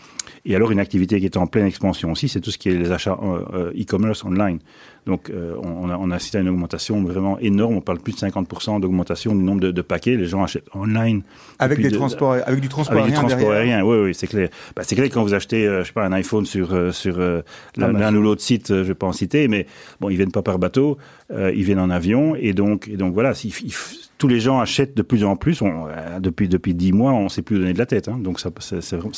Et 0.44 0.56
alors 0.56 0.72
une 0.72 0.80
activité 0.80 1.20
qui 1.20 1.26
est 1.26 1.36
en 1.36 1.46
pleine 1.46 1.66
expansion 1.66 2.10
aussi, 2.10 2.28
c'est 2.28 2.40
tout 2.40 2.50
ce 2.50 2.58
qui 2.58 2.68
est 2.68 2.74
les 2.74 2.90
achats 2.90 3.18
euh, 3.22 3.70
e-commerce 3.70 4.24
online. 4.24 4.58
Donc 5.06 5.30
euh, 5.30 5.56
on, 5.62 5.90
a, 5.90 5.96
on 5.96 6.10
a 6.10 6.16
assisté 6.16 6.38
à 6.38 6.40
une 6.40 6.48
augmentation 6.48 7.02
vraiment 7.02 7.38
énorme. 7.38 7.76
On 7.76 7.80
parle 7.80 7.98
plus 7.98 8.12
de 8.12 8.18
50% 8.18 8.80
d'augmentation 8.80 9.34
du 9.34 9.42
nombre 9.42 9.60
de, 9.60 9.70
de, 9.70 9.82
paquets. 9.82 10.16
Les 10.16 10.26
gens 10.26 10.44
achètent 10.44 10.68
online. 10.74 11.22
Avec 11.58 11.80
des 11.80 11.90
de, 11.90 11.96
transports, 11.96 12.36
avec 12.44 12.60
du 12.60 12.68
transport 12.68 12.98
avec 12.98 13.12
aérien. 13.12 13.22
Du 13.22 13.28
transport 13.28 13.52
aérien, 13.52 13.84
oui, 13.84 13.96
oui, 14.04 14.14
c'est 14.14 14.28
clair. 14.28 14.48
Bah, 14.76 14.82
c'est 14.84 14.94
clair 14.94 15.08
quand 15.10 15.22
vous 15.22 15.34
achetez, 15.34 15.66
euh, 15.66 15.82
je 15.82 15.88
sais 15.88 15.92
pas, 15.92 16.04
un 16.04 16.12
iPhone 16.12 16.46
sur 16.46 16.72
euh, 16.72 16.92
sur 16.92 17.18
euh, 17.18 17.42
l'un 17.76 18.14
ou 18.14 18.22
l'autre 18.22 18.42
site, 18.42 18.70
euh, 18.70 18.82
je 18.82 18.88
vais 18.88 18.94
pas 18.94 19.06
en 19.06 19.12
citer, 19.12 19.48
mais 19.48 19.66
bon, 20.00 20.08
ils 20.08 20.16
viennent 20.16 20.32
pas 20.32 20.42
par 20.42 20.58
bateau, 20.58 20.98
euh, 21.32 21.52
ils 21.54 21.64
viennent 21.64 21.80
en 21.80 21.90
avion, 21.90 22.36
et 22.36 22.52
donc 22.52 22.88
et 22.88 22.96
donc 22.96 23.14
voilà, 23.14 23.32
il, 23.44 23.52
il, 23.64 23.74
tous 24.18 24.28
les 24.28 24.40
gens 24.40 24.60
achètent 24.60 24.96
de 24.96 25.02
plus 25.02 25.24
en 25.24 25.36
plus. 25.36 25.62
On, 25.62 25.86
depuis 26.20 26.48
depuis 26.48 26.74
dix 26.74 26.92
mois, 26.92 27.12
on 27.12 27.28
s'est 27.28 27.42
plus 27.42 27.58
donné 27.58 27.72
de 27.72 27.78
la 27.78 27.86
tête. 27.86 28.08
Hein. 28.08 28.18
Donc 28.20 28.38
ça 28.38 28.50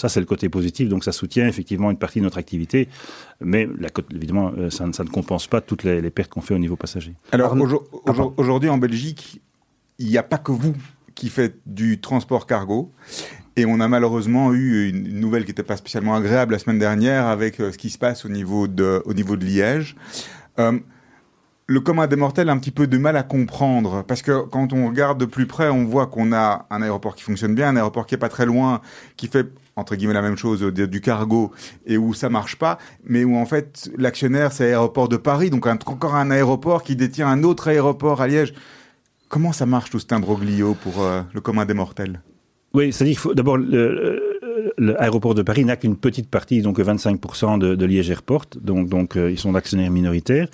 c'est 0.09 0.21
le 0.21 0.27
côté 0.27 0.49
positif. 0.49 0.89
Donc 0.89 1.05
ça 1.05 1.13
soutient 1.13 1.47
effectivement 1.47 1.91
une 1.91 1.99
partie 1.99 2.21
de 2.21 2.25
notre 2.25 2.39
activité, 2.39 2.89
mais 3.41 3.69
la, 3.79 3.89
évidemment, 4.15 4.53
ça, 4.71 4.85
ça 4.93 5.05
ne 5.05 5.09
compense 5.09 5.47
pas 5.47 5.61
toutes 5.61 5.83
les, 5.83 6.01
les 6.01 6.11
pertes 6.11 6.31
qu'on 6.31 6.41
fait 6.41 6.55
au 6.55 6.59
niveau 6.59 6.77
passager. 6.77 7.15
Alors 7.33 7.57
aujourd'hui 8.37 8.69
en 8.69 8.79
Belgique, 8.79 9.41
il 9.99 10.09
n'y 10.09 10.19
a 10.19 10.23
pas 10.23 10.39
que 10.39 10.53
vous 10.53 10.75
qui 11.15 11.29
faites 11.29 11.57
du 11.67 12.01
transport 12.01 12.47
cargo. 12.47 12.93
Et 13.57 13.67
on 13.67 13.79
a 13.79 13.87
malheureusement 13.87 14.53
eu 14.53 14.89
une 14.89 15.21
nouvelle 15.21 15.45
qui 15.45 15.51
n'était 15.51 15.63
pas 15.63 15.77
spécialement 15.77 16.17
agréable 16.17 16.53
la 16.53 16.59
semaine 16.59 16.81
dernière 16.81 17.27
avec 17.27 17.61
euh, 17.61 17.71
ce 17.71 17.79
qui 17.79 17.89
se 17.89 17.99
passe 17.99 18.25
au 18.25 18.29
niveau 18.29 18.67
de, 18.67 19.01
au 19.05 19.15
niveau 19.15 19.37
de 19.37 19.45
Liège. 19.45 19.95
Euh, 20.59 20.79
le 21.67 21.81
commun 21.81 22.07
des 22.09 22.17
mortels 22.17 22.49
a 22.49 22.53
un 22.53 22.59
petit 22.59 22.73
peu 22.73 22.87
de 22.89 22.99
mal 22.99 23.17
à 23.17 23.23
comprendre 23.23 24.03
parce 24.03 24.23
que 24.23 24.45
quand 24.47 24.73
on 24.73 24.89
regarde 24.89 25.19
de 25.19 25.25
plus 25.25 25.47
près, 25.47 25.69
on 25.71 25.85
voit 25.85 26.09
qu'on 26.09 26.33
a 26.33 26.67
un 26.69 26.83
aéroport 26.83 27.15
qui 27.15 27.23
fonctionne 27.23 27.55
bien, 27.55 27.69
un 27.69 27.77
aéroport 27.77 28.07
qui 28.07 28.17
est 28.17 28.19
pas 28.19 28.29
très 28.29 28.45
loin, 28.45 28.81
qui 29.17 29.29
fait 29.29 29.47
entre 29.77 29.97
guillemets 29.97 30.15
la 30.15 30.23
même 30.23 30.37
chose 30.37 30.61
du 30.61 31.01
cargo 31.01 31.53
et 31.87 31.97
où 31.97 32.15
ça 32.15 32.29
marche 32.29 32.57
pas, 32.57 32.79
mais 33.05 33.25
où 33.25 33.37
en 33.37 33.47
fait 33.47 33.91
l'actionnaire 33.97 34.53
c'est 34.53 34.65
l'aéroport 34.67 35.09
de 35.09 35.17
Paris, 35.17 35.51
donc 35.51 35.67
encore 35.67 36.15
un 36.15 36.31
aéroport 36.31 36.83
qui 36.83 36.97
détient 36.97 37.29
un 37.29 37.43
autre 37.43 37.69
aéroport 37.69 38.21
à 38.21 38.29
Liège. 38.29 38.55
Comment 39.29 39.53
ça 39.53 39.67
marche 39.67 39.91
tout 39.91 39.99
cet 39.99 40.13
imbroglio 40.13 40.75
pour 40.75 41.03
euh, 41.03 41.23
le 41.33 41.41
commun 41.41 41.65
des 41.65 41.75
mortels? 41.75 42.21
Oui, 42.73 42.93
c'est-à-dire 42.93 43.13
qu'il 43.15 43.21
faut 43.21 43.35
d'abord 43.35 43.59
l'aéroport 44.79 45.35
de 45.35 45.43
Paris 45.43 45.65
n'a 45.65 45.77
qu'une 45.77 45.97
petite 45.97 46.29
partie, 46.29 46.63
donc 46.63 46.79
25% 46.79 47.59
de, 47.59 47.87
Liège 47.87 48.11
Airport, 48.11 48.47
donc, 48.61 49.17
euh, 49.17 49.31
ils 49.31 49.39
sont 49.39 49.55
actionnaires 49.55 49.91
minoritaires. 49.91 50.49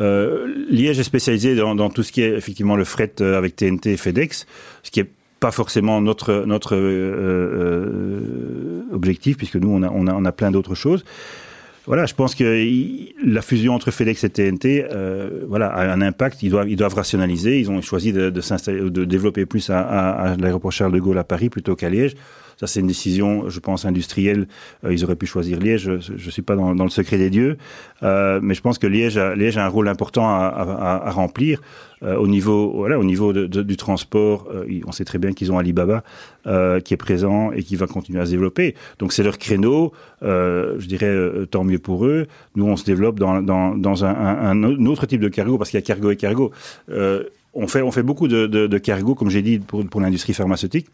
Euh, 0.00 0.46
Liège 0.70 0.98
est 0.98 1.04
spécialisé 1.04 1.54
dans, 1.54 1.74
dans, 1.74 1.90
tout 1.90 2.02
ce 2.02 2.12
qui 2.12 2.22
est 2.22 2.32
effectivement 2.34 2.76
le 2.76 2.84
fret 2.84 3.12
euh, 3.20 3.36
avec 3.36 3.56
TNT 3.56 3.92
et 3.92 3.96
FedEx, 3.96 4.46
ce 4.82 4.90
qui 4.90 5.00
est 5.00 5.10
pas 5.42 5.50
forcément 5.50 6.00
notre 6.00 6.44
notre 6.46 6.76
euh, 6.76 7.14
euh, 8.86 8.94
objectif 8.94 9.36
puisque 9.36 9.56
nous 9.56 9.70
on 9.70 9.82
a 9.82 9.90
on 9.90 10.06
a, 10.06 10.14
on 10.14 10.24
a 10.24 10.32
plein 10.32 10.50
d'autres 10.52 10.76
choses. 10.76 11.04
Voilà, 11.86 12.06
je 12.06 12.14
pense 12.14 12.36
que 12.36 12.46
la 13.26 13.42
fusion 13.42 13.74
entre 13.74 13.90
FedEx 13.90 14.22
et 14.22 14.30
TNT, 14.30 14.86
euh, 14.92 15.44
voilà, 15.48 15.66
a 15.66 15.92
un 15.92 16.00
impact. 16.00 16.44
Ils 16.44 16.50
doivent, 16.50 16.70
ils 16.70 16.76
doivent 16.76 16.94
rationaliser. 16.94 17.58
Ils 17.58 17.72
ont 17.72 17.82
choisi 17.82 18.12
de, 18.12 18.30
de 18.30 18.88
de 18.88 19.04
développer 19.04 19.46
plus 19.46 19.68
à, 19.68 19.80
à, 19.80 20.30
à 20.30 20.36
l'aéroport 20.36 20.70
Charles 20.70 20.92
de 20.92 21.00
Gaulle 21.00 21.18
à 21.18 21.24
Paris 21.24 21.50
plutôt 21.50 21.74
qu'à 21.74 21.90
Liège. 21.90 22.14
Ça, 22.62 22.68
c'est 22.68 22.78
une 22.78 22.86
décision, 22.86 23.48
je 23.48 23.58
pense, 23.58 23.86
industrielle. 23.86 24.46
Euh, 24.84 24.92
ils 24.92 25.02
auraient 25.02 25.16
pu 25.16 25.26
choisir 25.26 25.58
Liège. 25.58 25.98
Je 25.98 26.12
ne 26.12 26.30
suis 26.30 26.42
pas 26.42 26.54
dans, 26.54 26.72
le 26.72 26.90
secret 26.90 27.18
des 27.18 27.28
dieux. 27.28 27.56
Euh, 28.04 28.38
mais 28.40 28.54
je 28.54 28.60
pense 28.60 28.78
que 28.78 28.86
Liège 28.86 29.18
a, 29.18 29.34
Liège 29.34 29.58
a 29.58 29.66
un 29.66 29.68
rôle 29.68 29.88
important 29.88 30.28
à, 30.28 31.10
remplir. 31.10 31.60
Euh, 32.04 32.14
au 32.14 32.28
niveau, 32.28 32.70
au 32.70 33.04
niveau 33.04 33.32
du 33.32 33.76
transport, 33.76 34.48
on 34.86 34.92
sait 34.92 35.04
très 35.04 35.18
bien 35.18 35.32
qu'ils 35.32 35.50
ont 35.50 35.58
Alibaba 35.58 36.04
qui 36.44 36.94
est 36.94 36.96
présent 36.96 37.50
et 37.50 37.64
qui 37.64 37.74
va 37.74 37.88
continuer 37.88 38.20
à 38.20 38.26
se 38.26 38.30
développer. 38.30 38.76
Donc 39.00 39.12
c'est 39.12 39.24
leur 39.24 39.38
créneau. 39.38 39.92
je 40.22 40.86
dirais 40.86 41.12
tant 41.50 41.64
mieux 41.64 41.80
pour 41.80 42.06
eux. 42.06 42.28
Nous, 42.54 42.64
on 42.64 42.76
se 42.76 42.84
développe 42.84 43.18
dans, 43.18 44.04
un, 44.04 44.86
autre 44.86 45.06
type 45.06 45.20
de 45.20 45.28
cargo 45.28 45.58
parce 45.58 45.70
qu'il 45.70 45.80
y 45.80 45.82
a 45.82 45.84
cargo 45.84 46.12
et 46.12 46.16
cargo. 46.16 46.52
on 47.54 47.66
fait, 47.66 47.82
on 47.82 47.90
fait 47.90 48.04
beaucoup 48.04 48.28
de, 48.28 48.78
cargo, 48.78 49.16
comme 49.16 49.30
j'ai 49.30 49.42
dit, 49.42 49.58
pour 49.58 50.00
l'industrie 50.00 50.32
pharmaceutique 50.32 50.86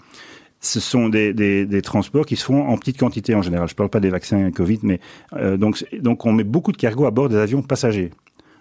ce 0.60 0.80
sont 0.80 1.08
des, 1.08 1.32
des, 1.32 1.82
transports 1.82 2.26
qui 2.26 2.36
se 2.36 2.44
font 2.44 2.66
en 2.66 2.76
petite 2.76 2.98
quantité 2.98 3.34
en 3.34 3.42
général. 3.42 3.68
Je 3.68 3.74
ne 3.74 3.76
parle 3.76 3.90
pas 3.90 4.00
des 4.00 4.10
vaccins 4.10 4.50
Covid, 4.50 4.80
mais 4.82 5.00
euh, 5.34 5.56
donc, 5.56 5.84
donc 6.00 6.26
on 6.26 6.32
met 6.32 6.44
beaucoup 6.44 6.72
de 6.72 6.76
cargo 6.76 7.06
à 7.06 7.10
bord 7.10 7.28
des 7.28 7.36
avions 7.36 7.62
passagers. 7.62 8.10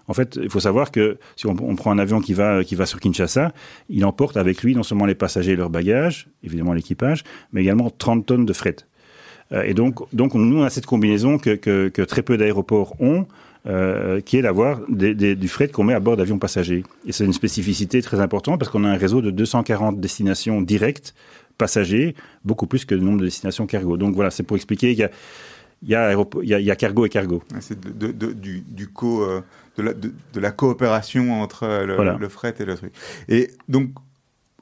En 0.07 0.13
fait, 0.13 0.39
il 0.41 0.49
faut 0.49 0.61
savoir 0.61 0.91
que 0.91 1.17
si 1.35 1.47
on, 1.47 1.55
prend 1.75 1.91
un 1.91 1.99
avion 1.99 2.21
qui 2.21 2.33
va, 2.33 2.63
qui 2.63 2.75
va 2.75 2.85
sur 2.85 2.99
Kinshasa, 2.99 3.51
il 3.89 4.05
emporte 4.05 4.37
avec 4.37 4.63
lui 4.63 4.73
non 4.73 4.83
seulement 4.83 5.05
les 5.05 5.15
passagers 5.15 5.53
et 5.53 5.55
leurs 5.57 5.69
bagages, 5.69 6.29
évidemment 6.43 6.73
l'équipage, 6.73 7.23
mais 7.51 7.61
également 7.61 7.89
30 7.89 8.25
tonnes 8.25 8.45
de 8.45 8.53
fret. 8.53 8.77
Euh, 9.51 9.63
et 9.63 9.73
donc, 9.73 9.99
donc, 10.13 10.33
nous, 10.35 10.59
on 10.59 10.63
a 10.63 10.69
cette 10.69 10.85
combinaison 10.85 11.37
que, 11.37 11.55
que, 11.55 11.89
que 11.89 12.01
très 12.03 12.21
peu 12.21 12.37
d'aéroports 12.37 12.95
ont, 13.01 13.25
euh, 13.67 14.21
qui 14.21 14.37
est 14.37 14.41
d'avoir 14.43 14.79
du 14.87 15.47
fret 15.49 15.67
qu'on 15.67 15.83
met 15.83 15.93
à 15.93 15.99
bord 15.99 16.15
d'avions 16.15 16.39
passagers. 16.39 16.83
Et 17.05 17.11
c'est 17.11 17.25
une 17.25 17.33
spécificité 17.33 18.01
très 18.01 18.21
importante 18.21 18.59
parce 18.59 18.71
qu'on 18.71 18.85
a 18.85 18.89
un 18.89 18.95
réseau 18.95 19.21
de 19.21 19.29
240 19.29 19.99
destinations 19.99 20.61
directes 20.61 21.13
passagers, 21.57 22.15
beaucoup 22.45 22.67
plus 22.67 22.85
que 22.85 22.95
le 22.95 23.01
nombre 23.01 23.19
de 23.19 23.25
destinations 23.25 23.65
cargo. 23.67 23.97
Donc 23.97 24.15
voilà, 24.15 24.31
c'est 24.31 24.43
pour 24.43 24.57
expliquer 24.57 24.95
qu'il 24.95 25.05
y 25.05 25.09
y, 25.89 25.95
a 25.95 26.13
il, 26.13 26.49
y 26.49 26.53
a, 26.53 26.59
il 26.59 26.65
y 26.65 26.71
a 26.71 26.75
cargo 26.75 27.05
et 27.05 27.09
cargo. 27.09 27.43
C'est 27.59 27.79
de, 27.79 28.11
de, 28.11 28.31
du, 28.33 28.63
du 28.67 28.87
co, 28.87 29.21
euh, 29.21 29.41
de, 29.77 29.83
la, 29.83 29.93
de, 29.93 30.11
la 30.35 30.51
coopération 30.51 31.41
entre 31.41 31.85
le, 31.85 31.95
voilà. 31.95 32.17
le, 32.19 32.29
fret 32.29 32.55
et 32.59 32.65
le 32.65 32.75
truc. 32.75 32.93
Et 33.29 33.51
donc, 33.69 33.91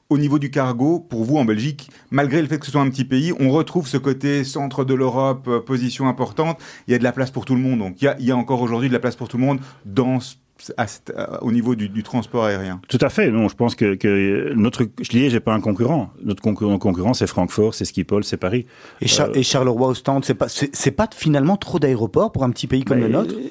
au 0.08 0.18
niveau 0.18 0.38
du 0.38 0.50
cargo, 0.50 1.00
pour 1.00 1.24
vous 1.24 1.36
en 1.36 1.44
Belgique, 1.44 1.90
malgré 2.10 2.40
le 2.40 2.48
fait 2.48 2.58
que 2.58 2.66
ce 2.66 2.72
soit 2.72 2.80
un 2.80 2.90
petit 2.90 3.04
pays, 3.04 3.32
on 3.40 3.50
retrouve 3.50 3.88
ce 3.88 3.96
côté 3.96 4.44
centre 4.44 4.84
de 4.84 4.94
l'Europe, 4.94 5.48
euh, 5.48 5.60
position 5.60 6.06
importante. 6.08 6.60
Il 6.86 6.92
y 6.92 6.94
a 6.94 6.98
de 6.98 7.04
la 7.04 7.12
place 7.12 7.30
pour 7.30 7.44
tout 7.44 7.54
le 7.54 7.60
monde. 7.60 7.80
Donc, 7.80 8.00
il 8.00 8.04
y 8.04 8.08
a, 8.08 8.16
il 8.18 8.26
y 8.26 8.30
a 8.30 8.36
encore 8.36 8.60
aujourd'hui 8.60 8.88
de 8.88 8.94
la 8.94 9.00
place 9.00 9.16
pour 9.16 9.28
tout 9.28 9.38
le 9.38 9.44
monde 9.44 9.60
dans 9.84 10.20
ce 10.20 10.36
à, 10.76 10.86
à, 11.16 11.42
au 11.42 11.52
niveau 11.52 11.74
du, 11.74 11.88
du, 11.88 12.02
transport 12.02 12.44
aérien. 12.44 12.80
Tout 12.88 12.98
à 13.00 13.08
fait. 13.08 13.30
Non, 13.30 13.48
je 13.48 13.54
pense 13.54 13.74
que, 13.74 13.94
que 13.94 14.52
notre 14.54 14.84
Liège 15.12 15.34
n'est 15.34 15.40
pas 15.40 15.54
un 15.54 15.60
concurrent. 15.60 16.10
Notre 16.22 16.42
concurrent, 16.42 16.78
concurrent 16.78 17.14
c'est 17.14 17.26
Francfort, 17.26 17.74
c'est 17.74 17.84
Schiphol, 17.84 18.24
c'est 18.24 18.36
Paris. 18.36 18.66
Et, 19.00 19.08
Char 19.08 19.28
euh, 19.28 19.34
et 19.34 19.42
Charleroi 19.42 19.88
Ostende, 19.88 20.24
c'est 20.24 20.34
pas 20.34 20.48
c'est 20.48 20.90
pas 20.90 21.08
finalement 21.14 21.56
trop 21.56 21.78
d'aéroports 21.78 22.32
pour 22.32 22.44
un 22.44 22.50
petit 22.50 22.66
pays 22.66 22.84
comme 22.84 23.00
le 23.00 23.08
nôtre? 23.08 23.34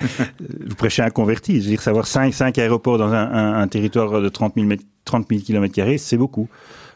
Vous 0.00 0.74
prêchez 0.76 1.02
un 1.02 1.10
converti. 1.10 1.56
Je 1.56 1.64
veux 1.64 1.70
dire, 1.70 1.82
savoir 1.82 2.06
5, 2.06 2.32
5 2.32 2.56
aéroports 2.58 2.98
dans 2.98 3.12
un, 3.12 3.32
un, 3.32 3.60
un 3.60 3.68
territoire 3.68 4.20
de 4.20 4.28
30 4.28 4.54
000, 4.56 4.68
30 5.04 5.26
000 5.28 5.42
km, 5.42 5.98
c'est 5.98 6.16
beaucoup. 6.16 6.48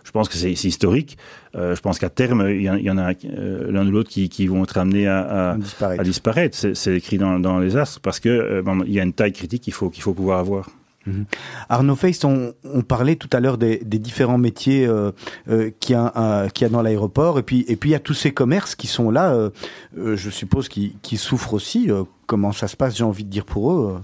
Je 0.04 0.10
pense 0.10 0.28
que 0.28 0.36
c'est 0.36 0.52
historique. 0.52 1.16
Euh, 1.54 1.74
je 1.74 1.80
pense 1.80 1.98
qu'à 1.98 2.10
terme, 2.10 2.48
il 2.50 2.62
y, 2.62 2.70
en, 2.70 2.76
il 2.76 2.84
y 2.84 2.90
en 2.90 2.98
a 2.98 3.12
euh, 3.24 3.70
l'un 3.70 3.86
ou 3.86 3.90
l'autre 3.90 4.10
qui, 4.10 4.28
qui, 4.28 4.46
vont 4.46 4.62
être 4.64 4.78
amenés 4.78 5.06
à, 5.06 5.52
à 5.52 6.04
disparaître. 6.04 6.56
C'est 6.74 6.96
écrit 6.96 7.18
dans, 7.18 7.38
dans, 7.38 7.58
les 7.58 7.76
astres 7.76 8.00
parce 8.00 8.20
que 8.20 8.28
euh, 8.28 8.62
bon, 8.62 8.82
il 8.86 8.92
y 8.92 9.00
a 9.00 9.02
une 9.02 9.12
taille 9.12 9.32
critique 9.32 9.62
qu'il 9.62 9.72
faut, 9.72 9.90
qu'il 9.90 10.02
faut 10.02 10.14
pouvoir 10.14 10.38
avoir. 10.38 10.68
Mmh. 11.06 11.22
Arnaud 11.68 11.96
Feist, 11.96 12.24
on, 12.24 12.54
on, 12.62 12.82
parlait 12.82 13.16
tout 13.16 13.28
à 13.32 13.40
l'heure 13.40 13.58
des, 13.58 13.78
des, 13.78 13.98
différents 13.98 14.38
métiers 14.38 14.86
euh, 14.86 15.10
euh, 15.48 15.70
qu'il 15.80 15.94
y, 15.94 15.98
a, 15.98 16.48
qu 16.54 16.62
y 16.62 16.64
a 16.64 16.68
dans 16.68 16.80
l'aéroport, 16.80 17.40
et 17.40 17.42
puis 17.42 17.64
et 17.66 17.74
puis 17.74 17.90
il 17.90 17.92
y 17.92 17.96
a 17.96 18.00
tous 18.00 18.14
ces 18.14 18.30
commerces 18.30 18.76
qui 18.76 18.86
sont 18.86 19.10
là, 19.10 19.32
euh, 19.32 19.50
je 20.16 20.30
suppose, 20.30 20.68
qui, 20.68 20.96
qui 21.02 21.16
souffrent 21.16 21.54
aussi. 21.54 21.90
comment 22.26 22.52
ça 22.52 22.68
se 22.68 22.76
passe, 22.76 22.96
j'ai 22.96 23.04
envie 23.04 23.24
de 23.24 23.30
dire 23.30 23.44
pour 23.44 23.72
eux 23.72 24.00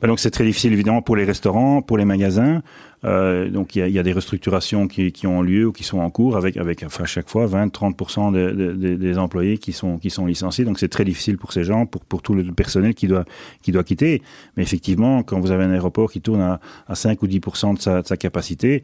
ben 0.00 0.08
donc 0.08 0.18
c'est 0.18 0.32
très 0.32 0.42
difficile 0.42 0.72
évidemment 0.72 1.00
pour 1.00 1.14
les 1.14 1.24
restaurants, 1.24 1.80
pour 1.80 1.96
les 1.96 2.04
magasins. 2.04 2.62
Euh, 3.04 3.48
donc 3.50 3.74
il 3.74 3.80
y 3.80 3.82
a, 3.82 3.88
y 3.88 3.98
a, 3.98 4.02
des 4.02 4.12
restructurations 4.12 4.86
qui, 4.86 5.10
qui, 5.10 5.26
ont 5.26 5.42
lieu 5.42 5.66
ou 5.66 5.72
qui 5.72 5.82
sont 5.82 5.98
en 5.98 6.08
cours 6.10 6.36
avec, 6.36 6.56
avec 6.56 6.84
enfin, 6.84 7.02
à 7.02 7.06
chaque 7.06 7.28
fois 7.28 7.46
20-30% 7.46 8.32
de, 8.32 8.50
de, 8.52 8.72
de, 8.72 8.94
des 8.94 9.18
employés 9.18 9.58
qui 9.58 9.72
sont, 9.72 9.98
qui 9.98 10.08
sont 10.08 10.26
licenciés. 10.26 10.64
Donc 10.64 10.78
c'est 10.78 10.88
très 10.88 11.04
difficile 11.04 11.36
pour 11.36 11.52
ces 11.52 11.64
gens, 11.64 11.86
pour, 11.86 12.04
pour 12.04 12.22
tout 12.22 12.34
le 12.34 12.44
personnel 12.52 12.94
qui 12.94 13.08
doit, 13.08 13.24
qui 13.62 13.72
doit 13.72 13.84
quitter. 13.84 14.22
Mais 14.56 14.62
effectivement, 14.62 15.22
quand 15.22 15.40
vous 15.40 15.50
avez 15.50 15.64
un 15.64 15.72
aéroport 15.72 16.12
qui 16.12 16.20
tourne 16.20 16.40
à, 16.40 16.60
à 16.86 16.94
5 16.94 17.20
ou 17.22 17.26
10% 17.26 17.76
de 17.76 17.80
sa, 17.80 18.02
de 18.02 18.06
sa 18.06 18.16
capacité, 18.16 18.82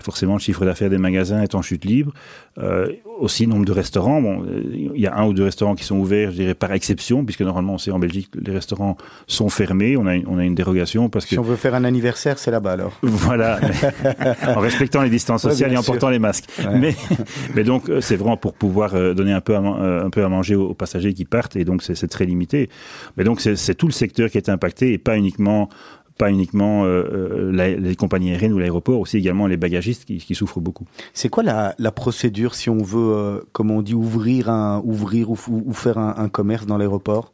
forcément 0.00 0.34
le 0.34 0.40
chiffre 0.40 0.64
d'affaires 0.64 0.90
des 0.90 0.98
magasins 0.98 1.42
est 1.42 1.54
en 1.54 1.62
chute 1.62 1.84
libre. 1.84 2.12
Euh, 2.58 2.86
aussi 3.18 3.46
nombre 3.46 3.66
de 3.66 3.72
restaurants. 3.72 4.20
Bon, 4.22 4.44
il 4.72 5.00
y 5.00 5.06
a 5.06 5.14
un 5.14 5.26
ou 5.26 5.34
deux 5.34 5.44
restaurants 5.44 5.74
qui 5.74 5.84
sont 5.84 5.96
ouverts, 5.96 6.30
je 6.30 6.36
dirais 6.36 6.54
par 6.54 6.72
exception, 6.72 7.24
puisque 7.24 7.42
normalement 7.42 7.74
on 7.74 7.78
sait 7.78 7.90
en 7.90 7.98
Belgique 7.98 8.30
les 8.34 8.52
restaurants 8.52 8.96
sont 9.26 9.48
fermés. 9.48 9.96
On 9.96 10.06
a 10.06 10.14
une, 10.14 10.26
on 10.26 10.38
a 10.38 10.44
une 10.44 10.54
dérogation 10.54 11.08
parce 11.08 11.24
que 11.24 11.30
si 11.30 11.38
on 11.38 11.42
veut 11.42 11.56
faire 11.56 11.74
un 11.74 11.84
anniversaire, 11.84 12.38
c'est 12.38 12.50
là-bas 12.50 12.72
alors. 12.72 12.98
Voilà, 13.02 13.58
en 14.46 14.60
respectant 14.60 15.02
les 15.02 15.10
distances 15.10 15.42
sociales 15.42 15.70
ouais, 15.70 15.74
et 15.74 15.78
en 15.78 15.82
sûr. 15.82 15.94
portant 15.94 16.10
les 16.10 16.18
masques. 16.18 16.46
Ouais. 16.58 16.78
Mais, 16.78 16.94
mais 17.54 17.64
donc 17.64 17.88
euh, 17.88 18.00
c'est 18.00 18.16
vraiment 18.16 18.36
pour 18.36 18.54
pouvoir 18.54 18.94
euh, 18.94 19.14
donner 19.14 19.32
un 19.32 19.40
peu 19.40 19.56
à, 19.56 19.58
un 19.58 20.10
peu 20.10 20.24
à 20.24 20.28
manger 20.28 20.54
aux, 20.54 20.74
passagers 20.74 21.12
qui 21.14 21.24
partent 21.24 21.56
et 21.56 21.64
donc 21.64 21.82
c'est 21.82 22.08
très 22.08 22.24
limité. 22.24 22.70
Mais 23.16 23.24
donc 23.24 23.40
c'est 23.40 23.74
tout 23.74 23.86
le 23.86 23.92
secteur 23.92 24.30
qui 24.30 24.38
est 24.38 24.48
impacté 24.48 24.92
et 24.92 24.98
pas 24.98 25.16
uniquement 25.16 25.68
pas 26.16 26.30
uniquement 26.30 26.84
euh, 26.84 27.50
la, 27.52 27.68
les 27.68 27.96
compagnies 27.96 28.30
aériennes 28.30 28.52
ou 28.52 28.58
l'aéroport, 28.58 29.00
aussi 29.00 29.16
également 29.16 29.46
les 29.46 29.56
bagagistes 29.56 30.04
qui, 30.04 30.18
qui 30.18 30.34
souffrent 30.34 30.60
beaucoup. 30.60 30.86
C'est 31.12 31.28
quoi 31.28 31.42
la, 31.42 31.74
la, 31.78 31.92
procédure 31.92 32.54
si 32.54 32.70
on 32.70 32.82
veut, 32.82 33.14
euh, 33.14 33.40
comme 33.52 33.70
on 33.70 33.82
dit, 33.82 33.94
ouvrir 33.94 34.48
un, 34.48 34.80
ouvrir 34.84 35.30
ou, 35.30 35.38
ou 35.48 35.72
faire 35.72 35.98
un, 35.98 36.14
un 36.16 36.28
commerce 36.28 36.66
dans 36.66 36.78
l'aéroport? 36.78 37.32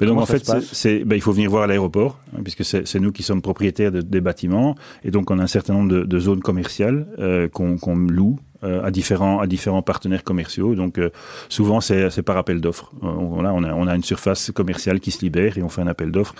Mais 0.00 0.06
donc 0.06 0.14
Comment 0.16 0.22
en 0.22 0.26
fait, 0.26 0.44
c'est, 0.72 1.04
ben, 1.04 1.16
il 1.16 1.22
faut 1.22 1.32
venir 1.32 1.50
voir 1.50 1.66
l'aéroport, 1.66 2.18
hein, 2.34 2.40
puisque 2.42 2.64
c'est, 2.64 3.00
nous 3.00 3.12
qui 3.12 3.22
sommes 3.22 3.42
propriétaires 3.42 3.92
de, 3.92 4.00
des 4.00 4.20
bâtiments, 4.20 4.74
et 5.04 5.10
donc 5.10 5.30
on 5.30 5.38
a 5.38 5.42
un 5.42 5.46
certain 5.46 5.74
nombre 5.74 5.90
de, 5.90 6.04
de 6.04 6.18
zones 6.18 6.40
commerciales 6.40 7.06
euh, 7.18 7.48
qu'on, 7.48 7.76
qu'on 7.76 7.96
loue 7.96 8.38
euh, 8.62 8.82
à 8.84 8.90
différents 8.90 9.40
à 9.40 9.46
différents 9.46 9.80
partenaires 9.80 10.22
commerciaux. 10.22 10.74
Donc 10.74 10.98
euh, 10.98 11.08
souvent 11.48 11.80
c'est, 11.80 12.10
c'est 12.10 12.22
par 12.22 12.36
appel 12.36 12.60
d'offres. 12.60 12.92
Euh, 13.02 13.06
on, 13.06 13.40
là, 13.40 13.52
on 13.54 13.64
a 13.64 13.72
on 13.72 13.86
a 13.86 13.96
une 13.96 14.04
surface 14.04 14.50
commerciale 14.50 15.00
qui 15.00 15.10
se 15.10 15.22
libère 15.22 15.56
et 15.56 15.62
on 15.62 15.70
fait 15.70 15.80
un 15.80 15.86
appel 15.86 16.10
d'offres 16.10 16.34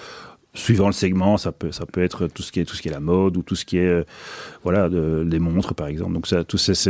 suivant 0.54 0.86
le 0.86 0.92
segment, 0.92 1.36
ça 1.36 1.52
peut 1.52 1.72
ça 1.72 1.86
peut 1.86 2.02
être 2.02 2.26
tout 2.26 2.42
ce 2.42 2.50
qui 2.52 2.60
est 2.60 2.64
tout 2.64 2.74
ce 2.74 2.82
qui 2.82 2.88
est 2.88 2.92
la 2.92 3.00
mode 3.00 3.36
ou 3.36 3.42
tout 3.42 3.54
ce 3.54 3.64
qui 3.64 3.78
est 3.78 3.86
euh, 3.86 4.04
voilà 4.64 4.88
de, 4.88 5.24
des 5.24 5.38
montres 5.38 5.74
par 5.74 5.86
exemple. 5.86 6.12
Donc 6.12 6.26
ça 6.26 6.44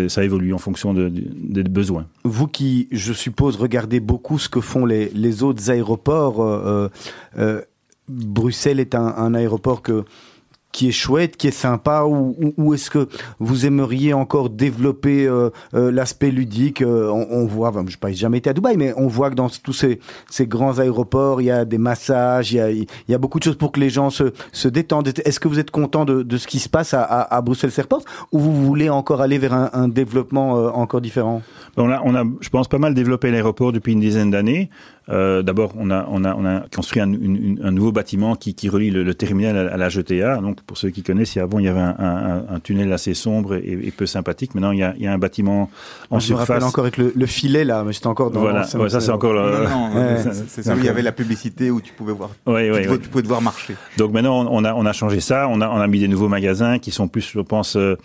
ça, 0.09 0.25
évolue 0.25 0.55
en 0.55 0.59
fonction 0.59 0.94
de, 0.94 1.09
de, 1.09 1.62
des 1.62 1.68
besoins. 1.68 2.07
Vous 2.25 2.46
qui 2.46 2.88
je 2.90 3.12
suppose 3.12 3.57
regardez 3.57 4.01
beaucoup 4.01 4.38
ce 4.38 4.49
que 4.49 4.61
font 4.61 4.87
les, 4.87 5.42
autres 5.42 5.70
aéroports. 5.70 6.42
Euh, 6.42 6.88
euh, 7.38 7.61
Bruxelles 8.09 8.81
est 8.81 8.96
un 8.96 9.35
aéroport 9.35 9.83
que 9.83 10.05
qui 10.72 10.88
est 10.88 10.92
chouette, 10.92 11.37
qui 11.37 11.48
est 11.48 11.50
sympa, 11.50 12.04
ou, 12.04 12.37
ou, 12.40 12.54
ou 12.56 12.74
est-ce 12.74 12.90
que 12.90 13.09
vous 13.38 13.66
aimeriez 13.66 14.12
encore 14.14 14.50
développer 14.50 15.26
euh, 15.26 15.50
euh, 15.74 15.90
l'aspect 15.90 16.30
ludique 16.30 16.80
euh, 16.83 17.09
on, 17.09 17.26
on, 17.30 17.46
voit, 17.46 17.72
je 17.87 17.96
n'ai 18.06 18.14
jamais 18.14 18.38
été 18.38 18.50
à 18.50 18.52
Dubaï, 18.52 18.76
mais 18.76 18.94
on 18.96 19.09
voit 19.09 19.30
que 19.30 19.35
dans 19.35 19.48
tous 19.48 19.72
ces, 19.72 19.98
ces 20.30 20.46
grands 20.46 20.78
aéroports, 20.78 21.40
il 21.40 21.46
y 21.46 21.50
a 21.50 21.64
des 21.64 21.78
massages, 21.78 22.52
il 22.52 22.56
y 22.56 22.61
a, 22.61 22.70
il 22.70 22.87
y 23.09 23.14
a 23.14 23.18
beaucoup 23.18 23.38
de 23.38 23.44
choses 23.44 23.56
pour 23.56 23.72
que 23.72 23.80
les 23.80 23.90
gens 23.90 24.11
se, 24.11 24.33
se 24.52 24.68
détendent. 24.68 25.09
Est-ce 25.24 25.40
que 25.40 25.48
vous 25.48 25.59
êtes 25.59 25.70
content 25.70 26.04
de, 26.04 26.22
de 26.22 26.37
ce 26.37 26.46
qui 26.46 26.61
se 26.61 26.68
passe 26.68 26.94
à, 26.94 27.02
à, 27.02 27.37
à 27.37 27.40
Bruxelles 27.40 27.72
Airport, 27.76 28.04
ou 28.33 28.38
vous 28.38 28.64
voulez 28.64 28.88
encore 28.90 29.20
aller 29.20 29.38
vers 29.38 29.54
un, 29.54 29.70
un 29.72 29.88
développement 29.88 30.56
euh, 30.56 30.70
encore 30.70 31.00
différent? 31.00 31.42
On 31.76 31.90
a, 31.90 32.00
on 32.04 32.14
a, 32.14 32.24
je 32.40 32.48
pense, 32.48 32.68
pas 32.68 32.78
mal 32.78 32.94
développé 32.94 33.30
l'aéroport 33.30 33.72
depuis 33.72 33.92
une 33.92 34.00
dizaine 34.00 34.30
d'années. 34.30 34.70
Euh, 35.11 35.42
D'abord, 35.42 35.73
on 35.79 35.90
a, 35.90 36.07
on, 36.11 36.25
a, 36.25 36.35
on 36.35 36.44
a 36.44 36.61
construit 36.75 37.01
un, 37.01 37.12
une, 37.12 37.61
un 37.62 37.70
nouveau 37.70 37.92
bâtiment 37.92 38.37
qui, 38.37 38.55
qui 38.55 38.68
relie 38.68 38.90
le, 38.90 39.03
le 39.03 39.14
terminal 39.14 39.57
à, 39.57 39.75
à 39.75 39.77
la 39.77 39.88
GTA. 39.88 40.37
Donc, 40.38 40.61
pour 40.62 40.77
ceux 40.77 40.90
qui 40.90 41.03
connaissent, 41.03 41.37
avant, 41.37 41.58
il 41.58 41.65
y 41.65 41.69
avait 41.69 41.81
un, 41.81 41.96
un, 41.98 42.54
un 42.54 42.61
tunnel 42.61 42.92
assez 42.92 43.15
sombre 43.15 43.54
et, 43.54 43.79
et, 43.83 43.90
peu 43.90 44.06
sympathique. 44.06 44.54
Maintenant, 44.54 44.73
il 44.73 44.79
y 44.79 44.83
a, 44.83 44.94
il 44.96 45.04
y 45.04 45.06
a 45.06 45.13
un 45.13 45.19
bâtiment 45.19 45.71
en 46.11 46.19
Je 46.19 46.27
surface. 46.27 46.46
Je 46.46 46.52
me 46.52 46.54
rappelle 46.54 46.69
encore 46.69 46.85
avec 46.85 46.96
le, 46.96 47.13
le 47.15 47.27
filet, 47.27 47.65
là, 47.65 47.85
mais 47.85 47.92
c'était 47.92 48.06
encore 48.06 48.31
dans... 48.31 48.40
Voilà, 48.40 48.67
ouais, 48.75 48.88
ça 48.88 49.00
c'est 49.00 49.11
encore... 49.11 49.33
Le... 49.33 49.69
Non, 49.69 49.88
non, 49.88 49.96
ouais. 49.96 50.17
c'est 50.48 50.63
ça 50.63 50.75
où 50.75 50.79
il 50.79 50.85
y 50.85 50.88
avait 50.88 51.02
la 51.02 51.13
publicité 51.13 51.71
où 51.71 51.81
tu 51.81 51.92
pouvais 51.92 52.13
voir, 52.13 52.31
ouais, 52.46 52.67
tu, 52.67 52.73
ouais, 52.73 52.87
pouvais, 52.87 52.98
tu 52.98 53.08
pouvais 53.08 53.23
te 53.23 53.29
voir 53.29 53.42
marcher. 53.42 53.75
Donc 53.96 54.13
maintenant, 54.13 54.46
on 54.50 54.65
a, 54.65 54.75
on 54.75 54.87
a 54.87 54.92
changé 54.92 55.21
ça. 55.21 55.48
On 55.48 55.61
a, 55.61 55.69
on 55.69 55.81
a 55.81 55.87
mis 55.87 56.00
des 56.00 56.08
nouveaux 56.08 56.29
magasins 56.29 56.79
qui 56.79 56.90
sont 56.90 57.08
plus, 57.08 57.31
je 57.33 57.40
pense, 57.40 57.77
euh, 57.77 57.96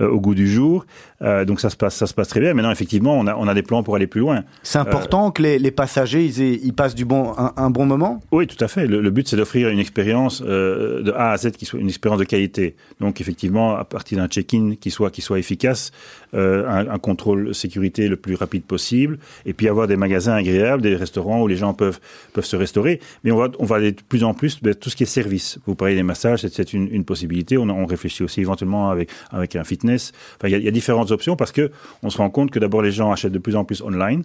euh, 0.00 0.08
au 0.08 0.20
goût 0.20 0.34
du 0.34 0.48
jour. 0.48 0.84
Euh, 1.20 1.44
donc 1.44 1.60
ça 1.60 1.68
se 1.68 1.76
passe, 1.76 1.96
ça 1.96 2.06
se 2.06 2.14
passe 2.14 2.28
très 2.28 2.40
bien. 2.40 2.54
Maintenant, 2.54 2.70
effectivement, 2.70 3.18
on 3.18 3.26
a, 3.26 3.34
on 3.34 3.48
a 3.48 3.54
des 3.54 3.62
plans 3.62 3.82
pour 3.82 3.96
aller 3.96 4.06
plus 4.06 4.20
loin. 4.20 4.44
C'est 4.62 4.78
important 4.78 5.28
euh, 5.28 5.30
que 5.30 5.42
les, 5.42 5.58
les 5.58 5.70
passagers 5.72 6.24
ils, 6.24 6.40
aient, 6.40 6.60
ils, 6.62 6.72
passent 6.72 6.94
du 6.94 7.04
bon, 7.04 7.34
un, 7.36 7.52
un, 7.56 7.70
bon 7.70 7.86
moment? 7.86 8.20
Oui, 8.30 8.46
tout 8.46 8.62
à 8.62 8.68
fait. 8.68 8.86
Le, 8.86 9.00
le 9.00 9.10
but, 9.10 9.28
c'est 9.28 9.36
d'offrir 9.36 9.68
une 9.68 9.80
expérience 9.80 10.42
euh, 10.46 11.02
de 11.02 11.10
A 11.12 11.32
à 11.32 11.36
Z 11.36 11.52
qui 11.52 11.64
soit 11.64 11.80
une, 11.80 11.88
expérience 11.88 12.20
de 12.20 12.24
qualité. 12.24 12.76
Donc 13.00 13.20
effectivement, 13.20 13.76
à 13.76 13.84
partir 13.84 14.18
d'un 14.18 14.28
check-in 14.28 14.74
qui 14.80 14.90
soit 14.90 15.10
qui 15.10 15.20
soit 15.20 15.38
efficace, 15.40 15.90
euh, 16.34 16.66
un, 16.68 16.88
un, 16.88 16.98
contrôle 16.98 17.54
sécurité 17.54 18.08
le 18.08 18.16
plus 18.16 18.34
rapide 18.34 18.62
possible, 18.64 19.18
et 19.46 19.52
puis 19.52 19.68
avoir 19.68 19.86
des 19.86 19.96
magasins 19.96 20.34
agréables, 20.34 20.82
des 20.82 20.94
restaurants 20.96 21.42
où 21.42 21.46
les 21.46 21.56
gens 21.56 21.74
peuvent 21.74 22.00
peuvent 22.32 22.44
se 22.44 22.56
restaurer. 22.56 23.00
Mais 23.24 23.30
on 23.30 23.36
va 23.36 23.48
on 23.58 23.64
va 23.64 23.76
aller 23.76 23.92
de 23.92 24.02
plus 24.08 24.24
en 24.24 24.34
plus 24.34 24.62
vers 24.62 24.78
tout 24.78 24.90
ce 24.90 24.96
qui 24.96 25.04
est 25.04 25.06
service. 25.06 25.58
Vous 25.66 25.74
parlez 25.74 25.94
des 25.94 26.02
massages, 26.02 26.40
c'est 26.40 26.72
une, 26.72 26.88
une 26.92 27.04
possibilité. 27.04 27.56
On, 27.56 27.68
on 27.68 27.86
réfléchit 27.86 28.22
aussi 28.22 28.40
éventuellement 28.40 28.90
avec 28.90 29.10
avec 29.30 29.56
un 29.56 29.64
fitness. 29.64 30.12
Enfin, 30.36 30.48
il 30.48 30.52
y, 30.52 30.54
a, 30.54 30.58
il 30.58 30.64
y 30.64 30.68
a 30.68 30.72
différentes 30.72 31.10
options 31.10 31.36
parce 31.36 31.52
que 31.52 31.70
on 32.02 32.10
se 32.10 32.18
rend 32.18 32.30
compte 32.30 32.50
que 32.50 32.58
d'abord 32.58 32.82
les 32.82 32.92
gens 32.92 33.10
achètent 33.10 33.32
de 33.32 33.38
plus 33.38 33.56
en 33.56 33.64
plus 33.64 33.82
online. 33.82 34.24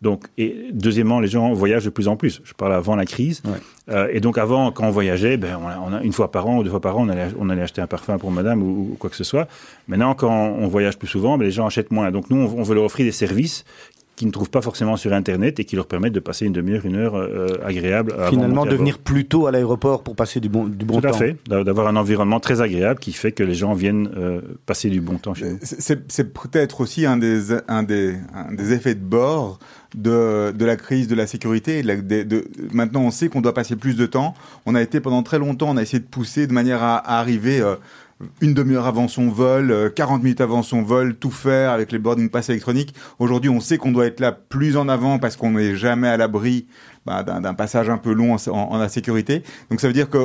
Donc, 0.00 0.26
et 0.36 0.68
deuxièmement, 0.72 1.18
les 1.18 1.26
gens 1.26 1.52
voyagent 1.52 1.84
de 1.84 1.90
plus 1.90 2.06
en 2.06 2.16
plus. 2.16 2.40
Je 2.44 2.52
parle 2.52 2.72
avant 2.72 2.94
la 2.94 3.04
crise. 3.04 3.42
Ouais. 3.44 3.58
Euh, 3.90 4.08
et 4.12 4.20
donc, 4.20 4.38
avant, 4.38 4.70
quand 4.70 4.86
on 4.86 4.90
voyageait, 4.90 5.36
ben, 5.36 5.58
on 5.60 5.66
a, 5.66 5.78
on 5.78 5.92
a, 5.92 6.02
une 6.02 6.12
fois 6.12 6.30
par 6.30 6.46
an 6.46 6.58
ou 6.58 6.62
deux 6.62 6.70
fois 6.70 6.80
par 6.80 6.96
an, 6.96 7.06
on 7.06 7.08
allait, 7.08 7.28
on 7.38 7.50
allait 7.50 7.62
acheter 7.62 7.80
un 7.80 7.88
parfum 7.88 8.16
pour 8.16 8.30
madame 8.30 8.62
ou, 8.62 8.92
ou 8.92 8.96
quoi 8.98 9.10
que 9.10 9.16
ce 9.16 9.24
soit. 9.24 9.48
Maintenant, 9.88 10.14
quand 10.14 10.30
on 10.30 10.68
voyage 10.68 10.98
plus 10.98 11.08
souvent, 11.08 11.36
ben, 11.36 11.44
les 11.44 11.50
gens 11.50 11.66
achètent 11.66 11.90
moins. 11.90 12.10
Donc, 12.12 12.30
nous, 12.30 12.36
on, 12.36 12.60
on 12.60 12.62
veut 12.62 12.76
leur 12.76 12.84
offrir 12.84 13.06
des 13.06 13.12
services 13.12 13.64
qui 14.18 14.26
ne 14.26 14.32
trouvent 14.32 14.50
pas 14.50 14.62
forcément 14.62 14.96
sur 14.96 15.12
Internet 15.12 15.60
et 15.60 15.64
qui 15.64 15.76
leur 15.76 15.86
permettent 15.86 16.12
de 16.12 16.18
passer 16.18 16.44
une 16.44 16.52
demi-heure, 16.52 16.84
une 16.84 16.96
heure 16.96 17.14
euh, 17.14 17.46
agréable. 17.64 18.12
Finalement, 18.28 18.66
de 18.66 18.74
venir 18.74 18.98
plus 18.98 19.26
tôt 19.26 19.46
à 19.46 19.52
l'aéroport 19.52 20.02
pour 20.02 20.16
passer 20.16 20.40
du 20.40 20.48
bon, 20.48 20.64
du 20.66 20.84
bon 20.84 20.96
Tout 20.96 21.02
temps. 21.02 21.10
Tout 21.10 21.14
à 21.14 21.18
fait, 21.18 21.36
d'avoir 21.46 21.86
un 21.86 21.94
environnement 21.94 22.40
très 22.40 22.60
agréable 22.60 22.98
qui 22.98 23.12
fait 23.12 23.30
que 23.30 23.44
les 23.44 23.54
gens 23.54 23.74
viennent 23.74 24.10
euh, 24.16 24.40
passer 24.66 24.90
du 24.90 25.00
bon 25.00 25.18
temps 25.18 25.34
chez 25.34 25.50
nous. 25.50 25.58
C'est 25.62 26.32
peut-être 26.32 26.80
aussi 26.80 27.06
un 27.06 27.16
des, 27.16 27.52
un, 27.68 27.84
des, 27.84 28.16
un 28.34 28.52
des 28.52 28.72
effets 28.72 28.96
de 28.96 29.04
bord 29.04 29.60
de, 29.94 30.50
de 30.50 30.64
la 30.64 30.74
crise 30.74 31.06
de 31.06 31.14
la 31.14 31.28
sécurité. 31.28 31.82
De 31.82 31.86
la, 31.86 31.96
de, 31.96 32.24
de, 32.24 32.44
maintenant, 32.72 33.02
on 33.02 33.12
sait 33.12 33.28
qu'on 33.28 33.40
doit 33.40 33.54
passer 33.54 33.76
plus 33.76 33.94
de 33.94 34.06
temps. 34.06 34.34
On 34.66 34.74
a 34.74 34.82
été 34.82 34.98
pendant 34.98 35.22
très 35.22 35.38
longtemps, 35.38 35.70
on 35.70 35.76
a 35.76 35.82
essayé 35.82 36.00
de 36.00 36.08
pousser 36.08 36.48
de 36.48 36.52
manière 36.52 36.82
à, 36.82 36.96
à 36.96 37.20
arriver... 37.20 37.60
Euh, 37.60 37.76
une 38.40 38.54
demi-heure 38.54 38.86
avant 38.86 39.08
son 39.08 39.28
vol, 39.28 39.92
40 39.94 40.22
minutes 40.22 40.40
avant 40.40 40.62
son 40.62 40.82
vol, 40.82 41.16
tout 41.16 41.30
faire 41.30 41.70
avec 41.70 41.92
les 41.92 41.98
boarding 41.98 42.28
pass 42.30 42.48
électroniques. 42.48 42.94
Aujourd'hui, 43.18 43.50
on 43.50 43.60
sait 43.60 43.78
qu'on 43.78 43.92
doit 43.92 44.06
être 44.06 44.20
là 44.20 44.32
plus 44.32 44.76
en 44.76 44.88
avant 44.88 45.18
parce 45.18 45.36
qu'on 45.36 45.52
n'est 45.52 45.76
jamais 45.76 46.08
à 46.08 46.16
l'abri 46.16 46.66
bah, 47.06 47.22
d'un 47.22 47.54
passage 47.54 47.88
un 47.88 47.98
peu 47.98 48.12
long 48.12 48.34
en, 48.34 48.50
en, 48.50 48.80
en, 48.80 48.88
sécurité. 48.88 49.42
Donc 49.70 49.80
ça 49.80 49.86
veut 49.86 49.92
dire 49.92 50.10
que 50.10 50.18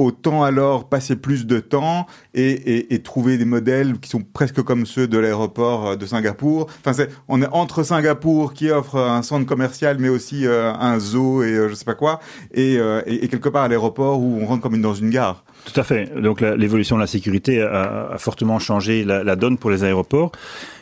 autant 0.00 0.42
alors 0.42 0.88
passer 0.88 1.16
plus 1.16 1.46
de 1.46 1.60
temps 1.60 2.06
et, 2.34 3.00
trouver 3.04 3.38
des 3.38 3.44
modèles 3.44 3.98
qui 3.98 4.08
sont 4.08 4.22
presque 4.22 4.62
comme 4.62 4.86
ceux 4.86 5.08
de 5.08 5.18
l'aéroport 5.18 5.96
de 5.96 6.06
Singapour. 6.06 6.68
Enfin, 6.80 6.92
c'est, 6.92 7.08
on 7.28 7.42
est 7.42 7.48
entre 7.52 7.82
Singapour 7.82 8.52
qui 8.52 8.70
offre 8.70 8.96
un 8.96 9.22
centre 9.22 9.46
commercial, 9.46 9.96
mais 9.98 10.08
aussi 10.08 10.46
euh, 10.46 10.72
un 10.72 10.98
zoo 10.98 11.42
et 11.42 11.52
euh, 11.52 11.68
je 11.68 11.74
sais 11.74 11.84
pas 11.84 11.94
quoi, 11.94 12.20
et, 12.52 12.76
euh, 12.78 13.02
quelque 13.02 13.48
part 13.48 13.64
à 13.64 13.68
l'aéroport 13.68 14.20
où 14.20 14.38
on 14.40 14.46
rentre 14.46 14.62
comme 14.62 14.80
dans 14.80 14.94
une 14.94 15.10
gare. 15.10 15.44
Tout 15.64 15.78
à 15.78 15.84
fait. 15.84 16.20
Donc 16.20 16.40
l'évolution 16.40 16.96
de 16.96 17.00
la 17.00 17.06
sécurité 17.06 17.62
a, 17.62 18.10
a 18.12 18.18
fortement 18.18 18.58
changé 18.58 19.04
la, 19.04 19.22
la, 19.22 19.36
donne 19.36 19.58
pour 19.58 19.70
les 19.70 19.84
aéroports. 19.84 20.32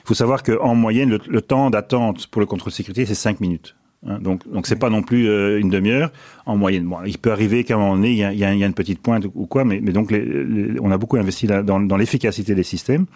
Il 0.04 0.08
faut 0.08 0.14
savoir 0.14 0.42
qu'en 0.42 0.74
moyenne, 0.74 1.10
le, 1.10 1.20
le 1.28 1.42
temps 1.42 1.70
d'attente 1.70 2.26
pour 2.28 2.40
le 2.40 2.46
contrôle 2.46 2.70
de 2.70 2.76
sécurité, 2.76 3.04
c'est 3.06 3.14
5 3.14 3.40
minutes. 3.40 3.74
Hein, 4.06 4.18
donc, 4.20 4.48
donc 4.48 4.66
c'est 4.66 4.78
pas 4.78 4.90
non 4.90 5.02
plus 5.02 5.28
euh, 5.28 5.58
une 5.58 5.70
demi-heure 5.70 6.10
en 6.46 6.56
moyenne. 6.56 6.84
Bon, 6.84 6.98
il 7.04 7.18
peut 7.18 7.32
arriver 7.32 7.64
qu'à 7.64 7.74
un 7.74 7.78
moment 7.78 7.96
donné, 7.96 8.10
il 8.10 8.16
y 8.18 8.24
a, 8.24 8.32
il 8.32 8.38
y 8.38 8.44
a, 8.44 8.52
une 8.52 8.74
petite 8.74 9.00
pointe 9.00 9.24
ou 9.34 9.46
quoi, 9.46 9.64
mais, 9.64 9.80
mais 9.82 9.92
donc 9.92 10.12
les, 10.12 10.24
les, 10.24 10.80
on 10.80 10.90
a 10.90 10.98
beaucoup 10.98 11.16
investi 11.16 11.46
là, 11.46 11.62
dans, 11.62 11.80
dans 11.80 11.96
l'efficacité 11.96 12.54
des 12.54 12.62
systèmes. 12.62 13.06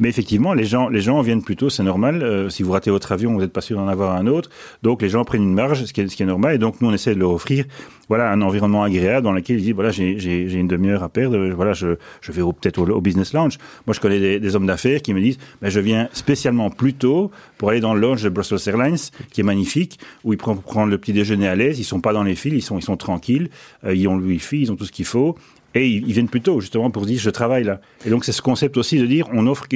Mais 0.00 0.08
effectivement, 0.08 0.54
les 0.54 0.64
gens, 0.64 0.88
les 0.88 1.02
gens 1.02 1.20
viennent 1.20 1.42
plutôt, 1.42 1.68
c'est 1.68 1.82
normal. 1.82 2.22
Euh, 2.22 2.48
si 2.48 2.62
vous 2.62 2.72
ratez 2.72 2.90
votre 2.90 3.12
avion, 3.12 3.34
vous 3.34 3.40
n'êtes 3.40 3.52
pas 3.52 3.60
sûr 3.60 3.76
d'en 3.76 3.86
avoir 3.86 4.16
un 4.16 4.26
autre. 4.26 4.50
Donc 4.82 5.02
les 5.02 5.10
gens 5.10 5.24
prennent 5.24 5.42
une 5.42 5.54
marge, 5.54 5.84
ce 5.84 5.92
qui 5.92 6.00
est, 6.00 6.08
ce 6.08 6.16
qui 6.16 6.22
est 6.22 6.26
normal. 6.26 6.54
Et 6.54 6.58
donc 6.58 6.80
nous, 6.80 6.88
on 6.88 6.92
essaie 6.92 7.14
de 7.14 7.20
leur 7.20 7.30
offrir, 7.30 7.66
voilà, 8.08 8.32
un 8.32 8.40
environnement 8.40 8.82
agréable 8.82 9.22
dans 9.22 9.32
lequel 9.32 9.58
ils 9.58 9.64
disent, 9.64 9.74
voilà, 9.74 9.90
j'ai 9.90 10.52
une 10.52 10.68
demi-heure 10.68 11.02
à 11.02 11.10
perdre. 11.10 11.38
Voilà, 11.50 11.74
je, 11.74 11.96
je 12.22 12.32
vais 12.32 12.42
peut-être 12.42 12.78
au, 12.78 12.88
au, 12.88 13.00
business 13.02 13.34
lounge. 13.34 13.58
Moi, 13.86 13.92
je 13.92 14.00
connais 14.00 14.18
des, 14.18 14.40
des 14.40 14.56
hommes 14.56 14.66
d'affaires 14.66 15.02
qui 15.02 15.12
me 15.12 15.20
disent, 15.20 15.38
ben, 15.60 15.68
je 15.68 15.80
viens 15.80 16.08
spécialement 16.14 16.70
plus 16.70 16.94
tôt 16.94 17.30
pour 17.58 17.68
aller 17.68 17.80
dans 17.80 17.92
le 17.92 18.00
lounge 18.00 18.22
de 18.22 18.30
Brussels 18.30 18.58
Airlines, 18.66 18.96
qui 19.32 19.42
est 19.42 19.44
magnifique, 19.44 19.98
où 20.24 20.32
ils 20.32 20.38
prennent 20.38 20.60
prendre 20.62 20.90
le 20.90 20.96
petit 20.96 21.12
déjeuner 21.12 21.46
à 21.46 21.54
l'aise. 21.54 21.78
Ils 21.78 21.84
sont 21.84 22.00
pas 22.00 22.14
dans 22.14 22.22
les 22.22 22.36
fils, 22.36 22.54
ils 22.54 22.62
sont, 22.62 22.78
ils 22.78 22.82
sont 22.82 22.96
tranquilles. 22.96 23.50
Euh, 23.84 23.94
ils 23.94 24.08
ont 24.08 24.16
le 24.16 24.24
wifi, 24.24 24.62
ils 24.62 24.72
ont 24.72 24.76
tout 24.76 24.86
ce 24.86 24.92
qu'il 24.92 25.04
faut 25.04 25.36
et 25.74 25.88
ils, 25.88 26.12
viennent 26.12 26.28
plus 26.28 26.40
tôt 26.40 26.60
justement 26.60 26.90
pour 26.90 27.06
dire 27.06 27.18
je 27.20 27.30
travaille 27.30 27.64
là. 27.64 27.80
Et 28.04 28.10
donc 28.10 28.24
c'est 28.24 28.32
ce 28.32 28.42
concept 28.42 28.76
aussi 28.76 28.98
de 28.98 29.06
dire 29.06 29.28
on 29.32 29.46
offre 29.46 29.66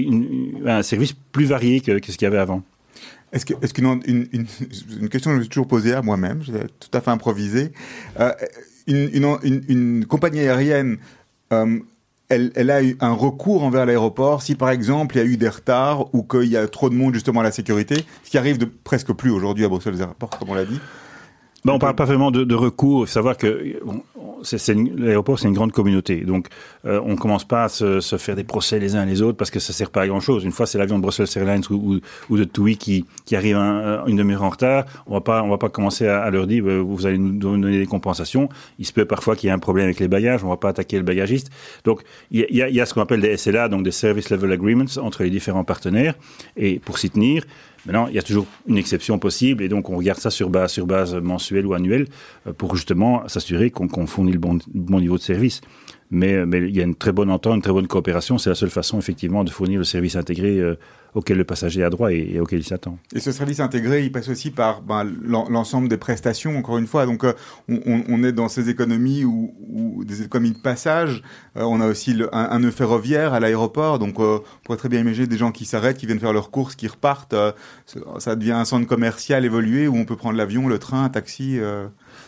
un 0.67 0.83
service 0.83 1.15
plus 1.33 1.47
varié 1.47 1.81
que, 1.81 1.93
ce 1.93 2.17
qu'il 2.17 2.23
y 2.23 2.27
avait 2.27 2.39
avant. 2.39 2.63
Est-ce 3.33 3.75
qu'une 3.75 4.01
une, 4.07 5.09
question 5.09 5.31
que 5.31 5.35
je 5.35 5.39
me 5.39 5.41
suis 5.41 5.49
toujours 5.49 5.67
posée 5.67 5.93
à 5.93 6.03
moi-même, 6.03 6.41
tout 6.79 6.97
à 6.97 7.01
fait 7.01 7.11
improvisée, 7.11 7.73
euh, 8.21 8.33
une, 8.87 10.05
compagnie 10.07 10.41
aérienne, 10.41 10.99
euh, 11.53 11.81
elle, 12.29 12.53
elle, 12.55 12.71
a 12.71 12.83
eu 12.83 12.97
un 13.01 13.13
recours 13.13 13.65
envers 13.65 13.87
l'aéroport 13.87 14.43
si 14.43 14.55
par 14.55 14.71
exemple 14.71 15.17
il 15.17 15.19
y 15.19 15.23
a 15.23 15.25
eu 15.25 15.37
des 15.37 15.49
retards 15.49 16.15
ou 16.15 16.23
qu'il 16.23 16.49
y 16.49 16.57
a 16.57 16.69
trop 16.69 16.91
de 16.91 16.95
monde 16.95 17.13
justement 17.13 17.41
à 17.41 17.43
la 17.43 17.51
sécurité, 17.51 17.97
ce 18.23 18.31
qui 18.31 18.39
arrive 18.39 18.57
de 18.57 18.67
presque 18.67 19.13
plus 19.13 19.31
aujourd'hui 19.31 19.65
à 19.65 19.69
Bruxelles 19.69 20.01
Airport, 20.01 20.31
comme 20.31 20.51
on 20.51 20.55
l'a 20.55 20.65
dit. 20.65 20.81
Ben, 21.65 21.73
on 21.73 21.79
parle 21.79 21.95
pas 21.95 22.05
vraiment 22.05 22.31
de, 22.31 22.45
de 22.45 22.55
recours. 22.55 23.05
Il 23.05 23.07
faut 23.07 23.13
savoir 23.13 23.39
que 23.39 23.79
bon, 23.83 24.03
l'aéroport, 24.99 25.39
c'est 25.39 25.49
une 25.49 25.55
grande 25.55 25.73
communauté. 25.73 26.21
Donc, 26.21 26.49
euh, 26.85 27.01
on 27.05 27.17
commence 27.17 27.45
pas 27.45 27.65
à 27.65 27.69
se, 27.71 28.01
se, 28.01 28.19
faire 28.19 28.37
des 28.37 28.45
procès 28.45 28.79
les 28.79 28.97
uns 28.97 29.07
les 29.07 29.23
autres 29.23 29.39
parce 29.39 29.51
que 29.51 29.61
ça 29.61 29.73
sert 29.73 29.91
pas 29.91 30.03
à 30.03 30.07
grand 30.07 30.21
chose. 30.21 30.45
Une 30.45 30.53
fois, 30.53 30.67
c'est 30.67 30.77
l'avion 30.77 30.99
de 30.99 31.03
Brussels 31.03 31.27
Airlines 31.37 31.63
ou, 31.71 31.95
ou, 31.95 32.01
ou 32.29 32.37
de 32.37 32.45
TUI 32.45 32.77
qui, 32.77 33.07
qui 33.25 33.35
arrive 33.35 33.57
un, 33.57 34.05
une 34.07 34.17
demi-heure 34.17 34.43
en 34.43 34.51
retard. 34.51 34.85
On 35.07 35.23
on 35.27 35.49
va 35.49 35.59
pas 35.59 35.69
commencer 35.71 36.07
à, 36.07 36.29
leur 36.31 36.47
dire, 36.47 36.65
euh, 36.67 36.81
vous 36.81 37.07
allez 37.07 37.17
nous 37.17 37.33
donner 37.33 37.79
des 37.79 37.87
compensations. 37.87 38.51
Il 38.79 38.85
se 38.85 38.93
peut 38.93 39.07
parfois 39.07 39.35
qu'il 39.35 39.47
y 39.47 39.51
ait 39.51 39.55
un 39.55 39.59
problème 39.59 39.87
avec 39.87 40.01
les 40.01 40.09
bagages. 40.09 40.45
On 40.45 40.49
va 40.49 40.59
pas 40.59 40.69
attaquer 40.69 40.99
le 40.99 41.03
bagagiste. 41.03 41.51
Donc, 41.85 42.03
il 42.31 42.47
y 42.51 42.59
y 42.59 42.81
a 42.81 42.87
ce 42.87 42.93
qu'on 42.93 43.01
appelle 43.01 43.23
des 43.23 43.39
SLA, 43.39 43.69
donc 43.69 43.85
des 43.85 43.91
Service 43.91 44.29
Level 44.29 44.53
Agreements 44.53 44.85
entre 44.99 45.23
les 45.23 45.31
différents 45.31 45.65
partenaires. 45.65 46.15
Et 46.59 46.79
pour 46.79 46.99
s'y 46.99 47.09
tenir, 47.09 47.45
Maintenant, 47.87 48.07
il 48.09 48.15
y 48.15 48.19
a 48.19 48.23
toujours 48.23 48.47
une 48.67 48.79
exception 48.79 49.19
possible 49.19 49.63
et 49.63 49.69
donc 49.69 49.91
on 49.91 49.97
regarde 49.97 50.19
ça 50.19 50.31
sur 50.31 50.49
base, 50.49 50.73
sur 50.73 50.87
base 50.87 51.15
mensuelle 51.15 51.67
ou 51.67 51.75
annuelle 51.75 52.07
pour 52.57 52.77
justement 52.77 53.29
s'assurer 53.29 53.71
qu'on 53.71 53.89
qu 53.89 54.07
fournit 54.07 54.33
le 54.33 54.39
bon, 54.39 54.59
bon 54.73 55.01
niveau 55.01 55.19
de 55.19 55.23
service. 55.23 55.61
Mais, 56.11 56.47
mais, 56.47 56.59
il 56.59 56.77
y 56.77 56.81
a 56.81 56.85
une 56.85 56.95
très 56.95 57.13
bonne 57.13 57.31
entente, 57.31 57.57
une 57.57 57.63
très 57.63 57.73
bonne 57.73 57.87
coopération. 57.87 58.39
C'est 58.39 58.51
la 58.51 58.55
seule 58.55 58.71
façon, 58.71 58.99
effectivement, 58.99 59.43
de 59.43 59.51
fournir 59.51 59.79
le 59.79 59.85
service 59.85 60.17
intégré 60.17 60.59
euh, 60.61 60.77
auquel 61.15 61.39
le 61.39 61.45
passager 61.45 61.83
a 61.83 61.91
droit 61.91 62.13
et, 62.13 62.41
auquel 62.41 62.61
il 62.61 62.65
s'attend. 62.65 62.99
Et 63.15 63.21
ce 63.21 63.33
service 63.33 63.61
intégré, 63.61 64.05
il 64.05 64.13
passe 64.13 64.29
aussi 64.29 64.51
par 64.51 64.83
ben, 64.83 65.05
l'ensemble 65.25 65.89
des 65.89 65.97
prestations, 65.97 66.57
encore 66.59 66.79
une 66.79 66.87
fois. 66.87 67.07
Donc, 67.07 67.25
euh, 67.25 67.33
on, 67.69 68.23
est 68.25 68.33
dans 68.33 68.49
ces 68.49 68.69
économies 68.69 69.25
ou, 69.25 70.05
des 70.05 70.23
économies 70.23 70.53
de 70.53 70.59
passage. 70.59 71.23
Euh, 71.57 71.63
on 71.63 71.81
a 71.81 71.87
aussi 71.87 72.21
un, 72.33 72.59
nœud 72.59 72.71
ferroviaire 72.71 73.33
à 73.33 73.41
l'aéroport. 73.41 73.99
Donc, 73.99 74.19
euh, 74.19 74.39
on 74.39 74.65
pourrait 74.65 74.79
très 74.79 74.89
bien 74.89 75.01
imaginer 75.01 75.27
des 75.27 75.37
gens 75.37 75.53
qui 75.53 75.65
s'arrêtent, 75.65 75.99
qui 75.99 76.07
viennent 76.07 76.21
faire 76.21 76.33
leurs 76.33 76.51
courses, 76.51 76.75
qui 76.75 76.89
repartent. 76.89 77.35
Ça 78.19 78.37
devient 78.37 78.53
un 78.53 78.65
centre 78.65 78.87
commercial 78.87 79.45
évolué 79.45 79.87
où 79.87 79.97
on 79.97 80.05
peut 80.05 80.17
prendre 80.17 80.37
l'avion, 80.37 80.69
le 80.69 80.79
train, 80.79 81.05
un 81.05 81.09
taxi. 81.11 81.59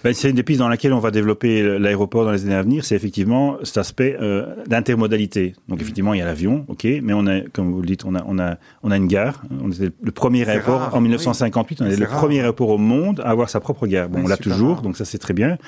Ben, 0.04 0.14
c'est 0.14 0.30
une 0.30 0.36
des 0.36 0.42
pistes 0.42 0.60
dans 0.60 0.68
laquelle 0.68 0.92
on 0.92 0.98
va 0.98 1.10
développer 1.10 1.78
l'aéroport 1.78 2.24
dans 2.24 2.32
les 2.32 2.44
années 2.44 2.54
à 2.54 2.62
venir. 2.62 2.84
C'est 2.84 2.94
effectivement 2.94 3.56
cet 3.62 3.78
aspect 3.78 4.16
euh, 4.20 4.54
d'intermodalité. 4.66 5.54
Donc, 5.68 5.80
effectivement, 5.80 6.14
il 6.14 6.18
y 6.18 6.22
a 6.22 6.24
l'avion, 6.24 6.64
ok, 6.68 6.86
mais 7.02 7.12
on 7.12 7.26
a, 7.26 7.40
comme 7.40 7.72
vous 7.72 7.80
le 7.80 7.86
dites, 7.86 8.04
on 8.04 8.14
a, 8.14 8.24
on 8.26 8.38
a, 8.38 8.56
on 8.82 8.90
a 8.90 8.96
une 8.96 9.06
gare. 9.06 9.42
On 9.62 9.70
était 9.70 9.90
le 10.00 10.12
premier 10.12 10.48
aéroport 10.48 10.80
rare, 10.80 10.94
en 10.94 11.00
1958. 11.00 11.80
Oui. 11.80 11.86
On 11.86 11.90
est, 11.90 11.94
est 11.94 11.96
le 11.96 12.06
rare. 12.06 12.18
premier 12.18 12.40
aéroport 12.40 12.70
au 12.70 12.78
monde 12.78 13.20
à 13.20 13.30
avoir 13.30 13.50
sa 13.50 13.60
propre 13.60 13.86
gare. 13.86 14.08
Bon, 14.08 14.18
oui, 14.18 14.24
on 14.26 14.28
l'a 14.28 14.36
toujours, 14.36 14.74
rare. 14.74 14.82
donc 14.82 14.96
ça 14.96 15.04
c'est 15.04 15.18
très 15.18 15.34
bien. 15.34 15.58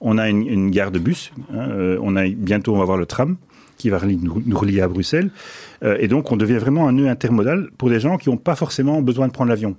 On 0.00 0.18
a 0.18 0.28
une, 0.28 0.46
une 0.46 0.70
gare 0.70 0.90
de 0.90 0.98
bus. 0.98 1.32
Hein, 1.52 1.68
euh, 1.70 1.98
on 2.02 2.16
a 2.16 2.28
bientôt, 2.28 2.74
on 2.74 2.76
va 2.76 2.82
avoir 2.82 2.98
le 2.98 3.06
tram 3.06 3.36
qui 3.78 3.90
va 3.90 4.00
nous, 4.04 4.42
nous 4.44 4.58
relier 4.58 4.80
à 4.80 4.88
Bruxelles. 4.88 5.30
Euh, 5.82 5.96
et 6.00 6.08
donc, 6.08 6.30
on 6.32 6.36
devient 6.36 6.58
vraiment 6.58 6.88
un 6.88 6.92
nœud 6.92 7.08
intermodal 7.08 7.70
pour 7.78 7.88
des 7.88 8.00
gens 8.00 8.18
qui 8.18 8.28
n'ont 8.28 8.36
pas 8.36 8.56
forcément 8.56 9.00
besoin 9.00 9.28
de 9.28 9.32
prendre 9.32 9.48
l'avion. 9.48 9.76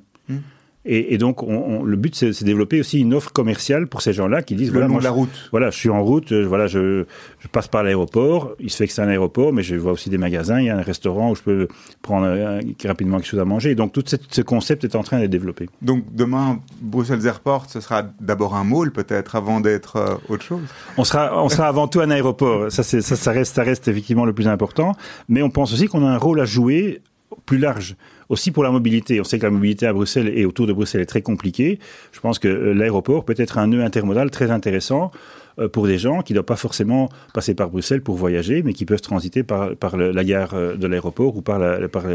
Et, 0.86 1.14
et, 1.14 1.18
donc, 1.18 1.44
on, 1.44 1.50
on, 1.50 1.84
le 1.84 1.98
but, 1.98 2.16
c'est 2.16 2.28
de 2.28 2.46
développer 2.46 2.80
aussi 2.80 3.00
une 3.00 3.14
offre 3.14 3.34
commerciale 3.34 3.88
pour 3.88 4.02
ces 4.02 4.14
gens-là 4.14 4.42
qui 4.42 4.56
disent 4.56 4.70
le 4.70 4.80
voilà, 4.80 4.88
long 4.88 4.94
moi, 4.94 5.02
de 5.02 5.04
la 5.04 5.10
je, 5.10 5.16
route. 5.16 5.50
Voilà, 5.52 5.70
je 5.72 5.78
suis 5.78 5.90
en 5.90 6.02
route. 6.02 6.30
Je, 6.30 6.36
voilà, 6.38 6.68
je, 6.68 7.04
je 7.40 7.48
passe 7.50 7.68
par 7.68 7.84
l'aéroport. 7.84 8.56
Il 8.60 8.70
se 8.70 8.78
fait 8.78 8.88
que 8.88 8.94
c'est 8.94 9.02
un 9.02 9.10
aéroport, 9.10 9.52
mais 9.52 9.62
je 9.62 9.76
vois 9.76 9.92
aussi 9.92 10.10
des 10.10 10.18
magasins. 10.18 10.60
Il 10.62 10.68
y 10.68 10.70
a 10.70 10.78
un 10.78 10.82
restaurant 10.82 11.32
où 11.32 11.36
je 11.36 11.42
peux 11.42 11.68
prendre 12.02 12.28
euh, 12.28 12.62
rapidement 12.86 13.18
quelque 13.18 13.28
chose 13.28 13.40
à 13.42 13.46
manger. 13.46 13.76
Donc, 13.76 13.92
tout 13.92 14.04
cette, 14.06 14.34
ce 14.34 14.42
concept 14.42 14.86
est 14.86 14.96
en 14.96 15.04
train 15.04 15.20
d'être 15.20 15.30
développé. 15.30 15.70
Donc, 15.82 16.06
demain, 16.14 16.62
Bruxelles 16.82 17.26
Airport, 17.26 17.70
ce 17.70 17.82
sera 17.82 18.04
d'abord 18.22 18.56
un 18.56 18.64
mall, 18.64 18.92
peut-être, 18.92 19.36
avant 19.36 19.60
d'être 19.60 19.98
euh, 19.98 20.16
autre 20.30 20.44
chose? 20.44 20.62
On 20.98 21.04
sera, 21.04 21.44
on 21.44 21.50
sera 21.50 21.68
avant 21.68 21.90
tout 21.90 22.00
un 22.00 22.10
aéroport. 22.10 22.72
Ça, 22.72 22.84
ça, 22.84 23.02
ça 23.02 23.32
reste, 23.32 23.54
ça 23.54 23.64
reste 23.64 23.90
effectivement 23.90 24.24
le 24.24 24.34
plus 24.34 24.48
important. 24.48 24.96
Mais 25.28 25.42
on 25.42 25.50
pense 25.50 25.74
aussi 25.74 25.88
qu'on 25.88 26.06
a 26.06 26.10
un 26.10 26.18
rôle 26.18 26.40
à 26.40 26.46
jouer 26.46 27.02
plus 27.46 27.58
large. 27.58 27.96
Aussi 28.30 28.52
pour 28.52 28.64
la 28.64 28.70
mobilité. 28.70 29.20
On 29.20 29.24
sait 29.24 29.40
que 29.40 29.46
la 29.46 29.52
mobilité 29.52 29.88
à 29.88 29.94
Bruxelles 29.94 30.32
et 30.36 30.46
autour 30.46 30.68
de 30.68 30.74
Bruxelles 30.74 31.02
est 31.02 31.08
très 31.08 31.24
compliquée. 31.24 31.80
Je 32.12 32.20
pense 32.20 32.38
que 32.38 32.48
euh, 32.48 32.74
l'aéroport 32.74 33.26
peut 33.26 33.34
être 33.36 33.58
un 33.58 33.66
nœud 33.66 33.84
intermodal 33.84 34.30
très 34.30 34.52
intéressant 34.52 35.12
euh, 35.58 35.68
pour 35.68 35.88
des 35.88 35.98
gens 35.98 36.22
qui 36.22 36.34
ne 36.34 36.36
doivent 36.36 36.46
pas 36.46 36.56
forcément 36.56 37.10
passer 37.34 37.56
par 37.56 37.72
Bruxelles 37.72 38.04
pour 38.04 38.18
voyager, 38.18 38.62
mais 38.62 38.74
qui 38.74 38.86
peuvent 38.86 39.02
transiter 39.02 39.42
par, 39.42 39.72
la 39.98 40.24
gare 40.24 40.54
euh, 40.54 40.76
de 40.76 40.86
l'aéroport 40.86 41.36
ou 41.38 41.42
par, 41.42 41.60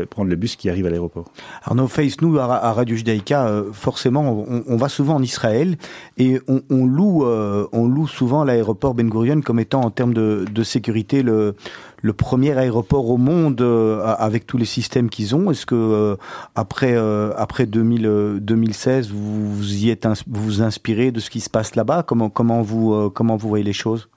prendre 0.09 0.31
le 0.31 0.37
bus 0.37 0.55
qui 0.55 0.71
arrive 0.71 0.87
à 0.87 0.91
l'aéroport. 0.91 1.33
Arnaud 1.65 1.89
Face, 1.89 2.21
nous 2.21 2.39
à, 2.39 2.73
Radio 2.73 2.95
Judaïka, 2.95 3.65
forcément, 3.73 4.47
on, 4.69 4.77
va 4.77 4.89
souvent 4.89 5.17
en 5.17 5.23
Israël 5.23 5.77
et 6.17 6.39
on, 6.47 6.87
loue, 6.87 7.25
on 7.25 7.89
loue 7.89 8.07
souvent 8.07 8.45
l'aéroport 8.45 8.95
Ben 8.95 9.09
Gurion 9.09 9.41
comme 9.41 9.59
étant 9.59 9.81
en 9.81 9.91
termes 9.91 10.15
de 10.15 10.63
sécurité 10.63 11.23
le, 11.23 11.57
le 12.05 12.13
premier 12.13 12.53
aéroport 12.59 13.09
au 13.09 13.17
monde 13.17 13.63
euh, 13.63 14.05
avec 14.19 14.47
tous 14.47 14.59
les 14.59 14.67
systèmes 14.67 15.09
qu'ils 15.09 15.35
ont. 15.35 15.51
Est-ce 15.51 15.65
que 15.65 15.75
euh, 15.75 16.17
après 16.55 16.93
euh, 16.95 17.33
après 17.39 17.65
2000, 17.65 18.07
euh, 18.07 18.39
2016, 18.41 19.11
vous 19.11 19.51
vous 19.55 19.75
y 19.75 19.89
êtes 19.89 20.07
vous 20.29 20.61
inspirez 20.61 21.13
de 21.13 21.21
ce 21.21 21.31
qui 21.31 21.41
se 21.41 21.49
passe 21.49 21.77
là-bas? 21.77 22.03
Comment 22.03 22.29
comment 22.29 22.61
vous 22.61 23.09
comment 23.09 23.37
vous 23.39 23.49
voyez 23.49 23.65
les 23.65 23.73
choses? 23.73 24.11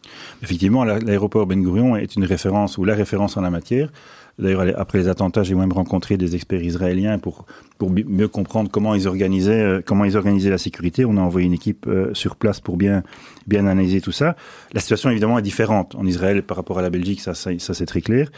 Effectivement, 0.43 0.83
la- 0.83 0.99
l'aéroport 0.99 1.47
Ben 1.47 1.63
Gurion 1.63 1.95
est 1.95 2.17
une 2.17 2.25
référence 2.25 2.77
ou 2.77 2.83
la 2.83 2.93
référence 2.93 3.37
en 3.37 3.41
la 3.41 3.49
matière. 3.51 3.89
D'ailleurs, 4.37 4.65
après 4.77 4.99
les 4.99 5.07
attentats, 5.07 5.41
j'ai 5.41 5.55
même 5.55 5.71
rencontré 5.71 6.15
des 6.17 6.35
experts 6.35 6.61
israéliens 6.61 7.17
pour, 7.17 7.45
pour 7.79 7.89
mieux 7.89 8.27
comprendre 8.27 8.69
comment 8.69 8.93
ils 8.93 9.07
organisaient, 9.07 9.81
comment 9.83 10.05
ils 10.05 10.15
organisaient 10.15 10.51
la 10.51 10.59
sécurité. 10.59 11.05
On 11.05 11.17
a 11.17 11.21
envoyé 11.21 11.47
une 11.47 11.53
équipe 11.53 11.89
sur 12.13 12.35
place 12.35 12.59
pour 12.59 12.77
bien, 12.77 13.01
bien 13.47 13.65
analyser 13.65 14.01
tout 14.01 14.11
ça. 14.11 14.35
La 14.73 14.81
situation, 14.81 15.09
évidemment, 15.09 15.39
est 15.39 15.41
différente 15.41 15.95
en 15.95 16.05
Israël 16.05 16.43
par 16.43 16.57
rapport 16.57 16.77
à 16.79 16.81
la 16.81 16.89
Belgique, 16.89 17.21
ça, 17.21 17.33
ça, 17.33 17.51
ça, 17.59 17.73
c'est 17.73 17.85
très 17.85 18.01
clair. 18.01 18.29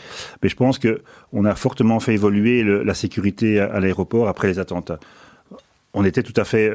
Mais 0.41 0.49
je 0.49 0.55
pense 0.55 0.80
que 0.80 1.01
on 1.34 1.45
a 1.45 1.55
fortement 1.55 1.99
fait 1.99 2.14
évoluer 2.14 2.64
le- 2.64 2.84
la 2.84 2.93
sécurité 2.93 3.60
à, 3.60 3.80
l'aéroport 3.80 4.28
après 4.28 4.47
les 4.47 4.60
attentats. 4.60 4.99
On 5.95 6.05
était 6.05 6.22
tout 6.22 6.39
à 6.39 6.43
fait 6.43 6.70
euh, 6.70 6.74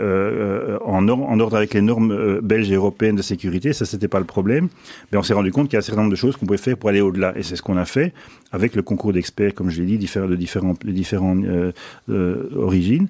euh, 0.75 0.79
en, 0.85 1.07
or- 1.07 1.23
en 1.31 1.39
ordre 1.39 1.57
avec 1.57 1.73
les 1.73 1.81
normes 1.81 2.11
euh, 2.11 2.41
belges 2.43 2.69
et 2.73 2.75
européennes 2.75 3.15
de 3.15 3.23
sécurité, 3.23 3.73
ça 3.73 3.85
c'était 3.87 4.09
pas 4.09 4.19
le 4.19 4.25
problème. 4.25 4.69
Mais 5.13 5.19
on 5.19 5.23
s'est 5.23 5.35
rendu 5.35 5.53
compte 5.53 5.69
qu'il 5.69 5.75
y 5.75 5.77
a 5.77 5.79
un 5.79 5.83
certain 5.83 6.01
nombre 6.01 6.11
de 6.11 6.17
choses 6.17 6.37
qu'on 6.37 6.47
pouvait 6.47 6.59
faire 6.59 6.77
pour 6.77 6.89
aller 6.91 7.01
au-delà, 7.01 7.33
et 7.39 7.45
c'est 7.45 7.55
ce 7.55 7.63
qu'on 7.63 7.77
a 7.77 7.85
fait 7.85 8.13
avec 8.51 8.75
le 8.75 8.83
concours 8.83 9.13
d'experts, 9.13 9.55
comme 9.55 9.71
je 9.71 9.81
l'ai 9.81 9.87
dit, 9.87 9.99
de 9.99 10.35
différentes, 10.35 10.85
de 10.85 10.91
différentes 10.91 11.45
euh, 11.45 11.71
euh, 12.11 12.51
origines, 12.57 13.07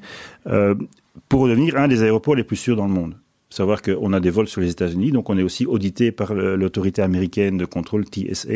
pour 1.30 1.48
devenir 1.48 1.76
un 1.78 1.88
des 1.88 2.02
aéroports 2.02 2.34
les 2.36 2.44
plus 2.44 2.56
sûrs 2.56 2.76
dans 2.76 2.86
le 2.86 2.92
monde. 2.92 3.14
Savoir 3.54 3.82
qu'on 3.82 4.12
a 4.12 4.18
des 4.18 4.30
vols 4.30 4.48
sur 4.48 4.60
les 4.60 4.70
États-Unis, 4.72 5.12
donc 5.12 5.30
on 5.30 5.38
est 5.38 5.42
aussi 5.44 5.64
audité 5.64 6.10
par 6.10 6.34
l'autorité 6.34 7.02
américaine 7.02 7.56
de 7.56 7.64
contrôle 7.64 8.04
TSA, 8.04 8.48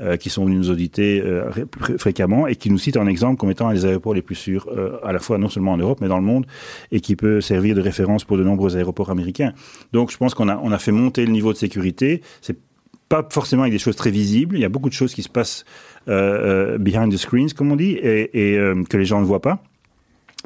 euh, 0.00 0.16
qui 0.16 0.30
sont 0.30 0.44
venus 0.44 0.58
nous 0.58 0.70
auditer 0.70 1.20
euh, 1.20 1.50
ré- 1.50 1.64
fr- 1.64 1.98
fréquemment 1.98 2.46
et 2.46 2.54
qui 2.54 2.70
nous 2.70 2.78
citent 2.78 2.98
en 2.98 3.08
exemple 3.08 3.36
comme 3.36 3.50
étant 3.50 3.66
un 3.66 3.74
des 3.74 3.84
aéroports 3.84 4.14
les 4.14 4.22
plus 4.22 4.36
sûrs, 4.36 4.68
euh, 4.70 4.96
à 5.02 5.12
la 5.12 5.18
fois 5.18 5.38
non 5.38 5.48
seulement 5.48 5.72
en 5.72 5.76
Europe 5.76 5.98
mais 6.00 6.06
dans 6.06 6.18
le 6.18 6.24
monde, 6.24 6.46
et 6.92 7.00
qui 7.00 7.16
peut 7.16 7.40
servir 7.40 7.74
de 7.74 7.80
référence 7.80 8.22
pour 8.22 8.38
de 8.38 8.44
nombreux 8.44 8.76
aéroports 8.76 9.10
américains. 9.10 9.54
Donc 9.92 10.12
je 10.12 10.16
pense 10.16 10.34
qu'on 10.34 10.48
a, 10.48 10.56
on 10.62 10.70
a 10.70 10.78
fait 10.78 10.92
monter 10.92 11.26
le 11.26 11.32
niveau 11.32 11.52
de 11.52 11.58
sécurité. 11.58 12.22
C'est 12.40 12.58
pas 13.08 13.26
forcément 13.28 13.62
avec 13.62 13.72
des 13.72 13.80
choses 13.80 13.96
très 13.96 14.12
visibles. 14.12 14.54
Il 14.56 14.60
y 14.60 14.64
a 14.64 14.68
beaucoup 14.68 14.88
de 14.88 14.94
choses 14.94 15.14
qui 15.14 15.24
se 15.24 15.28
passent 15.28 15.64
behind 16.06 17.12
the 17.12 17.16
screens, 17.16 17.52
comme 17.56 17.72
on 17.72 17.76
dit, 17.76 17.98
et, 18.00 18.30
que 18.88 18.96
les 18.96 19.04
gens 19.04 19.20
ne 19.20 19.26
voient 19.26 19.42
pas. 19.42 19.64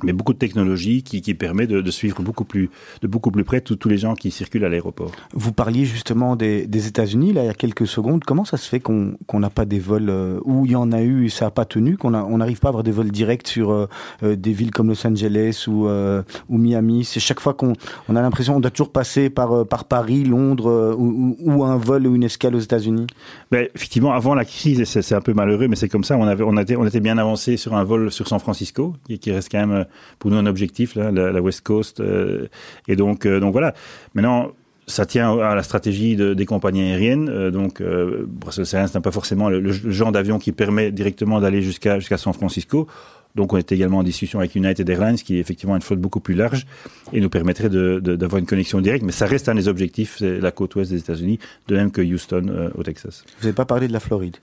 Mais 0.03 0.13
beaucoup 0.13 0.33
de 0.33 0.39
technologie 0.39 1.03
qui, 1.03 1.21
qui 1.21 1.35
permet 1.35 1.67
de, 1.67 1.81
de 1.81 1.91
suivre 1.91 2.23
beaucoup 2.23 2.45
plus, 2.45 2.71
de 3.03 3.07
beaucoup 3.07 3.31
plus 3.31 3.45
près 3.45 3.61
tous 3.61 3.89
les 3.89 3.99
gens 3.99 4.15
qui 4.15 4.31
circulent 4.31 4.65
à 4.65 4.69
l'aéroport. 4.69 5.13
Vous 5.35 5.53
parliez 5.53 5.85
justement 5.85 6.35
des, 6.35 6.67
des 6.67 6.87
États-Unis 6.87 7.33
là 7.33 7.43
il 7.43 7.47
y 7.47 7.51
a 7.51 7.55
quelques 7.55 7.87
secondes. 7.87 8.25
Comment 8.25 8.45
ça 8.45 8.57
se 8.57 8.69
fait 8.69 8.81
qu'on 8.81 9.17
qu'on 9.27 9.39
n'a 9.39 9.51
pas 9.51 9.65
des 9.65 9.79
vols 9.79 10.09
euh, 10.09 10.41
où 10.45 10.65
il 10.67 10.73
y 10.73 10.77
en 10.77 10.93
a 10.93 11.03
eu 11.03 11.27
et 11.27 11.29
ça 11.29 11.45
n'a 11.45 11.51
pas 11.51 11.67
tenu, 11.67 11.97
qu'on 11.97 12.15
on 12.15 12.39
n'arrive 12.39 12.59
pas 12.59 12.69
à 12.69 12.71
avoir 12.71 12.83
des 12.83 12.91
vols 12.91 13.11
directs 13.11 13.47
sur 13.47 13.71
euh, 13.71 13.87
euh, 14.23 14.35
des 14.35 14.53
villes 14.53 14.71
comme 14.71 14.89
Los 14.89 15.07
Angeles 15.07 15.67
ou 15.69 15.87
euh, 15.87 16.23
ou 16.49 16.59
Miami? 16.59 17.05
C'est 17.05 17.21
chaque 17.21 17.41
fois 17.41 17.55
qu'on 17.55 17.75
on 18.09 18.17
a 18.17 18.23
l'impression 18.23 18.55
qu'on 18.55 18.61
doit 18.61 18.71
toujours 18.71 18.93
passer 18.93 19.29
par 19.31 19.67
par 19.67 19.85
Paris, 19.85 20.25
Londres 20.25 20.97
ou, 20.99 21.65
un 21.65 21.77
vol 21.77 22.07
ou 22.07 22.15
une 22.15 22.25
escale 22.25 22.55
aux 22.57 22.61
États-Unis. 22.61 23.07
Ben, 23.51 23.69
effectivement, 23.75 24.13
avant 24.13 24.35
la 24.35 24.45
crise, 24.45 24.83
c'est 24.85 25.15
un 25.15 25.21
peu 25.21 25.35
malheureux, 25.35 25.69
mais 25.69 25.77
c'est 25.77 25.89
comme 25.89 26.03
ça, 26.03 26.17
on, 26.17 26.27
avait, 26.27 26.43
on, 26.45 26.57
était, 26.57 26.77
on 26.77 26.87
était 26.87 27.01
bien 27.01 27.19
avancé 27.19 27.57
sur 27.57 27.75
un 27.75 27.85
vol 27.85 28.11
sur 28.11 28.27
San 28.27 28.41
Francisco, 28.41 28.95
qui, 29.07 29.19
qui 29.19 29.31
reste 29.31 29.51
quand 29.53 29.65
même 29.67 29.82
euh, 29.83 30.15
pour 30.19 30.31
nous 30.31 30.37
un 30.37 30.47
objectif, 30.47 30.95
là, 30.95 31.11
la, 31.11 31.31
la 31.33 31.41
West 31.43 31.61
Coast. 31.63 32.01
euh, 32.01 32.47
et 32.89 32.97
donc, 32.97 33.27
euh, 33.27 33.41
donc 33.41 33.53
voilà. 33.53 33.75
Maintenant, 34.15 34.51
ça 34.89 35.07
tient 35.07 35.39
à 35.39 35.55
la 35.55 35.63
stratégie 35.63 36.17
de- 36.17 36.35
des 36.35 36.45
compagnies 36.47 36.83
aériennes. 36.83 37.29
euh, 37.29 37.51
donc, 37.51 37.81
euh, 37.81 38.25
Brussels 38.27 38.67
Airlines 38.73 38.91
n'a 38.95 39.01
pas 39.01 39.13
forcément 39.13 39.49
le, 39.49 39.61
le 39.61 39.73
genre 39.73 40.11
d'avion 40.13 40.39
qui 40.39 40.51
permet 40.53 40.91
directement 40.91 41.41
d'aller 41.41 41.63
jusqu'à 41.63 41.99
jusqu'à 42.01 42.17
San 42.19 42.33
Francisco. 42.33 42.87
Donc, 43.35 43.55
on 43.55 43.57
était 43.57 43.75
également 43.77 43.99
en 43.99 44.03
discussion 44.03 44.41
avec 44.41 44.55
United 44.57 44.87
Airlines, 44.91 45.17
qui 45.17 45.37
est 45.37 45.41
effectivement 45.41 45.75
une 45.75 45.81
flotte 45.81 46.01
beaucoup 46.01 46.21
plus 46.21 46.35
large 46.35 46.67
et 47.15 47.21
nous 47.21 47.31
permettrait 47.31 47.71
d'avoir 47.71 48.39
une 48.39 48.45
connexion 48.45 48.83
directe. 48.83 49.05
Mais 49.07 49.13
ça 49.13 49.25
reste 49.25 49.49
un 49.49 49.55
des 49.55 49.69
objectifs, 49.69 50.17
c'est 50.19 50.39
la 50.39 50.51
côte 50.51 50.75
ouest 50.75 50.91
des 50.91 50.99
États-Unis, 50.99 51.39
de 51.69 51.77
même 51.77 51.91
que 51.93 52.03
Houston 52.03 52.47
euh, 52.51 52.69
au 52.75 52.83
Texas. 52.83 53.25
Vous 53.39 53.45
n'avez 53.47 53.55
pas 53.55 53.65
parlé 53.65 53.89
de 53.89 53.93
la 53.95 54.01
Floride? 54.01 54.37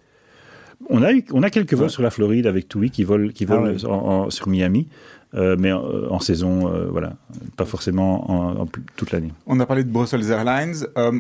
On 0.90 1.04
a, 1.04 1.12
eu, 1.14 1.24
on 1.34 1.44
a 1.44 1.50
quelques 1.52 1.74
vols 1.74 1.84
Ouais. 1.84 1.90
sur 1.90 2.02
la 2.02 2.10
Floride 2.10 2.48
avec 2.48 2.68
TUI 2.68 2.90
qui 2.90 3.04
volent, 3.04 3.30
qui 3.30 3.46
Ah 3.48 3.54
volent 3.58 3.74
ouais. 3.74 3.86
en- 3.86 3.92
en- 4.26 4.30
sur 4.32 4.48
Miami, 4.48 4.88
euh, 5.36 5.56
mais 5.60 5.72
en, 5.72 5.84
en 6.10 6.20
saison, 6.20 6.68
euh, 6.74 6.88
voilà, 6.90 7.14
pas 7.58 7.66
forcément 7.66 8.30
en, 8.32 8.62
en 8.62 8.66
plus- 8.66 8.84
toute 8.96 9.12
l'année. 9.12 9.32
On 9.46 9.60
a 9.60 9.66
parlé 9.66 9.84
de 9.84 9.92
Brussels 9.92 10.30
Airlines. 10.32 10.86
Euh, 10.98 11.20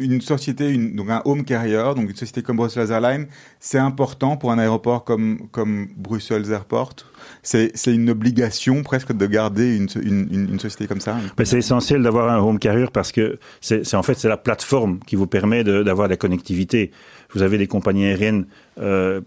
une 0.00 0.20
société, 0.20 0.68
une, 0.68 0.94
donc 0.94 1.10
un 1.10 1.22
home 1.24 1.42
carrier, 1.44 1.82
donc 1.96 2.08
une 2.08 2.14
société 2.14 2.40
comme 2.40 2.56
Brussels 2.58 2.88
Airlines, 2.92 3.26
c'est 3.58 3.78
important 3.80 4.36
pour 4.36 4.52
un 4.52 4.58
aéroport 4.58 5.02
comme, 5.02 5.48
comme 5.50 5.88
Brussels 5.96 6.52
Airport? 6.52 6.90
C'est 7.42 7.72
c'est 7.74 7.92
une 7.92 8.08
obligation 8.08 8.84
presque 8.84 9.12
de 9.12 9.26
garder 9.26 9.76
une, 9.76 9.88
une, 10.00 10.28
une, 10.32 10.48
une 10.52 10.60
société 10.60 10.86
comme 10.86 11.00
ça? 11.00 11.16
Mais 11.36 11.44
c'est 11.44 11.58
essentiel 11.58 12.00
d'avoir 12.04 12.30
un 12.30 12.38
home 12.38 12.60
carrier 12.60 12.86
parce 12.92 13.10
que 13.10 13.40
c'est 13.60 13.84
c'est- 13.84 13.96
en 13.96 14.04
fait 14.04 14.14
c'est 14.14 14.28
la 14.28 14.36
plateforme 14.36 15.00
qui 15.00 15.16
vous 15.16 15.26
permet 15.26 15.64
de- 15.64 15.82
d'avoir 15.82 16.06
la 16.06 16.16
connectivité. 16.16 16.92
Vous 17.34 17.42
avez 17.42 17.58
des 17.58 17.66
compagnies 17.66 18.04
aériennes, 18.06 18.46
euh, 18.80 19.20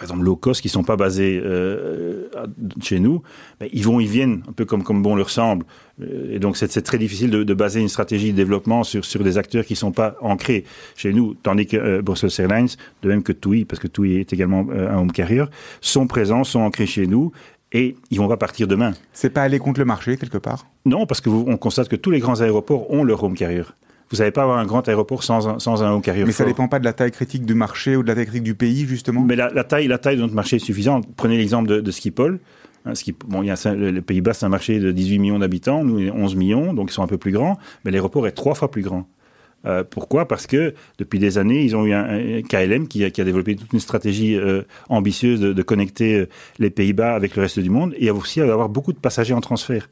par 0.00 0.08
exemple 0.08 0.24
low 0.24 0.34
cost, 0.34 0.62
qui 0.62 0.70
sont 0.70 0.82
pas 0.82 0.96
basées 0.96 1.42
euh, 1.44 2.30
chez 2.80 3.00
nous, 3.00 3.22
mais 3.60 3.68
ils 3.74 3.84
vont, 3.84 4.00
ils 4.00 4.08
viennent 4.08 4.42
un 4.48 4.52
peu 4.52 4.64
comme 4.64 4.82
comme 4.82 5.02
bon 5.02 5.14
leur 5.14 5.28
semble. 5.28 5.66
Euh, 6.00 6.34
Et 6.34 6.38
donc 6.38 6.56
c'est 6.56 6.80
très 6.80 6.96
difficile 6.96 7.30
de, 7.30 7.44
de 7.44 7.54
baser 7.54 7.80
une 7.80 7.90
stratégie 7.90 8.32
de 8.32 8.36
développement 8.36 8.82
sur 8.82 9.04
sur 9.04 9.22
des 9.22 9.36
acteurs 9.36 9.66
qui 9.66 9.76
sont 9.76 9.92
pas 9.92 10.16
ancrés 10.22 10.64
chez 10.96 11.12
nous, 11.12 11.34
tandis 11.34 11.66
que 11.66 11.76
euh, 11.76 12.00
Brussels 12.00 12.30
Airlines, 12.38 12.70
de 13.02 13.08
même 13.08 13.22
que 13.22 13.32
TUI, 13.32 13.66
parce 13.66 13.78
que 13.78 13.88
TUI 13.88 14.16
est 14.16 14.32
également 14.32 14.66
euh, 14.70 14.90
un 14.90 14.96
home 15.00 15.12
carrier, 15.12 15.44
sont 15.82 16.06
présents, 16.06 16.44
sont 16.44 16.60
ancrés 16.60 16.86
chez 16.86 17.06
nous. 17.06 17.32
Et 17.72 17.94
ils 18.10 18.18
vont 18.18 18.26
pas 18.26 18.38
partir 18.38 18.66
demain. 18.66 18.92
C'est 19.12 19.30
pas 19.30 19.42
aller 19.42 19.60
contre 19.60 19.78
le 19.78 19.86
marché 19.86 20.16
quelque 20.16 20.38
part? 20.38 20.66
Non, 20.86 21.06
parce 21.06 21.20
que 21.20 21.28
vous, 21.28 21.44
on 21.46 21.56
constate 21.56 21.88
que 21.88 21.94
tous 21.94 22.10
les 22.10 22.18
grands 22.18 22.40
aéroports 22.40 22.90
ont 22.90 23.04
leur 23.04 23.22
home 23.22 23.36
carrier. 23.36 23.62
Vous 24.10 24.18
n'allez 24.18 24.30
pas 24.32 24.42
avoir 24.42 24.58
un 24.58 24.66
grand 24.66 24.88
aéroport 24.88 25.22
sans 25.22 25.46
un, 25.48 25.58
sans 25.58 25.82
un 25.84 25.92
home 25.92 26.02
carrier. 26.02 26.24
Mais 26.24 26.32
ça 26.32 26.38
fort. 26.44 26.46
dépend 26.52 26.66
pas 26.68 26.78
de 26.80 26.84
la 26.84 26.92
taille 26.92 27.12
critique 27.12 27.44
du 27.46 27.54
marché 27.54 27.94
ou 27.96 28.02
de 28.02 28.08
la 28.08 28.14
taille 28.14 28.26
critique 28.26 28.42
du 28.42 28.54
pays, 28.54 28.84
justement 28.86 29.20
Mais 29.22 29.36
la, 29.36 29.50
la 29.50 29.62
taille, 29.64 29.86
la 29.86 29.98
taille 29.98 30.16
de 30.16 30.22
notre 30.22 30.34
marché 30.34 30.56
est 30.56 30.60
suffisante. 30.60 31.06
Prenez 31.16 31.36
l'exemple 31.38 31.68
de, 31.68 31.80
de 31.80 31.90
Schiphol. 31.90 32.40
Hein, 32.86 32.92
bon, 33.28 33.42
il 33.42 33.46
y 33.46 33.50
a 33.50 33.56
ça- 33.56 33.74
le- 33.74 33.90
les 33.90 34.00
Pays-Bas, 34.00 34.32
c'est 34.32 34.46
un 34.46 34.50
marché 34.50 34.80
de 34.80 34.90
18 34.90 35.18
millions 35.18 35.38
d'habitants. 35.38 35.84
Nous, 35.84 35.96
on 35.96 36.00
est 36.00 36.10
11 36.10 36.34
millions, 36.34 36.72
donc 36.74 36.90
ils 36.90 36.94
sont 36.94 37.02
un 37.02 37.06
peu 37.06 37.18
plus 37.18 37.30
grands. 37.32 37.58
Mais 37.84 37.90
l'aéroport 37.90 38.26
est 38.26 38.32
trois 38.32 38.54
fois 38.54 38.70
plus 38.70 38.82
grand. 38.82 39.06
Euh, 39.66 39.84
pourquoi? 39.88 40.26
Parce 40.26 40.46
que 40.46 40.72
depuis 40.98 41.18
des 41.18 41.36
années, 41.36 41.62
ils 41.62 41.76
ont 41.76 41.84
eu 41.84 41.92
un, 41.92 42.04
un 42.08 42.40
KLM 42.42 42.88
qui 42.88 43.04
a, 43.04 43.10
qui 43.10 43.20
a 43.20 43.24
développé 43.24 43.54
toute 43.56 43.72
une 43.74 43.78
stratégie 43.80 44.34
euh, 44.34 44.62
ambitieuse 44.88 45.38
de, 45.38 45.52
de 45.52 45.62
connecter 45.62 46.20
euh, 46.20 46.28
les 46.58 46.70
Pays-Bas 46.70 47.14
avec 47.14 47.36
le 47.36 47.42
reste 47.42 47.60
du 47.60 47.68
monde 47.68 47.94
et 47.98 48.10
aussi 48.10 48.40
d'avoir 48.40 48.70
beaucoup 48.70 48.94
de 48.94 48.98
passagers 48.98 49.34
en 49.34 49.42
transfert. 49.42 49.90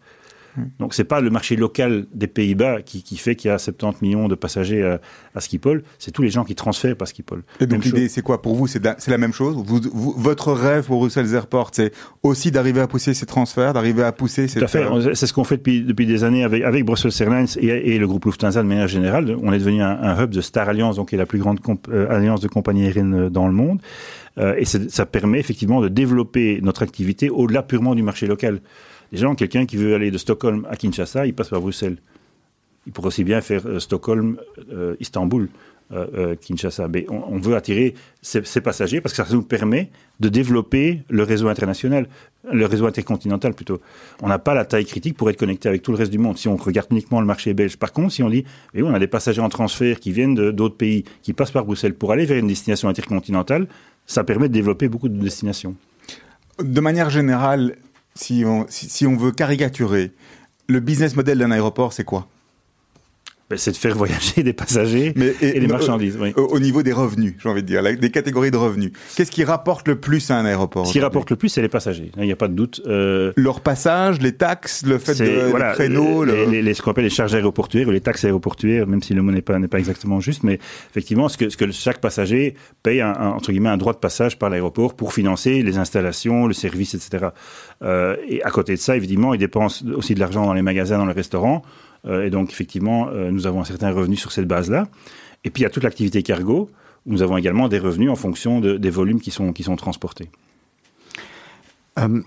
Donc 0.79 0.95
c'est 0.95 1.05
pas 1.05 1.21
le 1.21 1.31
marché 1.31 1.57
local 1.57 2.07
des 2.15 2.27
Pays-Bas 2.27 2.83
qui, 2.83 3.03
qui 3.03 3.17
fait 3.17 3.37
qu'il 3.37 3.49
y 3.49 3.53
a 3.53 3.59
70 3.59 4.03
millions 4.03 4.29
de 4.29 4.35
passagers 4.35 4.85
à, 4.85 5.01
à 5.35 5.41
Schiphol, 5.41 5.83
c'est 5.99 6.11
tous 6.11 6.23
les 6.23 6.31
gens 6.31 6.45
qui 6.45 6.55
transfèrent 6.55 6.97
par 6.97 7.09
Schiphol. 7.09 7.43
Et 7.61 7.67
donc 7.67 7.85
l'idée, 7.85 8.09
c'est 8.09 8.23
quoi 8.23 8.43
pour 8.43 8.55
vous? 8.55 8.67
C'est 8.67 8.85
la- 8.85 8.97
la 9.07 9.19
même 9.19 9.33
chose? 9.33 9.57
Vous, 9.65 9.81
vous- 9.93 10.15
Votre 10.17 10.53
rêve 10.53 10.85
pour 10.87 10.99
Brussels 11.01 11.35
Airport, 11.35 11.71
c'est 11.73 11.93
aussi 12.23 12.51
d'arriver 12.51 12.81
à 12.81 12.87
pousser 12.87 13.15
ces 13.15 13.27
transferts, 13.27 13.73
d'arriver 13.73 14.03
à 14.03 14.13
pousser 14.13 14.49
ces... 14.49 14.59
Tout 14.59 14.65
à 14.65 14.69
fait. 14.69 14.85
On- 14.87 15.15
C'est 15.15 15.27
ce 15.27 15.33
qu'on 15.33 15.45
fait 15.45 15.57
depuis, 15.59 15.83
depuis 15.83 16.07
des 16.07 16.25
années 16.25 16.45
avec, 16.45 16.63
avec 16.63 16.85
Brussels 16.85 17.13
Airlines 17.21 17.47
et, 17.59 17.95
et 17.95 17.99
le 17.99 18.07
groupe 18.07 18.25
Lufthansa 18.25 18.63
de 18.63 18.69
manière 18.69 18.89
générale. 18.89 19.37
On 19.43 19.53
est 19.53 19.59
devenu 19.59 19.83
un, 19.83 19.91
un 20.01 20.23
hub 20.23 20.31
de 20.31 20.41
Star 20.41 20.69
Alliance, 20.69 20.97
donc 20.97 21.11
qui 21.11 21.15
est 21.15 21.19
la 21.19 21.27
plus 21.27 21.39
grande 21.39 21.61
comp- 21.61 21.89
euh, 21.91 22.09
alliance 22.11 22.41
de 22.41 22.49
compagnies 22.49 22.85
aériennes 22.85 23.15
euh, 23.15 23.31
dans 23.31 23.47
le 23.47 23.53
monde. 23.53 23.81
Euh, 24.39 24.55
et 24.57 24.65
ça 24.65 25.05
permet 25.07 25.41
effectivement 25.41 25.81
de 25.81 25.89
développer 25.89 26.61
notre 26.63 26.83
activité 26.83 27.29
au-delà 27.29 27.63
purement 27.63 27.95
du 27.97 28.03
marché 28.03 28.27
local. 28.27 28.61
Les 29.13 29.19
gens, 29.19 29.35
quelqu'un 29.35 29.67
qui 29.67 29.77
veut 29.77 29.95
aller 29.95 30.11
de 30.11 30.19
Stockholm 30.19 30.67
à 30.71 30.77
Kinshasa, 30.77 31.27
il 31.27 31.35
passe 31.35 31.49
par 31.49 31.61
Bruxelles. 31.61 31.97
Il 32.87 32.93
pourrait 32.93 33.09
aussi 33.09 33.25
bien 33.25 33.41
faire 33.41 33.67
euh, 33.67 33.79
Stockholm, 33.79 34.39
euh, 34.73 34.97
Istanbul, 35.01 35.49
euh, 35.93 36.35
Kinshasa. 36.37 36.89
Mais 36.89 37.07
on, 37.09 37.23
on 37.35 37.39
veut 37.39 37.57
attirer 37.57 37.95
ces, 38.21 38.43
passagers 38.61 39.01
parce 39.01 39.15
que 39.15 39.25
ça 39.25 39.35
nous 39.35 39.43
permet 39.43 39.91
de 40.21 40.29
développer 40.29 41.03
le 41.09 41.23
réseau 41.23 41.49
international, 41.49 42.09
le 42.51 42.67
réseau 42.67 42.87
intercontinental 42.87 43.55
plutôt. 43.55 43.81
On 44.23 44.29
n'a 44.29 44.39
pas 44.39 44.55
la 44.55 44.67
taille 44.67 44.85
critique 44.85 45.17
pour 45.17 45.31
être 45.31 45.39
connecté 45.39 45.69
avec 45.69 45.83
tout 45.83 45.93
le 45.93 45.99
reste 45.99 46.11
du 46.11 46.19
monde 46.19 46.37
si 46.37 46.49
on 46.49 46.57
regarde 46.57 46.89
uniquement 46.91 47.21
le 47.21 47.27
marché 47.27 47.55
belge. 47.55 47.79
Par 47.79 47.93
contre, 47.93 48.13
si 48.13 48.23
on 48.23 48.29
dit, 48.29 48.45
oui, 48.75 48.83
on 48.83 48.93
a 48.93 48.99
des 48.99 49.07
passagers 49.07 49.41
en 49.41 49.49
transfert 49.49 49.99
qui 50.01 50.13
viennent 50.13 50.35
d'autres 50.35 50.77
pays, 50.77 51.05
qui 51.23 51.33
passent 51.33 51.53
par 51.53 51.65
Bruxelles 51.65 51.95
pour 51.95 52.13
aller 52.13 52.27
vers 52.27 52.39
une 52.39 52.49
destination 52.49 52.89
intercontinentale, 52.91 53.67
ça 54.07 54.25
permet 54.25 54.49
de 54.49 54.55
développer 54.55 54.89
beaucoup 54.89 55.09
de 55.09 55.19
destinations. 55.19 55.75
De 56.63 56.81
manière 56.81 57.09
générale, 57.09 57.77
si 58.19 58.45
on, 58.45 58.67
si, 58.69 59.07
on 59.07 59.17
veut 59.17 59.33
caricaturer, 59.33 60.13
le 60.67 60.81
business 60.81 61.15
model 61.15 61.39
d'un 61.39 61.51
aéroport, 61.51 61.93
c'est 61.93 62.05
quoi? 62.05 62.29
Ben, 63.51 63.57
c'est 63.57 63.71
de 63.73 63.77
faire 63.79 63.95
voyager 63.97 64.43
des 64.43 64.53
passagers 64.53 65.15
Mais- 65.17 65.33
et, 65.41 65.59
des 65.59 65.65
euh, 65.65 65.69
marchandises. 65.69 66.19
Oui. 66.21 66.35
au, 66.37 66.43
au 66.43 66.61
niveau 66.61 66.83
des 66.83 66.93
revenus, 66.93 67.35
j'ai 67.43 67.49
envie 67.49 67.63
de 67.63 67.67
dire, 67.67 67.81
la- 67.81 67.95
des 67.95 68.11
catégories 68.11 68.51
de 68.51 68.59
revenus. 68.59 68.93
Qu'est-ce 69.17 69.31
qui 69.31 69.43
rapporte 69.43 69.89
le 69.89 69.97
plus 69.99 70.31
à 70.31 70.37
un 70.37 70.45
aéroport 70.45 70.87
Ce 70.87 70.93
qui 70.93 71.01
rapporte 71.01 71.31
le 71.31 71.37
plus, 71.37 71.49
c'est 71.49 71.63
les 71.63 71.69
passagers. 71.71 72.13
Là, 72.17 72.25
Il 72.25 72.27
n'y 72.27 72.33
a 72.33 72.37
pas 72.37 72.49
de 72.49 72.53
doute. 72.53 72.83
Euh, 72.87 73.33
Leur 73.37 73.61
passage, 73.63 74.21
les 74.21 74.33
taxes, 74.33 74.85
le 74.85 74.99
fait 74.99 75.15
de 75.15 75.49
voilà, 75.51 75.75
les, 75.79 75.89
le- 75.89 76.45
les- 76.51 76.61
les- 76.63 76.75
ce 76.75 76.83
qu'on 76.83 76.91
appelle 76.91 77.05
les 77.05 77.11
charges 77.11 77.35
aéroportuaires 77.35 77.89
ou 77.89 77.91
les 77.91 78.01
taxes 78.03 78.25
aéroportuaires, 78.27 78.87
même 78.87 79.03
si 79.03 79.15
le 79.15 79.23
mot 79.23 79.33
n'est 79.33 79.41
pas, 79.41 79.59
n'est 79.59 79.67
pas 79.69 79.79
exactement 79.79 80.21
juste, 80.21 80.43
mais 80.43 80.59
effectivement, 80.91 81.31
ce 81.31 81.39
que, 81.39 81.49
ce 81.49 81.57
que 81.57 81.71
chaque 81.73 82.03
passager 82.03 82.55
paye, 82.83 83.01
un, 83.01 83.15
un- 83.19 83.31
entre 83.31 83.51
guillemets, 83.53 83.71
un 83.71 83.79
droit 83.79 83.95
de 83.95 83.99
passage 83.99 84.39
par 84.39 84.51
l'aéroport 84.51 84.95
pour 84.95 85.15
financer 85.15 85.63
les 85.63 85.79
installations, 85.79 86.47
le 86.47 86.53
service, 86.53 86.93
etc. 86.95 87.29
Euh, 87.83 88.17
et 88.29 88.43
à 88.43 88.51
côté 88.51 88.75
de 88.75 88.79
ça, 88.81 88.95
évidemment, 88.95 89.33
ils 89.33 89.39
dépensent 89.39 89.87
aussi 89.97 90.15
de 90.15 90.21
l'argent 90.21 90.45
dans 90.45 90.53
les 90.55 90.61
magasins, 90.63 90.99
dans 90.99 91.07
les 91.07 91.13
restaurants. 91.15 91.63
Euh, 92.07 92.25
et 92.27 92.31
donc, 92.31 92.51
effectivement, 92.51 93.09
euh, 93.09 93.31
nous 93.31 93.47
avons 93.47 93.61
un 93.61 93.65
certain 93.65 93.91
revenu 93.91 94.17
sur 94.17 94.33
cette 94.33 94.47
base-là. 94.47 94.87
Et 95.45 95.51
puis, 95.51 95.63
il 95.63 95.65
y 95.65 95.67
a 95.67 95.71
toute 95.71 95.85
l'activité 95.85 96.23
cargo. 96.23 96.71
où 97.07 97.13
Nous 97.13 97.23
avons 97.23 97.37
également 97.37 97.69
des 97.69 97.79
revenus 97.79 98.11
en 98.11 98.17
fonction 98.17 98.61
de- 98.61 98.77
des 98.77 98.91
volumes 98.91 99.21
qui 99.21 99.31
sont, 99.31 99.53
qui 99.53 99.63
sont 99.63 99.77
transportés. 99.77 100.31
Euh, 101.99 102.21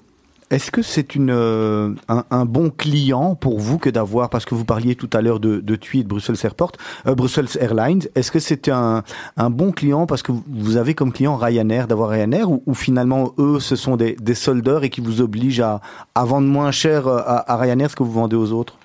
Est-ce 0.49 0.69
que 0.69 0.81
c'est 0.81 1.17
un, 1.17 2.45
bon 2.45 2.71
client 2.71 3.35
pour 3.35 3.57
vous 3.59 3.77
que 3.77 3.89
d'avoir 3.89 4.29
parce 4.29 4.43
que 4.43 4.53
vous 4.53 4.65
parliez 4.65 4.95
tout 4.95 5.09
à 5.13 5.21
l'heure 5.21 5.39
de, 5.39 5.61
de 5.61 5.75
TUI 5.77 6.01
et 6.01 6.03
de 6.03 6.09
Brussels 6.09 6.35
Airport, 6.43 6.73
Brussels 7.05 7.47
Airlines. 7.57 8.01
Est-ce 8.15 8.31
que 8.33 8.39
c'est 8.39 8.67
un, 8.67 9.03
un 9.37 9.49
bon 9.49 9.71
client 9.71 10.05
parce 10.07 10.23
que 10.23 10.33
vous 10.49 10.75
avez 10.75 10.93
comme 10.93 11.13
client 11.13 11.37
Ryanair 11.37 11.87
d'avoir 11.87 12.09
Ryanair 12.09 12.51
ou, 12.51 12.73
finalement 12.73 13.33
eux 13.37 13.61
ce 13.61 13.77
sont 13.77 13.95
des, 13.95 14.17
des 14.19 14.35
soldeurs 14.35 14.83
et 14.83 14.89
qui 14.89 14.99
vous 14.99 15.21
obligent 15.21 15.61
à, 15.61 15.79
à 16.15 16.25
vendre 16.25 16.47
moins 16.49 16.71
cher 16.71 17.07
à, 17.07 17.49
à 17.49 17.55
Ryanair 17.55 17.89
ce 17.89 17.95
que 17.95 18.03
vous 18.03 18.11
vendez 18.11 18.35
aux 18.35 18.51
autres? 18.51 18.75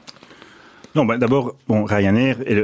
Non, 0.97 1.05
bah, 1.05 1.19
d'abord, 1.19 1.55
bon, 1.69 1.85
Ryanair 1.85 2.39
est 2.47 2.55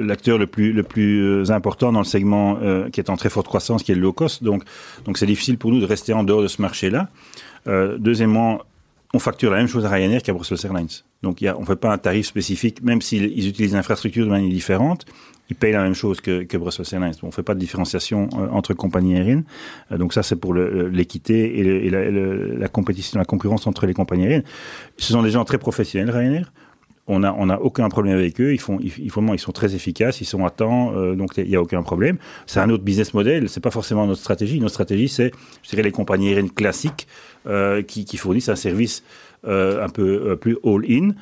l'acteur 0.00 0.36
le 0.36 0.48
plus, 0.48 0.72
le 0.72 0.82
plus 0.82 1.22
euh, 1.22 1.50
important 1.52 1.92
dans 1.92 2.00
le 2.00 2.04
segment 2.04 2.58
euh, 2.60 2.90
qui 2.90 2.98
est 2.98 3.08
en 3.08 3.16
très 3.16 3.30
forte 3.30 3.46
croissance, 3.46 3.84
qui 3.84 3.92
est 3.92 3.94
le 3.94 4.00
low 4.00 4.12
cost. 4.12 4.42
Donc, 4.42 4.64
donc 5.04 5.16
c'est 5.16 5.26
difficile 5.26 5.58
pour 5.58 5.70
nous 5.70 5.78
de 5.78 5.86
rester 5.86 6.12
en 6.12 6.24
dehors 6.24 6.42
de 6.42 6.48
ce 6.48 6.60
marché-là. 6.60 7.08
Euh, 7.68 7.96
deuxièmement, 7.96 8.62
on 9.14 9.20
facture 9.20 9.52
la 9.52 9.58
même 9.58 9.68
chose 9.68 9.84
à 9.86 9.90
Ryanair 9.90 10.24
qu'à 10.24 10.32
Brussels 10.32 10.58
Airlines. 10.64 10.88
Donc, 11.22 11.40
y 11.40 11.46
a, 11.46 11.56
on 11.56 11.60
ne 11.60 11.66
fait 11.66 11.76
pas 11.76 11.92
un 11.92 11.98
tarif 11.98 12.26
spécifique, 12.26 12.82
même 12.82 13.00
s'ils 13.00 13.32
ils 13.38 13.46
utilisent 13.46 13.74
l'infrastructure 13.74 14.26
de 14.26 14.30
manière 14.30 14.50
différente. 14.50 15.06
Ils 15.48 15.56
payent 15.56 15.72
la 15.72 15.84
même 15.84 15.94
chose 15.94 16.20
que, 16.20 16.42
que 16.42 16.56
Brussels 16.56 16.86
Airlines. 16.90 17.14
On 17.22 17.28
ne 17.28 17.32
fait 17.32 17.44
pas 17.44 17.54
de 17.54 17.60
différenciation 17.60 18.28
euh, 18.32 18.48
entre 18.50 18.74
compagnies 18.74 19.14
aériennes. 19.14 19.44
Euh, 19.92 19.98
donc 19.98 20.14
ça, 20.14 20.24
c'est 20.24 20.36
pour 20.36 20.52
l'équité 20.52 21.60
et, 21.60 21.90
la, 21.90 22.10
la 22.10 22.68
compétition, 22.68 23.20
la 23.20 23.24
concurrence 23.24 23.68
entre 23.68 23.86
les 23.86 23.94
compagnies 23.94 24.24
aériennes. 24.24 24.44
Ce 24.96 25.12
sont 25.12 25.22
des 25.22 25.30
gens 25.30 25.44
très 25.44 25.58
professionnels, 25.58 26.10
Ryanair 26.10 26.50
on 27.08 27.20
n'a 27.20 27.34
on 27.36 27.48
a 27.48 27.58
aucun 27.58 27.88
problème 27.88 28.16
avec 28.16 28.40
eux. 28.40 28.52
Ils 28.52 28.60
font, 28.60 28.78
ils, 28.80 29.10
vraiment, 29.10 29.34
ils 29.34 29.38
sont 29.38 29.52
très 29.52 29.74
efficaces, 29.74 30.20
ils 30.20 30.26
sont 30.26 30.44
à 30.44 30.50
temps, 30.50 30.92
euh, 30.94 31.14
donc 31.16 31.32
il 31.36 31.48
n'y 31.48 31.56
a 31.56 31.62
aucun 31.62 31.82
problème. 31.82 32.18
C'est 32.46 32.60
un 32.60 32.70
autre 32.70 32.84
business 32.84 33.14
model, 33.14 33.48
c'est 33.48 33.60
pas 33.60 33.70
forcément 33.70 34.06
notre 34.06 34.20
stratégie. 34.20 34.60
Notre 34.60 34.74
stratégie, 34.74 35.08
c'est, 35.08 35.32
je 35.62 35.70
dirais, 35.70 35.82
les 35.82 35.90
compagnies 35.90 36.28
aériennes 36.28 36.50
classiques 36.50 37.08
euh, 37.46 37.82
qui, 37.82 38.04
qui 38.04 38.16
fournissent 38.16 38.50
un 38.50 38.56
service 38.56 39.02
euh, 39.46 39.84
un 39.84 39.88
peu 39.88 40.36
plus 40.36 40.56
all-in. 40.64 41.12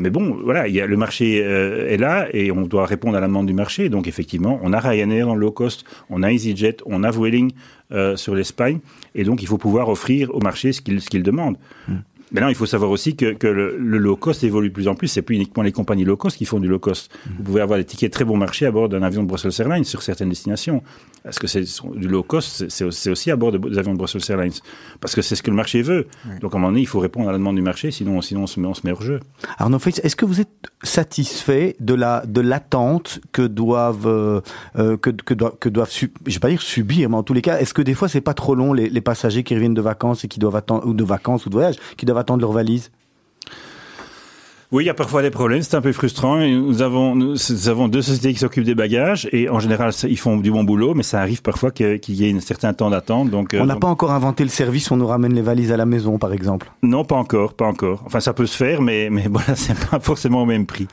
Mais 0.00 0.08
bon, 0.08 0.38
voilà, 0.42 0.68
il 0.68 0.74
y 0.74 0.80
a, 0.80 0.86
le 0.86 0.96
marché 0.96 1.36
est 1.36 1.98
là 1.98 2.28
et 2.32 2.50
on 2.50 2.62
doit 2.62 2.86
répondre 2.86 3.14
à 3.14 3.20
la 3.20 3.26
demande 3.26 3.46
du 3.46 3.52
marché. 3.52 3.90
Donc 3.90 4.08
effectivement, 4.08 4.58
on 4.62 4.72
a 4.72 4.80
Ryanair 4.80 5.26
dans 5.26 5.34
le 5.34 5.40
low 5.42 5.50
cost, 5.50 5.84
on 6.08 6.22
a 6.22 6.32
EasyJet, 6.32 6.78
on 6.86 7.04
a 7.04 7.10
Vueling 7.10 7.52
sur 8.14 8.34
l'Espagne, 8.34 8.78
et 9.14 9.24
donc 9.24 9.42
il 9.42 9.48
faut 9.48 9.58
pouvoir 9.58 9.90
offrir 9.90 10.34
au 10.34 10.40
marché 10.40 10.72
ce 10.72 10.80
qu'il 10.80 11.02
ce 11.02 11.10
qu'il 11.10 11.22
demande. 12.30 12.32
Maintenant, 12.32 12.48
il 12.48 12.54
faut 12.54 12.66
savoir 12.66 12.90
aussi 12.90 13.16
que, 13.16 13.32
que 13.34 13.46
le, 13.46 13.76
le 13.78 13.98
low 13.98 14.16
cost 14.16 14.42
évolue 14.44 14.68
de 14.68 14.74
plus 14.74 14.88
en 14.88 14.94
plus. 14.94 15.08
C'est 15.08 15.22
plus 15.22 15.36
uniquement 15.36 15.62
les 15.62 15.72
compagnies 15.72 16.04
low 16.04 16.16
cost 16.16 16.36
qui 16.36 16.44
font 16.44 16.60
du 16.60 16.68
low 16.68 16.78
cost. 16.78 17.10
Vous 17.38 17.44
pouvez 17.44 17.60
avoir 17.60 17.78
des 17.78 17.84
tickets 17.84 18.12
très 18.12 18.24
bon 18.24 18.36
marché 18.36 18.66
à 18.66 18.70
bord 18.70 18.88
d'un 18.88 19.02
avion 19.02 19.22
de 19.22 19.28
Brussels 19.28 19.52
Airlines 19.58 19.84
sur 19.84 20.02
certaines 20.02 20.28
destinations. 20.28 20.82
Est-ce 21.28 21.40
que 21.40 21.46
c'est 21.46 21.62
du 21.96 22.08
low 22.08 22.22
cost 22.22 22.68
C'est- 22.68 22.84
aussi 23.10 23.30
à 23.30 23.36
bord 23.36 23.52
de- 23.52 23.58
des 23.58 23.78
avions 23.78 23.92
de 23.92 23.98
Brussels 23.98 24.22
Airlines. 24.28 24.52
Parce 25.00 25.14
que 25.14 25.22
c'est 25.22 25.34
ce 25.36 25.42
que 25.42 25.50
le 25.50 25.56
marché 25.56 25.82
veut. 25.82 26.06
Donc, 26.40 26.54
à 26.54 26.56
un 26.56 26.60
moment 26.60 26.70
donné, 26.72 26.82
il 26.82 26.86
faut 26.86 27.00
répondre 27.00 27.28
à 27.28 27.32
la 27.32 27.38
demande 27.38 27.56
du 27.56 27.62
marché, 27.62 27.90
sinon, 27.90 28.20
sinon 28.22 28.42
on, 28.42 28.46
se 28.46 28.60
met, 28.60 28.66
on 28.66 28.74
se 28.74 28.80
met 28.84 28.92
hors 28.92 29.02
jeu. 29.02 29.20
Arnaud 29.58 29.78
Feix, 29.78 30.00
est-ce 30.02 30.14
que 30.16 30.24
vous 30.24 30.40
êtes 30.40 30.48
satisfait 30.82 31.76
de 31.80 31.94
la 31.94 32.24
de 32.26 32.40
l'attente 32.40 33.20
que 33.32 33.42
doivent 33.42 34.06
euh, 34.06 34.40
euh, 34.78 34.96
que, 34.96 35.10
que, 35.10 35.34
doivent 35.34 35.56
que 35.60 35.68
doivent 35.68 35.90
su- 35.90 36.12
je 36.26 36.34
vais 36.34 36.38
pas 36.40 36.48
dire 36.48 36.62
subir, 36.62 37.10
mais 37.10 37.16
en 37.16 37.22
tous 37.22 37.34
les 37.34 37.42
cas, 37.42 37.58
est-ce 37.58 37.74
que 37.74 37.82
des 37.82 37.94
fois 37.94 38.08
c'est 38.08 38.20
pas 38.20 38.34
trop 38.34 38.54
long 38.54 38.72
les, 38.72 38.88
les 38.88 39.00
passagers 39.00 39.42
qui 39.42 39.54
reviennent 39.54 39.74
de 39.74 39.80
vacances 39.82 40.24
et 40.24 40.28
qui 40.28 40.38
doivent 40.38 40.56
attendre 40.56 40.86
ou 40.86 40.94
de 40.94 41.04
vacances 41.04 41.44
ou 41.46 41.50
de 41.50 41.54
voyage 41.54 41.76
qui 41.96 42.06
doivent 42.06 42.15
attendre 42.18 42.40
leur 42.42 42.52
valise? 42.52 42.90
Oui, 44.72 44.82
il 44.82 44.86
y 44.88 44.90
a 44.90 44.94
parfois 44.94 45.22
des 45.22 45.30
problèmes, 45.30 45.62
c'est 45.62 45.76
un 45.76 45.80
peu 45.80 45.92
frustrant. 45.92 46.38
Nous 46.38 46.82
avons, 46.82 47.14
nous, 47.14 47.34
nous 47.34 47.68
avons 47.68 47.86
deux 47.86 48.02
sociétés 48.02 48.32
qui 48.32 48.40
s'occupent 48.40 48.64
des 48.64 48.74
bagages 48.74 49.28
et 49.30 49.48
en 49.48 49.60
général, 49.60 49.92
ils 50.08 50.18
font 50.18 50.36
du 50.38 50.50
bon 50.50 50.64
boulot, 50.64 50.92
mais 50.92 51.04
ça 51.04 51.20
arrive 51.20 51.40
parfois 51.40 51.70
qu'il 51.70 52.00
y 52.08 52.28
ait 52.28 52.34
un 52.34 52.40
certain 52.40 52.74
temps 52.74 52.90
d'attente. 52.90 53.30
Donc, 53.30 53.54
euh, 53.54 53.60
On 53.60 53.66
n'a 53.66 53.74
donc- 53.74 53.82
pas 53.82 53.88
encore 53.88 54.10
inventé 54.10 54.42
le 54.42 54.50
service, 54.50 54.90
on 54.90 54.96
nous 54.96 55.06
ramène 55.06 55.34
les 55.34 55.40
valises 55.40 55.70
à 55.70 55.76
la 55.76 55.86
maison, 55.86 56.18
par 56.18 56.32
exemple? 56.32 56.68
non, 56.82 57.04
pas 57.04 57.14
encore, 57.14 57.54
pas 57.54 57.66
encore. 57.66 58.02
Enfin, 58.06 58.18
ça 58.18 58.32
peut 58.34 58.46
se 58.46 58.56
faire, 58.56 58.82
mais, 58.82 59.08
mais 59.08 59.26
voilà, 59.30 59.54
c'est 59.54 59.78
pas 59.88 60.00
forcément 60.00 60.42
au 60.42 60.46
même 60.46 60.66
prix. 60.66 60.88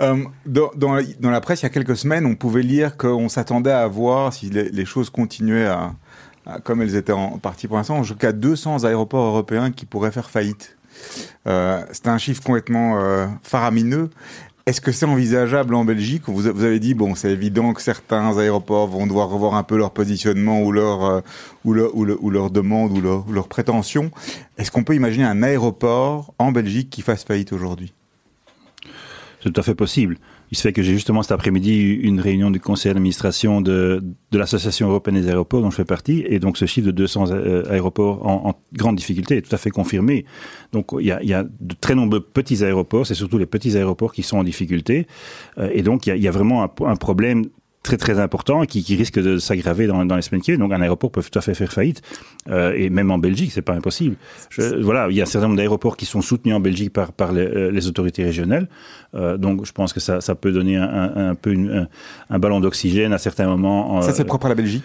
Euh, 0.00 0.16
dans, 0.46 0.70
dans, 0.74 0.94
la- 0.94 1.02
dans 1.20 1.30
la 1.30 1.42
presse, 1.42 1.60
il 1.60 1.64
y 1.64 1.66
a 1.66 1.70
quelques 1.70 1.98
semaines, 1.98 2.24
on 2.24 2.34
pouvait 2.34 2.62
lire 2.62 2.96
qu'on 2.96 3.28
s'attendait 3.28 3.70
à 3.72 3.86
voir 3.88 4.32
si 4.32 4.48
les, 4.48 4.70
les 4.70 4.84
choses 4.86 5.10
continuaient 5.10 5.66
à- 5.66 5.92
comme 6.64 6.82
elles 6.82 6.96
étaient 6.96 7.12
en 7.12 7.38
partie 7.38 7.68
pour 7.68 7.76
l'instant, 7.76 8.02
jusqu'à 8.02 8.32
200 8.32 8.84
aéroports 8.84 9.26
européens 9.26 9.70
qui 9.70 9.86
pourraient 9.86 10.10
faire 10.10 10.30
faillite. 10.30 10.76
Euh, 11.46 11.82
c'est 11.92 12.08
un 12.08 12.18
chiffre 12.18 12.42
complètement 12.42 12.98
euh, 13.00 13.26
faramineux. 13.42 14.10
Est-ce 14.66 14.80
que 14.80 14.92
c'est 14.92 15.06
envisageable 15.06 15.74
en 15.74 15.84
Belgique? 15.84 16.24
Vous, 16.26 16.46
avez 16.46 16.78
dit, 16.78 16.94
bon, 16.94 17.14
c'est 17.14 17.30
évident 17.30 17.72
que 17.72 17.80
certains 17.80 18.36
aéroports 18.38 18.86
vont 18.88 19.06
devoir 19.06 19.28
revoir 19.28 19.54
un 19.54 19.62
peu 19.62 19.76
leur 19.76 19.90
positionnement 19.90 20.62
ou 20.62 20.70
leur, 20.70 21.04
euh, 21.04 21.20
ou 21.64 21.72
leur, 21.72 21.96
ou 21.96 22.30
leur 22.30 22.50
demande 22.50 22.92
ou 22.96 23.00
leur, 23.00 23.26
ou 23.26 23.32
leur 23.32 23.48
prétention. 23.48 24.10
Est-ce 24.58 24.70
qu'on 24.70 24.84
peut 24.84 24.94
imaginer 24.94 25.24
un 25.24 25.42
aéroport 25.42 26.34
en 26.38 26.52
Belgique 26.52 26.90
qui 26.90 27.02
fasse 27.02 27.24
faillite 27.24 27.52
aujourd'hui? 27.52 27.92
C'est 29.42 29.50
tout 29.52 29.60
à 29.60 29.64
fait 29.64 29.74
possible. 29.74 30.18
Il 30.50 30.56
se 30.56 30.62
fait 30.62 30.72
que 30.72 30.82
j'ai 30.82 30.92
justement 30.92 31.22
cet 31.22 31.32
après-midi 31.32 31.92
une 31.94 32.20
réunion 32.20 32.50
du 32.50 32.60
conseil 32.60 32.92
d'administration 32.92 33.60
de, 33.60 34.02
de 34.30 34.38
l'Association 34.38 34.88
européenne 34.88 35.14
des 35.14 35.28
aéroports 35.28 35.62
dont 35.62 35.70
je 35.70 35.76
fais 35.76 35.84
partie, 35.84 36.24
et 36.26 36.38
donc 36.38 36.56
ce 36.56 36.66
chiffre 36.66 36.86
de 36.86 36.92
200 36.92 37.30
euh, 37.30 37.70
aéroports 37.70 38.26
en, 38.26 38.48
en 38.50 38.54
grande 38.72 38.96
difficulté 38.96 39.36
est 39.36 39.42
tout 39.42 39.54
à 39.54 39.58
fait 39.58 39.70
confirmé. 39.70 40.24
Donc 40.72 40.88
il 40.98 41.06
y 41.06 41.12
a, 41.12 41.22
il 41.22 41.28
y 41.28 41.34
a 41.34 41.44
de 41.44 41.74
très 41.80 41.94
nombreux 41.94 42.20
petits 42.20 42.64
aéroports, 42.64 43.06
c'est 43.06 43.14
surtout 43.14 43.38
les 43.38 43.46
petits 43.46 43.76
aéroports 43.76 44.12
qui 44.12 44.22
sont 44.22 44.38
en 44.38 44.44
difficulté, 44.44 45.06
Euh, 45.58 45.70
et 45.72 45.82
donc 45.82 46.06
il 46.06 46.10
y 46.10 46.12
a, 46.12 46.16
y 46.16 46.28
a 46.28 46.30
vraiment 46.30 46.62
un, 46.64 46.70
un 46.86 46.96
problème 46.96 47.46
très 47.82 47.96
très 47.96 48.18
important 48.20 48.62
et 48.62 48.66
qui, 48.66 48.82
qui 48.84 48.94
risque 48.94 49.18
de 49.18 49.38
s'aggraver 49.38 49.86
dans, 49.86 50.04
dans 50.04 50.16
les 50.16 50.22
semaines 50.22 50.42
qui 50.42 50.50
viennent. 50.50 50.60
Donc 50.60 50.72
un 50.72 50.80
aéroport 50.82 51.10
peut 51.10 51.22
tout 51.22 51.38
à 51.38 51.42
fait 51.42 51.54
faire 51.54 51.72
faillite, 51.72 52.02
Euh, 52.48 52.72
et 52.74 52.88
même 52.90 53.10
en 53.10 53.18
Belgique, 53.18 53.52
c'est 53.52 53.62
pas 53.62 53.74
impossible. 53.74 54.16
Je- 54.48 54.80
voilà, 54.82 55.08
il 55.10 55.16
y 55.16 55.20
a 55.20 55.24
un 55.24 55.26
certain 55.26 55.46
nombre 55.48 55.58
d'aéroports 55.58 55.96
qui 55.96 56.06
sont 56.06 56.22
soutenus 56.22 56.54
en 56.54 56.60
Belgique 56.60 56.90
par, 56.92 57.12
par 57.12 57.32
les, 57.32 57.42
euh, 57.46 57.70
les 57.70 57.86
autorités 57.86 58.24
régionales. 58.24 58.66
Euh, 59.14 59.36
donc 59.36 59.66
je 59.66 59.72
pense 59.72 59.92
que 59.92 60.00
ça, 60.00 60.20
ça 60.20 60.34
peut 60.34 60.50
donner 60.52 60.76
un, 60.76 60.88
un, 60.90 61.30
un 61.30 61.34
peu 61.34 61.52
une- 61.52 61.70
un, 61.70 61.88
un 62.34 62.38
ballon 62.38 62.60
d'oxygène 62.60 63.12
à 63.12 63.18
certains 63.18 63.46
moments. 63.46 64.00
Ça, 64.02 64.08
Euh, 64.10 64.12
c'est 64.14 64.24
propre 64.24 64.46
à 64.46 64.48
la 64.50 64.54
Belgique? 64.54 64.84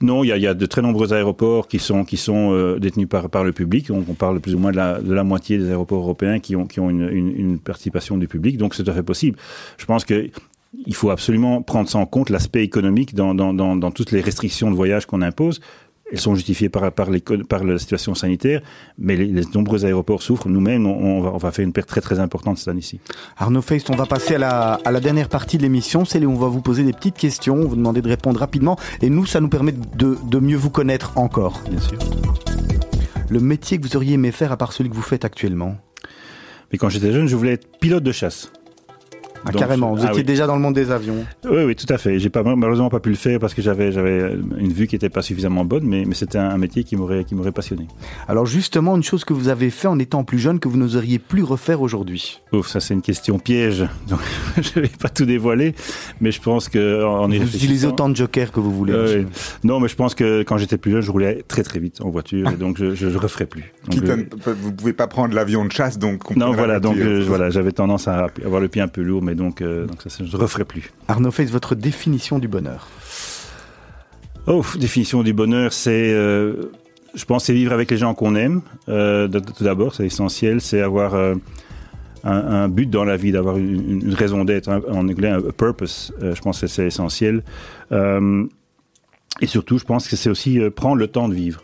Non, 0.00 0.24
il 0.24 0.28
y 0.28 0.32
a, 0.32 0.36
il 0.36 0.42
y 0.42 0.46
a 0.48 0.54
de 0.54 0.66
très 0.66 0.82
nombreux 0.82 1.12
aéroports 1.12 1.68
qui 1.68 1.78
sont, 1.78 2.04
qui 2.04 2.16
sont 2.16 2.52
euh, 2.52 2.78
détenus 2.80 3.08
par, 3.08 3.28
par 3.30 3.44
le 3.44 3.52
public. 3.52 3.88
Donc, 3.88 4.04
on 4.08 4.14
parle 4.14 4.40
plus 4.40 4.54
ou 4.54 4.58
moins 4.58 4.72
de 4.72 4.76
la, 4.76 5.00
de 5.00 5.12
la 5.12 5.22
moitié 5.22 5.58
des 5.58 5.68
aéroports 5.68 6.02
européens 6.02 6.40
qui 6.40 6.56
ont, 6.56 6.66
qui 6.66 6.80
ont 6.80 6.90
une, 6.90 7.08
une, 7.08 7.30
une 7.36 7.58
participation 7.60 8.16
du 8.18 8.26
public. 8.26 8.56
Donc, 8.58 8.74
c'est 8.74 8.82
tout 8.84 8.90
à 8.90 8.94
fait 8.94 9.04
possible. 9.04 9.36
Je 9.78 9.84
pense 9.86 10.04
que 10.04 10.28
il 10.74 10.94
faut 10.94 11.10
absolument 11.10 11.62
prendre 11.62 11.88
ça 11.88 11.98
en 11.98 12.06
compte, 12.06 12.30
l'aspect 12.30 12.64
économique 12.64 13.14
dans, 13.14 13.34
dans, 13.34 13.52
dans, 13.54 13.76
dans 13.76 13.90
toutes 13.90 14.10
les 14.10 14.20
restrictions 14.20 14.70
de 14.70 14.76
voyage 14.76 15.06
qu'on 15.06 15.22
impose. 15.22 15.60
Elles 16.10 16.20
sont 16.20 16.34
justifiées 16.34 16.68
par, 16.68 16.92
par, 16.92 17.10
les, 17.10 17.20
par 17.20 17.64
la 17.64 17.78
situation 17.78 18.14
sanitaire, 18.14 18.60
mais 18.98 19.16
les, 19.16 19.26
les 19.26 19.44
nombreux 19.54 19.86
aéroports 19.86 20.20
souffrent. 20.20 20.50
Nous-mêmes, 20.50 20.86
on, 20.86 20.90
on, 20.90 21.20
va, 21.22 21.30
on 21.32 21.38
va 21.38 21.50
faire 21.52 21.64
une 21.64 21.72
perte 21.72 21.88
très 21.88 22.02
très 22.02 22.20
importante 22.20 22.58
cette 22.58 22.68
année-ci. 22.68 23.00
Arnaud 23.38 23.62
Feist, 23.62 23.88
on 23.88 23.96
va 23.96 24.04
passer 24.04 24.34
à 24.34 24.38
la, 24.38 24.78
à 24.84 24.90
la 24.90 25.00
dernière 25.00 25.30
partie 25.30 25.56
de 25.56 25.62
l'émission, 25.62 26.04
c'est 26.04 26.20
là 26.20 26.26
où 26.26 26.32
on 26.32 26.38
va 26.38 26.48
vous 26.48 26.60
poser 26.60 26.84
des 26.84 26.92
petites 26.92 27.16
questions, 27.16 27.56
vous 27.66 27.76
demander 27.76 28.02
de 28.02 28.08
répondre 28.08 28.38
rapidement, 28.38 28.78
et 29.00 29.08
nous, 29.08 29.24
ça 29.24 29.40
nous 29.40 29.48
permet 29.48 29.72
de, 29.72 30.18
de 30.22 30.38
mieux 30.38 30.58
vous 30.58 30.68
connaître 30.68 31.16
encore. 31.16 31.62
Bien 31.70 31.80
sûr. 31.80 31.98
Le 33.30 33.40
métier 33.40 33.78
que 33.78 33.88
vous 33.88 33.96
auriez 33.96 34.14
aimé 34.14 34.32
faire 34.32 34.52
à 34.52 34.58
part 34.58 34.74
celui 34.74 34.90
que 34.90 34.94
vous 34.94 35.00
faites 35.00 35.24
actuellement? 35.24 35.78
Mais 36.70 36.76
quand 36.76 36.90
j'étais 36.90 37.12
jeune, 37.12 37.26
je 37.26 37.36
voulais 37.36 37.52
être 37.52 37.78
pilote 37.78 38.02
de 38.02 38.12
chasse. 38.12 38.52
Ah, 39.44 39.50
Donc, 39.50 39.60
carrément, 39.60 39.94
vous 39.94 40.02
ah 40.04 40.08
étiez 40.10 40.18
oui. 40.20 40.24
déjà 40.24 40.46
dans 40.46 40.54
le 40.54 40.60
monde 40.62 40.74
des 40.74 40.90
avions. 40.90 41.24
Oui, 41.44 41.64
oui, 41.64 41.74
tout 41.76 41.92
à 41.92 41.98
fait. 41.98 42.18
J'ai 42.18 42.30
pas 42.30 42.42
malheureusement 42.42 42.90
pas 42.90 43.00
pu 43.00 43.08
le 43.10 43.16
faire 43.16 43.40
parce 43.40 43.54
que 43.54 43.62
j'avais 43.62 43.90
j'avais 43.92 44.32
une 44.58 44.72
vue 44.72 44.86
qui 44.86 44.94
était 44.96 45.08
pas 45.08 45.22
suffisamment 45.22 45.64
bonne, 45.64 45.84
mais, 45.84 46.04
mais 46.06 46.14
c'était 46.14 46.38
un, 46.38 46.50
un 46.50 46.58
métier 46.58 46.84
qui 46.84 46.96
m'aurait 46.96 47.24
qui 47.24 47.34
m'aurait 47.34 47.52
passionné. 47.52 47.86
Alors 48.28 48.46
justement, 48.46 48.96
une 48.96 49.02
chose 49.02 49.24
que 49.24 49.32
vous 49.32 49.48
avez 49.48 49.70
fait 49.70 49.88
en 49.88 49.98
étant 49.98 50.24
plus 50.24 50.38
jeune 50.38 50.60
que 50.60 50.68
vous 50.68 50.76
n'oseriez 50.78 51.18
plus 51.18 51.42
refaire 51.42 51.80
aujourd'hui. 51.82 52.40
Ouf, 52.52 52.68
ça 52.68 52.80
c'est 52.80 52.94
une 52.94 53.02
question 53.02 53.38
piège. 53.38 53.84
Donc 54.08 54.20
je 54.60 54.80
vais 54.80 54.88
pas 54.88 55.08
tout 55.08 55.24
dévoiler, 55.26 55.74
mais 56.20 56.30
je 56.30 56.40
pense 56.40 56.68
que 56.68 57.04
en 57.04 57.28
Vous 57.28 57.34
utilisez 57.34 57.86
autant 57.86 58.08
de 58.08 58.16
jokers 58.16 58.52
que 58.52 58.60
vous 58.60 58.72
voulez. 58.72 58.92
Euh, 58.92 59.18
oui. 59.20 59.26
Non, 59.64 59.80
mais 59.80 59.88
je 59.88 59.96
pense 59.96 60.14
que 60.14 60.42
quand 60.42 60.56
j'étais 60.58 60.78
plus 60.78 60.92
jeune, 60.92 61.00
je 61.00 61.10
roulais 61.10 61.42
très 61.48 61.62
très 61.62 61.80
vite 61.80 62.00
en 62.00 62.10
voiture, 62.10 62.48
et 62.50 62.56
donc 62.56 62.78
je 62.78 62.94
je, 62.94 63.10
je 63.10 63.18
referai 63.18 63.46
plus. 63.46 63.72
Donc, 63.84 63.94
Quitte 64.00 64.08
à 64.08 64.12
euh, 64.12 64.16
ne- 64.16 64.52
vous 64.54 64.72
pouvez 64.72 64.92
pas 64.92 65.06
prendre 65.06 65.34
l'avion 65.34 65.64
de 65.64 65.72
chasse, 65.72 65.98
donc. 65.98 66.30
on 66.30 66.34
non, 66.38 66.52
voilà, 66.52 66.80
donc 66.80 66.96
euh, 66.98 67.24
voilà, 67.26 67.50
j'avais 67.50 67.72
tendance 67.72 68.08
à 68.08 68.26
avoir 68.44 68.60
le 68.60 68.68
pied 68.68 68.82
un 68.82 68.88
peu 68.88 69.02
lourd, 69.02 69.22
mais 69.22 69.31
donc 69.34 69.60
euh, 69.62 69.86
donc 69.86 70.02
ça 70.06 70.24
je 70.24 70.36
referai 70.36 70.64
plus. 70.64 70.92
Arnaud 71.08 71.30
Face, 71.30 71.50
votre 71.50 71.74
définition 71.74 72.38
du 72.38 72.48
bonheur. 72.48 72.88
Oh, 74.46 74.64
définition 74.78 75.22
du 75.22 75.32
bonheur, 75.32 75.72
c'est, 75.72 76.12
euh, 76.12 76.70
je 77.14 77.24
pense, 77.24 77.44
c'est 77.44 77.54
vivre 77.54 77.72
avec 77.72 77.90
les 77.90 77.96
gens 77.96 78.12
qu'on 78.14 78.34
aime. 78.34 78.62
Euh, 78.88 79.28
tout 79.28 79.62
d'abord, 79.64 79.94
c'est 79.94 80.04
essentiel, 80.06 80.60
c'est 80.60 80.80
avoir 80.80 81.14
un, 81.14 81.36
un 82.24 82.68
but 82.68 82.90
dans 82.90 83.04
la 83.04 83.16
vie, 83.16 83.30
d'avoir 83.30 83.56
une, 83.56 84.02
une 84.02 84.14
raison 84.14 84.44
d'être, 84.44 84.68
un- 84.68 84.82
en 84.90 85.08
anglais, 85.08 85.28
un 85.30 85.40
purpose. 85.42 86.12
Je 86.20 86.40
pense 86.40 86.60
que 86.60 86.66
c'est 86.66 86.86
essentiel. 86.86 87.44
Et 89.40 89.46
surtout, 89.46 89.78
je 89.78 89.84
pense 89.84 90.08
que 90.08 90.16
c'est 90.16 90.28
aussi 90.30 90.58
prendre 90.74 90.96
le 90.96 91.06
temps 91.06 91.28
de 91.28 91.34
vivre. 91.34 91.62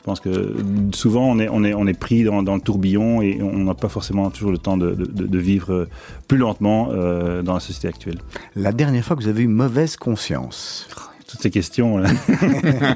Je 0.00 0.04
pense 0.06 0.20
que 0.20 0.56
souvent 0.92 1.30
on 1.30 1.38
est, 1.38 1.50
on 1.50 1.62
est, 1.62 1.74
on 1.74 1.86
est 1.86 1.98
pris 1.98 2.24
dans, 2.24 2.42
dans 2.42 2.54
le 2.54 2.62
tourbillon 2.62 3.20
et 3.20 3.42
on 3.42 3.58
n'a 3.58 3.74
pas 3.74 3.90
forcément 3.90 4.30
toujours 4.30 4.50
le 4.50 4.56
temps 4.56 4.78
de, 4.78 4.92
de, 4.92 5.04
de 5.04 5.38
vivre 5.38 5.74
euh, 5.74 5.88
plus 6.26 6.38
lentement 6.38 6.88
euh, 6.90 7.42
dans 7.42 7.52
la 7.52 7.60
société 7.60 7.88
actuelle. 7.88 8.18
La 8.56 8.72
dernière 8.72 9.04
fois 9.04 9.14
que 9.14 9.22
vous 9.22 9.28
avez 9.28 9.42
eu 9.42 9.46
mauvaise 9.46 9.96
conscience. 9.96 10.88
toutes 11.28 11.42
ces 11.42 11.50
questions. 11.50 11.98
là. 11.98 12.10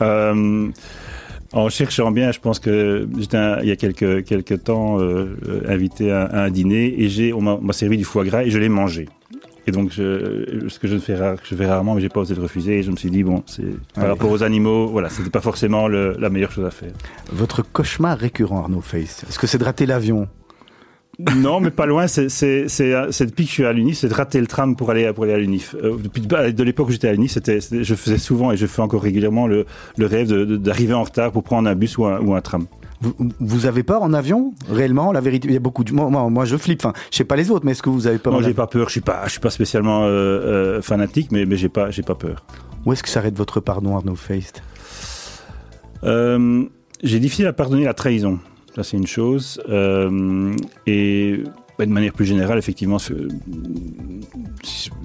Euh, 0.00 0.70
en 1.52 1.68
cherchant 1.70 2.12
bien, 2.12 2.30
je 2.30 2.38
pense 2.38 2.60
que 2.60 3.08
j'étais 3.18 3.36
il 3.62 3.68
y 3.68 3.72
a 3.72 3.76
quelques, 3.76 4.24
quelques 4.24 4.62
temps 4.62 5.00
euh, 5.00 5.34
invité 5.66 6.12
à, 6.12 6.22
à 6.22 6.44
un 6.44 6.50
dîner 6.50 7.02
et 7.02 7.08
j'ai, 7.08 7.32
on 7.32 7.40
m'a 7.40 7.72
servi 7.72 7.96
du 7.96 8.04
foie 8.04 8.24
gras 8.24 8.44
et 8.44 8.50
je 8.50 8.58
l'ai 8.58 8.68
mangé. 8.68 9.08
Et 9.68 9.70
donc, 9.70 9.90
je, 9.92 10.64
ce 10.68 10.78
que 10.78 10.88
je 10.88 10.96
fais, 10.96 11.14
rare- 11.14 11.36
que 11.36 11.46
je 11.46 11.54
fais 11.54 11.66
rarement, 11.66 11.94
mais 11.94 12.00
j'ai 12.00 12.08
pas 12.08 12.20
osé 12.20 12.34
le 12.34 12.40
refuser. 12.40 12.78
Et 12.78 12.82
je 12.82 12.90
me 12.90 12.96
suis 12.96 13.10
dit, 13.10 13.22
bon, 13.22 13.42
c'est 13.44 13.64
par 13.94 14.04
Ouais. 14.04 14.10
rapport 14.10 14.30
aux 14.30 14.42
animaux, 14.42 14.86
voilà, 14.88 15.10
c'était 15.10 15.28
pas 15.28 15.42
forcément 15.42 15.88
le- 15.88 16.16
la 16.18 16.30
meilleure 16.30 16.50
chose 16.52 16.64
à 16.64 16.70
faire. 16.70 16.92
Votre 17.32 17.60
cauchemar 17.62 18.16
récurrent, 18.16 18.60
Arnaud 18.60 18.80
Face, 18.80 19.24
est-ce 19.28 19.38
que 19.38 19.46
c'est 19.46 19.58
de 19.58 19.64
rater 19.64 19.84
l'avion? 19.84 20.26
Non, 21.36 21.58
mais 21.58 21.70
pas 21.72 21.84
loin. 21.86 22.06
C'est 22.06 22.26
depuis 22.28 23.44
que 23.44 23.48
je 23.48 23.52
suis 23.54 23.64
à 23.64 23.72
l'UNIF, 23.72 23.98
c'est 23.98 24.08
de 24.08 24.14
rater 24.14 24.40
le 24.40 24.46
tram 24.46 24.76
pour 24.76 24.90
aller, 24.92 25.12
pour 25.12 25.24
aller 25.24 25.32
à 25.32 25.38
l'UNIF. 25.38 25.74
Euh, 25.82 25.96
depuis 26.00 26.22
bah, 26.22 26.50
de 26.52 26.62
l'époque 26.62 26.88
où 26.88 26.92
j'étais 26.92 27.08
à 27.08 27.12
l'UNIF, 27.12 27.32
c'était, 27.32 27.58
je 27.60 27.94
faisais 27.96 28.18
souvent 28.18 28.52
et 28.52 28.56
je 28.56 28.66
fais 28.66 28.82
encore 28.82 29.02
régulièrement 29.02 29.48
le, 29.48 29.66
le 29.96 30.06
rêve 30.06 30.28
de- 30.28 30.44
de- 30.44 30.56
d'arriver 30.56 30.94
en 30.94 31.02
retard 31.02 31.32
pour 31.32 31.42
prendre 31.42 31.68
un 31.68 31.74
bus 31.74 31.98
ou 31.98 32.06
un, 32.06 32.20
ou 32.20 32.34
un 32.34 32.40
tram. 32.40 32.66
Vous, 33.00 33.14
vous 33.38 33.66
avez 33.66 33.82
peur 33.82 34.02
en 34.02 34.12
avion 34.12 34.52
Réellement, 34.70 35.12
la 35.12 35.20
vérité, 35.20 35.48
il 35.48 35.54
y 35.54 35.56
a 35.56 35.60
beaucoup 35.60 35.84
de... 35.84 35.92
Moi, 35.92 36.10
moi, 36.10 36.28
moi, 36.30 36.44
je 36.44 36.56
flippe, 36.56 36.84
enfin, 36.84 36.92
je 37.10 37.16
sais 37.16 37.24
pas 37.24 37.36
les 37.36 37.50
autres, 37.50 37.64
mais 37.64 37.72
est-ce 37.72 37.82
que 37.82 37.90
vous 37.90 38.06
avez 38.06 38.18
peur 38.18 38.32
Non, 38.32 38.42
j'ai 38.42 38.54
pas 38.54 38.66
peur. 38.66 38.88
Je 38.88 38.92
suis 38.92 39.00
pas, 39.00 39.22
je 39.26 39.30
suis 39.32 39.40
pas 39.40 39.50
spécialement 39.50 40.04
euh, 40.04 40.08
euh, 40.08 40.82
fanatique, 40.82 41.30
mais, 41.30 41.46
mais 41.46 41.56
j'ai 41.56 41.68
pas, 41.68 41.90
j'ai 41.90 42.02
pas 42.02 42.14
peur. 42.14 42.44
Où 42.84 42.92
est-ce 42.92 43.02
que 43.02 43.08
s'arrête 43.08 43.36
votre 43.36 43.60
pardon, 43.60 43.96
Arnaud 43.96 44.16
Face 44.16 44.52
Euh, 46.04 46.64
j'ai 47.02 47.20
difficile 47.20 47.46
à 47.46 47.52
pardonner 47.52 47.84
la 47.84 47.94
trahison. 47.94 48.38
Ça, 48.74 48.82
c'est 48.82 48.96
une 48.96 49.06
chose. 49.06 49.60
Euh, 49.68 50.54
et 50.86 51.42
bah, 51.78 51.86
de 51.86 51.92
manière 51.92 52.12
plus 52.12 52.24
générale, 52.24 52.58
effectivement, 52.58 52.98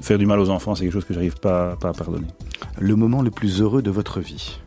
faire 0.02 0.18
du 0.18 0.26
mal 0.26 0.40
aux 0.40 0.50
enfants, 0.50 0.74
c'est 0.76 0.84
quelque 0.84 0.94
chose 0.94 1.06
que 1.06 1.14
j'arrive 1.14 1.40
pas, 1.40 1.76
pas 1.76 1.90
à 1.90 1.94
pardonner. 1.94 2.28
Le 2.80 2.96
moment 2.96 3.22
le 3.22 3.32
plus 3.32 3.62
heureux 3.62 3.82
de 3.84 3.92
votre 3.92 4.20
vie? 4.20 4.60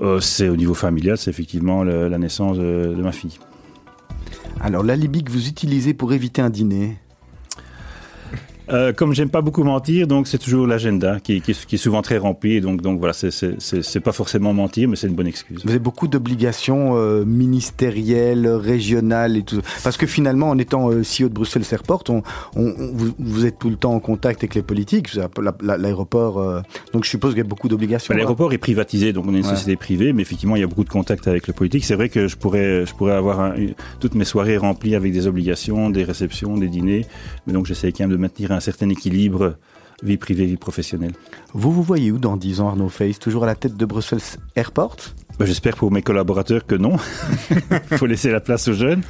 Euh, 0.00 0.20
c'est 0.20 0.48
au 0.48 0.56
niveau 0.56 0.74
familial, 0.74 1.18
c'est 1.18 1.30
effectivement 1.30 1.84
la 1.84 2.18
naissance 2.18 2.56
de, 2.56 2.94
de 2.96 3.02
ma 3.02 3.12
fille. 3.12 3.38
Alors, 4.60 4.82
l'alibi 4.82 5.24
que 5.24 5.30
vous 5.30 5.48
utilisez 5.48 5.92
pour 5.92 6.12
éviter 6.12 6.40
un 6.40 6.50
dîner 6.50 6.96
Euh, 8.72 8.92
comme 8.92 9.12
j'aime 9.12 9.28
pas 9.28 9.42
beaucoup 9.42 9.64
mentir, 9.64 10.06
donc 10.06 10.26
c'est 10.26 10.38
toujours 10.38 10.66
l'agenda 10.66 11.18
qui, 11.20 11.40
qui, 11.40 11.50
est- 11.50 11.66
qui 11.66 11.74
est 11.74 11.78
souvent 11.78 12.00
très 12.02 12.16
rempli. 12.18 12.60
Donc, 12.60 12.80
donc 12.80 12.98
voilà, 12.98 13.12
c'est- 13.12 14.00
pas 14.00 14.12
forcément 14.12 14.52
mentir, 14.54 14.88
mais 14.88 14.96
c'est 14.96 15.06
une 15.08 15.14
bonne 15.14 15.26
excuse. 15.26 15.60
Vous 15.64 15.70
avez 15.70 15.78
beaucoup 15.78 16.08
d'obligations 16.08 16.96
euh, 16.96 17.24
ministérielles, 17.24 18.46
régionales 18.48 19.36
et 19.36 19.42
tout. 19.42 19.60
Parce 19.84 19.96
que 19.96 20.06
finalement, 20.06 20.48
en 20.50 20.58
étant 20.58 20.90
euh, 20.90 21.02
CEO 21.02 21.28
de 21.28 21.34
Bruxelles 21.34 21.64
Airport, 21.70 22.04
on, 22.08 22.22
on, 22.56 22.62
on- 22.78 22.92
vous, 22.94 23.12
vous 23.18 23.46
êtes 23.46 23.58
tout 23.58 23.70
le 23.70 23.76
temps 23.76 23.92
en 23.94 24.00
contact 24.00 24.40
avec 24.42 24.54
les 24.54 24.62
politiques. 24.62 25.14
La- 25.14 25.76
L'aéroport, 25.78 26.62
donc 26.92 27.04
je 27.04 27.10
suppose 27.10 27.32
qu'il 27.32 27.42
y 27.42 27.46
a 27.46 27.48
beaucoup 27.48 27.68
d'obligations. 27.68 28.12
Bah, 28.14 28.18
L'aéroport 28.18 28.52
est 28.52 28.58
privatisé, 28.58 29.12
donc 29.12 29.26
on 29.26 29.34
est 29.34 29.38
une 29.38 29.44
Ouais. 29.44 29.50
société 29.50 29.76
privée, 29.76 30.12
mais 30.12 30.22
effectivement, 30.22 30.56
il 30.56 30.60
y 30.60 30.64
a 30.64 30.66
beaucoup 30.66 30.84
de 30.84 30.88
contacts 30.88 31.28
avec 31.28 31.46
le 31.46 31.52
politique. 31.52 31.84
C'est 31.84 31.94
vrai 31.94 32.08
que 32.08 32.26
je 32.28 32.36
pourrais, 32.36 32.86
je 32.86 32.94
pourrais 32.94 33.12
avoir 33.12 33.40
un- 33.40 33.54
toutes 34.00 34.14
mes 34.14 34.24
soirées 34.24 34.56
remplies 34.56 34.94
avec 34.94 35.12
des 35.12 35.26
obligations, 35.26 35.90
des 35.90 36.04
réceptions, 36.04 36.56
des 36.56 36.68
dîners, 36.68 37.06
mais 37.46 37.52
donc 37.52 37.66
j'essaie 37.66 37.92
quand 37.92 38.04
même 38.04 38.10
de 38.10 38.16
maintenir 38.16 38.52
un 38.52 38.60
certain 38.62 38.88
équilibre 38.88 39.56
vie 40.02 40.16
privée, 40.16 40.46
vie 40.46 40.56
professionnelle. 40.56 41.12
Vous 41.54 41.72
vous 41.72 41.82
voyez 41.82 42.10
où 42.10 42.18
dans 42.18 42.36
10 42.36 42.60
ans, 42.60 42.68
Arnaud 42.68 42.88
Face 42.88 43.18
Toujours 43.18 43.44
à 43.44 43.46
la 43.46 43.54
tête 43.54 43.76
de 43.76 43.86
Bruxelles 43.86 44.20
Airport? 44.56 44.96
Bah, 45.38 45.46
J'espère 45.46 45.76
pour 45.76 45.90
mes 45.90 46.02
collaborateurs 46.02 46.66
que 46.66 46.74
non. 46.74 46.96
Il 47.90 47.96
faut 47.98 48.06
laisser 48.06 48.30
la 48.30 48.40
place 48.40 48.68
aux 48.68 48.72
jeunes. 48.72 49.02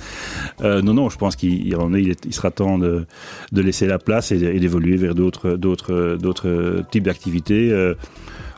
Euh, 0.61 0.83
non, 0.83 0.95
non, 0.95 1.09
je 1.09 1.19
pense 1.19 1.37
qu'il 1.37 1.67
il, 1.67 2.35
sera 2.35 2.51
temps 2.51 2.79
de, 2.79 3.07
de 3.53 3.63
laisser 3.63 3.87
la 3.87 3.99
place 3.99 4.33
et, 4.33 4.37
et 4.37 4.61
d'évoluer 4.61 4.97
vers 4.97 5.15
d'autres 5.15 6.85
types 6.91 7.05
d'activités. 7.05 7.71
Euh, 7.73 7.95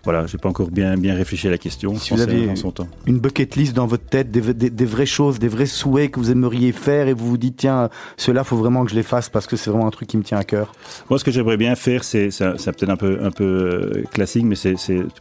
voilà, 0.04 0.26
j'ai 0.26 0.38
pas 0.38 0.48
encore 0.48 0.70
bien, 0.70 0.96
bien 0.96 1.14
réfléchi 1.14 1.48
à 1.48 1.50
la 1.50 1.58
question. 1.58 1.94
Si 1.96 2.10
vous 2.10 2.16
que 2.16 2.22
aviez- 2.22 2.46
dans 2.46 2.56
son 2.56 2.70
temps. 2.70 2.88
Une 3.06 3.18
bucket 3.18 3.56
list 3.56 3.74
dans 3.74 3.86
votre 3.86 4.04
tête, 4.04 4.30
des, 4.30 4.40
des- 4.54 4.70
des 4.70 4.84
vraies 4.84 5.06
choses, 5.06 5.38
des 5.38 5.48
vrais 5.48 5.66
souhaits 5.66 6.10
que 6.10 6.20
vous 6.20 6.30
aimeriez 6.30 6.72
faire 6.72 7.08
et 7.08 7.12
vous 7.14 7.26
vous 7.28 7.38
dites, 7.38 7.56
tiens, 7.56 7.88
cela 8.16 8.44
faut 8.44 8.56
vraiment 8.56 8.84
que 8.84 8.90
je 8.90 8.96
les 8.96 9.02
fasse 9.02 9.28
parce 9.28 9.46
que 9.46 9.56
c'est 9.56 9.70
vraiment 9.70 9.86
un 9.86 9.90
truc 9.90 10.08
qui 10.08 10.16
me 10.16 10.22
tient 10.22 10.38
à 10.38 10.44
cœur. 10.44 10.72
Moi, 11.10 11.18
ce 11.18 11.24
que 11.24 11.30
j'aimerais 11.30 11.56
bien 11.56 11.74
faire, 11.74 12.04
c'est, 12.04 12.30
c'est 12.30 12.44
c'est 12.58 12.76
peut-être 12.76 12.90
un 12.90 12.96
peu, 12.96 13.18
un 13.22 13.30
peu 13.30 13.44
euh, 13.44 14.02
classique, 14.12 14.44
mais 14.44 14.54
c'est, 14.56 14.74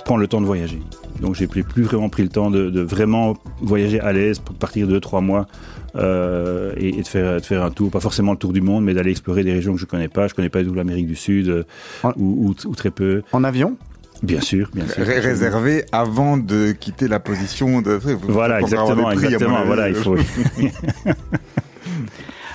prendre 0.05 0.19
le 0.21 0.27
temps 0.27 0.41
de 0.41 0.45
voyager. 0.45 0.79
Donc, 1.21 1.36
j'ai 1.36 1.47
plus, 1.47 1.63
plus 1.63 1.84
vraiment 1.84 2.09
pris 2.09 2.23
le 2.23 2.29
temps 2.29 2.51
de, 2.51 2.69
de 2.69 2.81
vraiment 2.81 3.36
voyager 3.61 3.99
à 3.99 4.11
l'aise 4.11 4.39
pour 4.39 4.55
partir 4.55 4.88
deux, 4.88 4.99
trois 4.99 5.21
mois 5.21 5.47
euh, 5.95 6.73
et, 6.77 6.97
et 6.97 7.01
de 7.01 7.07
faire, 7.07 7.39
de 7.39 7.45
faire 7.45 7.63
un 7.63 7.71
tour, 7.71 7.91
pas 7.91 7.99
forcément 7.99 8.31
le 8.31 8.38
tour 8.38 8.51
du 8.53 8.61
monde, 8.61 8.84
mais 8.84 8.93
d'aller 8.93 9.11
explorer 9.11 9.43
des 9.43 9.53
régions 9.53 9.73
que 9.75 9.79
je 9.79 9.86
connais 9.86 10.07
pas. 10.07 10.27
Je 10.27 10.34
connais 10.34 10.49
pas 10.49 10.61
du 10.63 10.69
tout 10.69 10.73
l'Amérique 10.73 11.07
du 11.07 11.15
Sud 11.15 11.47
euh, 11.49 11.63
En- 12.03 12.11
ou, 12.17 12.49
ou, 12.49 12.67
ou 12.67 12.75
très 12.75 12.91
peu. 12.91 13.21
En 13.31 13.43
avion? 13.43 13.77
Bien 14.24 14.39
sûr, 14.41 14.69
bien 14.74 14.88
sûr. 14.88 15.05
Ré- 15.05 15.19
réservé 15.19 15.84
avant 15.91 16.38
de 16.38 16.71
quitter 16.71 17.07
la 17.09 17.19
position 17.19 17.82
de. 17.82 17.91
Vous- 17.91 18.17
Voilà, 18.30 18.61
exactement, 18.61 19.03
prix, 19.11 19.26
exactement. 19.26 19.65
Voilà, 19.65 19.89
il 19.89 19.95
faut. 19.95 20.15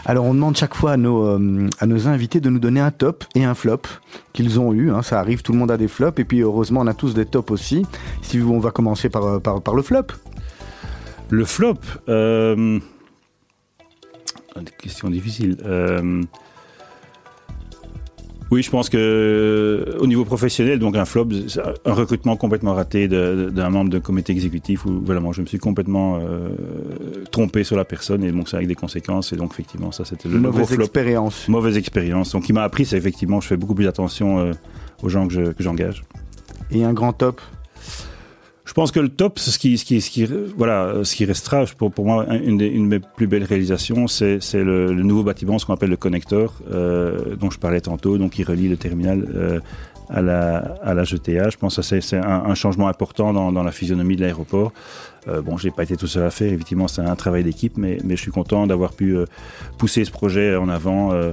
Alors 0.06 0.24
on 0.24 0.32
demande 0.32 0.56
chaque 0.56 0.74
fois 0.74 0.92
à 0.92 0.96
nos, 0.96 1.26
euh, 1.26 1.68
à 1.80 1.86
nos 1.86 2.08
invités 2.08 2.40
de 2.40 2.48
nous 2.48 2.58
donner 2.58 2.80
un 2.80 2.90
top 2.90 3.24
et 3.34 3.44
un 3.44 3.54
flop 3.54 3.82
qu'ils 4.32 4.58
ont 4.58 4.72
eu. 4.72 4.90
hein. 4.90 5.02
ça 5.02 5.20
arrive, 5.20 5.42
tout 5.42 5.52
le 5.52 5.58
monde 5.58 5.70
a 5.70 5.76
des 5.76 5.88
flops 5.88 6.18
et 6.18 6.24
puis 6.24 6.40
heureusement 6.40 6.80
on 6.80 6.86
a 6.86 6.94
tous 6.94 7.12
des 7.12 7.26
tops 7.26 7.50
aussi. 7.50 7.84
Si 8.22 8.38
vous, 8.38 8.54
on 8.54 8.58
va 8.58 8.70
commencer 8.70 9.10
par, 9.10 9.24
euh, 9.26 9.38
par, 9.38 9.60
par 9.60 9.74
le 9.74 9.82
flop. 9.82 10.04
Le 11.28 11.44
flop. 11.44 11.74
Euh... 12.08 12.78
Des 14.56 14.72
questions 14.78 15.10
difficiles. 15.10 15.58
Euh... 15.66 16.22
Oui, 18.50 18.62
je 18.62 18.70
pense 18.70 18.88
que 18.88 18.96
euh, 18.96 19.98
au 19.98 20.06
niveau 20.06 20.24
professionnel, 20.24 20.78
donc 20.78 20.96
un 20.96 21.04
flop, 21.04 21.28
un 21.84 21.92
recrutement 21.92 22.36
complètement 22.36 22.72
raté 22.74 23.06
d'un 23.06 23.68
membre 23.70 23.90
d'un 23.90 24.00
comité 24.00 24.32
exécutif 24.32 24.86
où 24.86 25.00
vraiment 25.00 25.32
je 25.32 25.42
me 25.42 25.46
suis 25.46 25.58
complètement 25.58 26.18
euh, 26.18 26.48
trompé 27.30 27.62
sur 27.62 27.76
la 27.76 27.84
personne 27.84 28.24
et 28.24 28.32
donc 28.32 28.48
ça 28.48 28.56
a 28.56 28.58
avec 28.58 28.68
des 28.68 28.74
conséquences 28.74 29.32
et 29.34 29.36
donc 29.36 29.50
effectivement 29.52 29.92
ça 29.92 30.04
c'était 30.06 30.28
le, 30.30 30.38
gros 30.40 30.50
mauvaise 30.52 30.68
flop. 30.68 30.84
expérience. 30.84 31.46
Mauvaise 31.48 31.76
expérience. 31.76 32.32
Donc, 32.32 32.44
qui 32.44 32.52
m'a 32.54 32.62
appris, 32.62 32.86
c'est 32.86 32.96
effectivement, 32.96 33.40
je 33.40 33.48
fais 33.48 33.56
beaucoup 33.58 33.74
plus 33.74 33.86
attention 33.86 34.38
euh, 34.38 34.52
aux 35.02 35.08
gens 35.10 35.26
que 35.28 35.34
je- 35.34 35.52
que 35.52 35.62
j'engage. 35.62 36.04
Et 36.70 36.84
un 36.84 36.92
grand 36.94 37.12
top? 37.12 37.40
Je 38.68 38.74
pense 38.74 38.92
que 38.92 39.00
le 39.00 39.08
top, 39.08 39.38
ce 39.38 39.58
qui, 39.58 39.78
ce 39.78 39.84
qui, 39.86 40.02
ce 40.02 40.10
qui, 40.10 40.28
voilà, 40.54 40.96
ce 41.02 41.16
qui 41.16 41.24
restera 41.24 41.64
pour, 41.78 41.90
pour 41.90 42.04
moi 42.04 42.26
une, 42.34 42.58
des, 42.58 42.66
une 42.66 42.84
de 42.84 42.88
mes 42.88 43.00
plus 43.00 43.26
belles 43.26 43.44
réalisations, 43.44 44.06
c'est, 44.08 44.38
le, 44.52 44.92
le 44.92 45.02
nouveau 45.02 45.22
bâtiment, 45.22 45.58
ce 45.58 45.64
qu'on 45.64 45.72
appelle 45.72 45.88
le 45.88 45.96
connecteur, 45.96 46.52
euh, 46.70 47.34
dont 47.36 47.48
je 47.50 47.58
parlais 47.58 47.80
tantôt, 47.80 48.18
donc 48.18 48.32
qui 48.32 48.44
relie 48.44 48.68
le 48.68 48.76
terminal 48.76 49.26
euh, 49.34 49.60
à 50.10 50.20
la 50.20 50.58
à 50.82 50.92
la 50.92 51.04
GTA. 51.04 51.48
Je 51.48 51.56
pense 51.56 51.76
que 51.76 51.82
c'est, 51.82 52.16
un, 52.18 52.22
un 52.44 52.54
changement 52.54 52.88
important 52.88 53.32
dans, 53.32 53.52
dans 53.52 53.62
la 53.62 53.72
physionomie 53.72 54.16
de 54.16 54.20
l'aéroport. 54.20 54.72
Euh, 55.28 55.40
bon, 55.40 55.56
j'ai 55.56 55.70
pas 55.70 55.84
été 55.84 55.96
tout 55.96 56.06
seul 56.06 56.24
à 56.24 56.30
faire, 56.30 56.52
effectivement, 56.52 56.88
c'est 56.88 57.00
un 57.00 57.16
travail 57.16 57.44
d'équipe, 57.44 57.78
mais, 57.78 57.96
mais 58.04 58.16
je 58.16 58.20
suis 58.20 58.30
content 58.30 58.66
d'avoir 58.66 58.92
pu 58.92 59.16
euh, 59.16 59.24
pousser 59.78 60.04
ce 60.04 60.10
projet 60.10 60.56
en 60.56 60.68
avant. 60.68 61.12
euh, 61.14 61.32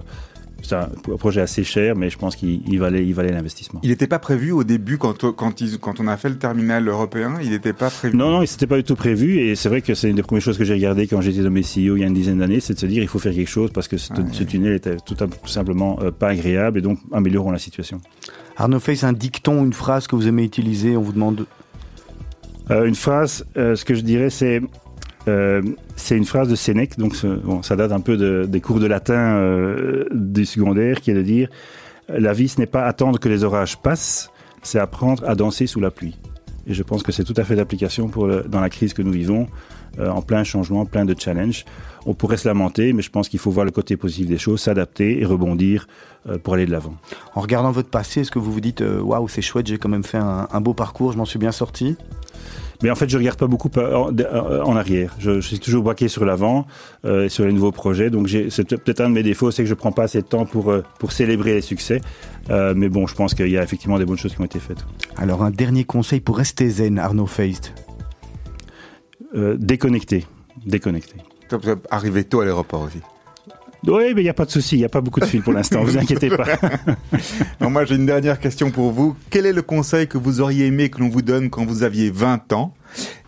c'est 0.67 0.75
un 0.75 0.89
projet 1.17 1.41
assez 1.41 1.63
cher, 1.63 1.95
mais 1.95 2.09
je 2.09 2.17
pense 2.17 2.35
qu'il 2.35 2.61
il 2.67 2.79
valait, 2.79 3.05
il 3.05 3.13
valait 3.13 3.31
l'investissement. 3.31 3.79
Il 3.83 3.89
n'était 3.89 4.07
pas 4.07 4.19
prévu 4.19 4.51
au 4.51 4.63
début 4.63 4.97
quand, 4.97 5.31
quand, 5.33 5.61
ils- 5.61 5.77
quand 5.79 5.99
on 5.99 6.07
a 6.07 6.17
fait 6.17 6.29
le 6.29 6.37
terminal 6.37 6.87
européen, 6.87 7.35
il 7.41 7.51
n'était 7.51 7.73
pas 7.73 7.89
prévu? 7.89 8.15
Non, 8.17 8.29
non, 8.31 8.45
c'était 8.45 8.67
pas 8.67 8.77
du 8.77 8.83
tout 8.83 8.95
prévu, 8.95 9.39
et 9.39 9.55
c'est 9.55 9.69
vrai 9.69 9.81
que 9.81 9.93
c'est 9.93 10.09
une 10.09 10.15
des 10.15 10.23
premières 10.23 10.41
choses 10.43 10.57
que 10.57 10.63
j'ai 10.65 10.73
regardées 10.73 11.07
quand 11.07 11.21
j'étais 11.21 11.41
nommé 11.41 11.61
CEO 11.61 11.95
il 11.95 11.99
y 11.99 12.03
a 12.03 12.07
une 12.07 12.13
dizaine 12.13 12.39
d'années, 12.39 12.59
c'est 12.59 12.73
de 12.73 12.79
se 12.79 12.85
dire 12.85 13.01
il 13.03 13.07
faut 13.09 13.19
faire 13.19 13.33
quelque 13.33 13.49
chose 13.49 13.71
parce 13.73 13.87
que 13.87 13.97
ce, 13.97 14.11
ce 14.31 14.43
tunnel 14.43 14.73
était 14.73 14.97
tout, 14.97 15.15
tout 15.15 15.29
simplement 15.47 15.99
euh, 16.01 16.11
pas 16.11 16.29
agréable, 16.29 16.79
et 16.79 16.81
donc 16.81 16.99
améliorons 17.11 17.51
la 17.51 17.59
situation. 17.59 18.01
Arnaud 18.57 18.79
Face, 18.79 19.03
un 19.03 19.13
dicton, 19.13 19.63
une 19.65 19.73
phrase 19.73 20.07
que 20.07 20.15
vous 20.15 20.27
aimez 20.27 20.43
utiliser, 20.43 20.95
on 20.97 21.01
vous 21.01 21.11
demande. 21.13 21.45
Euh, 22.71 22.85
une 22.85 22.95
phrase, 22.95 23.45
euh, 23.57 23.75
ce 23.75 23.85
que 23.85 23.93
je 23.93 24.01
dirais, 24.01 24.29
c'est 24.29 24.61
euh, 25.27 25.61
c'est 25.95 26.17
une 26.17 26.25
phrase 26.25 26.47
de 26.49 26.55
Sénèque, 26.55 26.97
donc 26.97 27.15
bon, 27.43 27.61
ça 27.63 27.75
date 27.75 27.91
un 27.91 27.99
peu 27.99 28.17
de- 28.17 28.45
des 28.47 28.61
cours 28.61 28.79
de 28.79 28.85
latin 28.87 29.37
euh, 29.37 30.05
du 30.11 30.45
secondaire, 30.45 31.01
qui 31.01 31.11
est 31.11 31.15
de 31.15 31.21
dire 31.21 31.49
la 32.09 32.33
vie, 32.33 32.47
ce 32.47 32.59
n'est 32.59 32.67
pas 32.67 32.85
attendre 32.85 33.19
que 33.19 33.27
les 33.29 33.43
orages 33.43 33.77
passent, 33.77 34.29
c'est 34.61 34.79
apprendre 34.79 35.23
à 35.27 35.33
danser 35.35 35.65
sous 35.67 35.79
la 35.79 35.89
pluie. 35.91 36.17
Et 36.67 36.73
je 36.73 36.83
pense 36.83 37.03
que 37.03 37.11
c'est 37.11 37.23
tout 37.23 37.33
à 37.37 37.43
fait 37.43 37.55
d'application 37.55 38.09
dans 38.47 38.59
la 38.61 38.69
crise 38.69 38.93
que 38.93 39.01
nous 39.01 39.11
vivons, 39.11 39.47
euh, 39.99 40.09
en 40.09 40.21
plein 40.21 40.43
changement, 40.43 40.85
plein 40.85 41.05
de 41.05 41.15
challenges. 41.17 41.65
On 42.05 42.13
pourrait 42.13 42.37
se 42.37 42.47
lamenter, 42.47 42.93
mais 42.93 43.01
je 43.01 43.09
pense 43.09 43.29
qu'il 43.29 43.39
faut 43.39 43.51
voir 43.51 43.65
le 43.65 43.71
côté 43.71 43.97
positif 43.97 44.27
des 44.27 44.37
choses, 44.37 44.61
s'adapter 44.61 45.19
et 45.21 45.25
rebondir 45.25 45.87
pour 46.43 46.55
aller 46.55 46.65
de 46.65 46.71
l'avant. 46.71 46.95
En 47.35 47.41
regardant 47.41 47.69
votre 47.71 47.89
passé, 47.89 48.21
est-ce 48.21 48.31
que 48.31 48.39
vous 48.39 48.51
vous 48.51 48.59
dites 48.61 48.83
waouh, 49.01 49.27
c'est 49.27 49.43
chouette, 49.43 49.67
j'ai 49.67 49.77
quand 49.77 49.89
même 49.89 50.03
fait 50.03 50.17
un, 50.17 50.47
un 50.51 50.59
beau 50.61 50.73
parcours, 50.73 51.11
je 51.13 51.17
m'en 51.19 51.25
suis 51.25 51.37
bien 51.37 51.51
sorti 51.51 51.97
Mais 52.83 52.89
en 52.89 52.95
fait, 52.95 53.09
je 53.09 53.17
regarde 53.17 53.37
pas 53.37 53.47
beaucoup 53.47 53.69
en, 53.79 54.11
de- 54.11 54.25
en 54.25 54.75
arrière. 54.75 55.15
Je, 55.19 55.39
je 55.41 55.47
suis 55.47 55.59
toujours 55.59 55.83
braqué 55.83 56.07
sur 56.07 56.25
l'avant, 56.25 56.65
euh, 57.05 57.29
sur 57.29 57.45
les 57.45 57.53
nouveaux 57.53 57.71
projets. 57.71 58.09
Donc, 58.09 58.29
c'est 58.49 58.67
peut- 58.67 58.77
peut-être 58.77 59.01
un 59.01 59.09
de 59.09 59.13
mes 59.15 59.23
défauts, 59.23 59.51
c'est 59.51 59.63
que 59.63 59.69
je 59.69 59.73
prends 59.73 59.91
pas 59.91 60.03
assez 60.03 60.21
de 60.21 60.27
temps 60.27 60.45
pour 60.45 60.71
euh, 60.71 60.83
pour 60.99 61.11
célébrer 61.11 61.53
les 61.53 61.61
succès. 61.61 62.01
Euh, 62.49 62.73
mais 62.75 62.89
bon, 62.89 63.07
je 63.07 63.15
pense 63.15 63.33
qu'il 63.33 63.47
y 63.49 63.57
a 63.57 63.63
effectivement 63.63 63.97
des 63.99 64.05
bonnes 64.05 64.17
choses 64.17 64.33
qui 64.35 64.41
ont 64.41 64.45
été 64.45 64.59
faites. 64.59 64.85
Alors, 65.17 65.43
un 65.43 65.51
dernier 65.51 65.83
conseil 65.83 66.19
pour 66.19 66.37
rester 66.37 66.69
zen, 66.69 66.99
Arnaud 66.99 67.25
Feist. 67.27 67.73
Euh, 69.35 69.55
déconnecter, 69.59 70.25
déconnecter. 70.65 71.15
Arriver 71.89 72.23
tôt 72.23 72.41
à 72.41 72.45
l'aéroport 72.45 72.81
aussi. 72.83 72.99
Oui, 73.87 74.13
mais 74.15 74.21
il 74.21 74.23
n'y 74.23 74.29
a 74.29 74.33
pas 74.33 74.45
de 74.45 74.51
souci, 74.51 74.75
il 74.75 74.79
n'y 74.79 74.85
a 74.85 74.89
pas 74.89 75.01
beaucoup 75.01 75.19
de 75.19 75.25
fils 75.25 75.41
pour 75.43 75.53
l'instant, 75.53 75.83
vous 75.83 75.97
inquiétez 75.97 76.29
pas. 76.29 76.45
Non, 77.61 77.69
moi, 77.69 77.85
j'ai 77.85 77.95
une 77.95 78.05
dernière 78.05 78.39
question 78.39 78.71
pour 78.71 78.91
vous. 78.91 79.15
Quel 79.29 79.45
est 79.45 79.53
le 79.53 79.61
conseil 79.61 80.07
que 80.07 80.17
vous 80.17 80.41
auriez 80.41 80.65
aimé 80.67 80.89
que 80.89 80.99
l'on 80.99 81.09
vous 81.09 81.21
donne 81.21 81.49
quand 81.49 81.65
vous 81.65 81.83
aviez 81.83 82.09
20 82.09 82.51
ans 82.53 82.73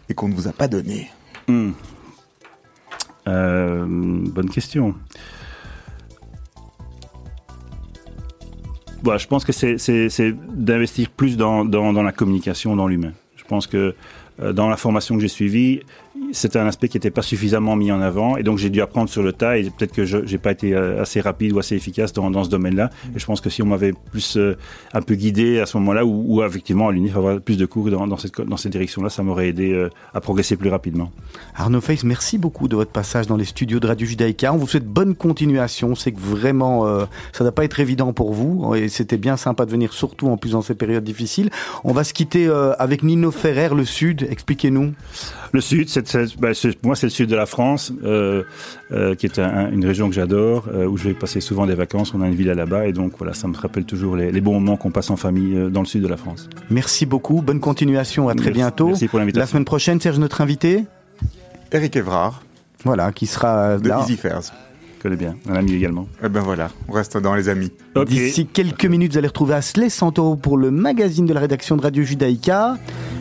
et 0.09 0.13
qu'on 0.13 0.27
ne 0.29 0.33
vous 0.33 0.47
a 0.47 0.51
pas 0.53 0.67
donné? 0.67 1.09
Hmm. 1.47 1.71
Euh, 3.27 3.85
bonne 3.87 4.49
question. 4.49 4.95
Bah, 9.03 9.17
je 9.17 9.27
pense 9.27 9.45
que 9.45 9.51
c'est- 9.51 10.35
d'investir 10.53 11.09
plus 11.09 11.37
dans, 11.37 11.65
dans, 11.65 11.93
dans 11.93 12.03
la 12.03 12.11
communication, 12.11 12.75
dans 12.75 12.87
l'humain. 12.87 13.13
Je 13.35 13.43
pense 13.43 13.67
que 13.67 13.95
euh, 14.41 14.53
dans 14.53 14.69
la 14.69 14.77
formation 14.77 15.15
que 15.15 15.21
j'ai 15.21 15.27
suivie, 15.27 15.81
c'était 16.31 16.59
un 16.59 16.67
aspect 16.67 16.87
qui 16.87 16.97
n'était 16.97 17.11
pas 17.11 17.21
suffisamment 17.21 17.75
mis 17.75 17.91
en 17.91 18.01
avant 18.01 18.37
et 18.37 18.43
donc 18.43 18.57
j'ai 18.57 18.69
dû 18.69 18.81
apprendre 18.81 19.09
sur 19.09 19.23
le 19.23 19.33
tas 19.33 19.57
et 19.57 19.63
peut-être 19.63 19.93
que 19.93 20.05
je 20.05 20.17
n'ai 20.17 20.37
pas 20.37 20.51
été 20.51 20.73
euh, 20.73 21.01
assez 21.01 21.21
rapide 21.21 21.53
ou 21.53 21.59
assez 21.59 21.75
efficace 21.75 22.13
dans, 22.13 22.29
dans 22.29 22.43
ce 22.43 22.49
domaine-là. 22.49 22.89
Et 23.15 23.19
je 23.19 23.25
pense 23.25 23.41
que 23.41 23.49
si 23.49 23.61
on 23.61 23.65
m'avait 23.65 23.93
plus 23.93 24.37
euh, 24.37 24.57
un 24.93 25.01
peu 25.01 25.15
guidé 25.15 25.59
à 25.59 25.65
ce 25.65 25.77
moment-là 25.77 26.05
ou, 26.05 26.25
ou 26.27 26.43
effectivement 26.43 26.89
à 26.89 26.91
l'UNIF 26.91 27.15
avoir 27.15 27.39
plus 27.39 27.57
de 27.57 27.65
cours 27.65 27.89
dans, 27.89 28.07
dans 28.07 28.17
cette, 28.17 28.39
dans 28.41 28.57
cette 28.57 28.71
direction-là, 28.71 29.09
ça 29.09 29.23
m'aurait 29.23 29.49
aidé 29.49 29.71
euh, 29.73 29.89
à 30.13 30.21
progresser 30.21 30.57
plus 30.57 30.69
rapidement. 30.69 31.11
Arnaud 31.55 31.81
Face, 31.81 32.03
merci 32.03 32.37
beaucoup 32.37 32.67
de 32.67 32.75
votre 32.75 32.91
passage 32.91 33.27
dans 33.27 33.37
les 33.37 33.45
studios 33.45 33.79
de 33.79 33.87
Radio 33.87 34.05
Judaïka. 34.05 34.53
On 34.53 34.57
vous 34.57 34.67
souhaite 34.67 34.87
bonne 34.87 35.15
continuation. 35.15 35.95
C'est 35.95 36.11
que 36.11 36.19
vraiment, 36.19 36.87
euh, 36.87 37.05
ça 37.33 37.43
ne 37.43 37.49
doit 37.49 37.55
pas 37.55 37.63
être 37.63 37.79
évident 37.79 38.13
pour 38.13 38.33
vous. 38.33 38.75
Et 38.75 38.89
c'était 38.89 39.17
bien 39.17 39.37
sympa 39.37 39.65
de 39.65 39.71
venir, 39.71 39.93
surtout 39.93 40.27
en 40.27 40.37
plus 40.37 40.51
dans 40.51 40.61
ces 40.61 40.75
périodes 40.75 41.03
difficiles. 41.03 41.49
On 41.83 41.93
va 41.93 42.03
se 42.03 42.13
quitter 42.13 42.47
avec 42.79 43.03
Nino 43.03 43.31
Ferrer, 43.31 43.69
le 43.75 43.85
Sud. 43.85 44.27
Expliquez-nous. 44.29 44.93
Le 45.51 45.61
sud, 45.61 45.89
c'est, 45.89 46.06
c'est- 46.07 46.39
ben, 46.39 46.53
moi, 46.83 46.95
c'est 46.95 47.05
le 47.07 47.11
sud 47.11 47.29
de 47.29 47.35
la 47.35 47.45
France, 47.45 47.91
euh, 48.03 48.43
euh, 48.91 49.15
qui 49.15 49.25
est 49.25 49.39
un- 49.39 49.43
un- 49.49 49.71
une 49.71 49.85
région 49.85 50.09
que 50.09 50.15
j'adore, 50.15 50.67
euh, 50.73 50.85
où 50.85 50.97
je 50.97 51.03
vais 51.05 51.13
passer 51.13 51.41
souvent 51.41 51.65
des 51.65 51.75
vacances. 51.75 52.13
On 52.13 52.21
a 52.21 52.27
une 52.27 52.35
villa 52.35 52.53
là-bas, 52.55 52.87
et 52.87 52.93
donc 52.93 53.13
voilà, 53.17 53.33
ça 53.33 53.47
me 53.47 53.55
rappelle 53.55 53.85
toujours 53.85 54.15
les, 54.15 54.31
les 54.31 54.41
bons 54.41 54.53
moments 54.53 54.77
qu'on 54.77 54.91
passe 54.91 55.09
en 55.09 55.17
famille 55.17 55.55
euh, 55.57 55.69
dans 55.69 55.81
le 55.81 55.85
sud 55.85 56.01
de 56.03 56.07
la 56.07 56.17
France. 56.17 56.49
Merci 56.69 57.05
beaucoup. 57.05 57.41
Bonne 57.41 57.59
continuation. 57.59 58.29
À 58.29 58.33
très 58.35 58.45
Merci- 58.45 58.53
bientôt. 58.59 58.87
Merci 58.87 59.07
pour 59.07 59.19
La 59.19 59.25
l'invitation. 59.25 59.51
semaine 59.51 59.65
prochaine, 59.65 59.99
Serge, 60.01 60.19
notre 60.19 60.41
invité? 60.41 60.85
Eric 61.71 61.95
Evrard, 61.95 62.43
Voilà, 62.85 63.11
qui 63.11 63.25
sera 63.25 63.77
de 63.77 63.89
là. 63.89 63.99
Easy 64.03 64.15
Fairs. 64.17 64.41
Je 64.97 65.03
connais 65.03 65.15
bien, 65.15 65.35
un 65.47 65.55
ami 65.55 65.73
également. 65.73 66.07
Eh 66.23 66.29
ben 66.29 66.41
voilà, 66.41 66.71
on 66.87 66.93
reste 66.93 67.17
dans 67.17 67.35
les 67.35 67.49
amis. 67.49 67.71
D'ici 68.07 68.47
quelques 68.47 68.85
minutes, 68.85 69.11
vous 69.11 69.17
allez 69.19 69.27
retrouver 69.27 69.53
Asley 69.53 69.89
Santoro 69.89 70.35
pour 70.35 70.57
le 70.57 70.71
magazine 70.71 71.27
de 71.27 71.33
la 71.33 71.39
rédaction 71.39 71.77
de 71.77 71.83
Radio 71.83 72.03
Judaïka. 72.03 72.77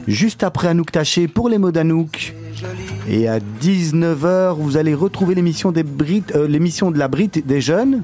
Juste 0.09 0.43
après 0.43 0.69
Anouk 0.69 0.91
Taché 0.91 1.29
pour 1.29 1.51
les 1.51 1.59
mots 1.59 1.73
d'Anouk. 1.73 2.35
Et 3.11 3.29
à 3.29 3.41
19h, 3.41 4.57
vous 4.57 4.79
allez 4.79 4.95
retrouver 4.95 5.35
l'émission 5.35 5.71
des 5.71 5.85
euh, 6.35 6.49
l'émission 6.49 6.91
de 6.91 6.99
la 6.99 7.09
Brit 7.09 7.31
des 7.45 7.61
jeunes. 7.61 8.03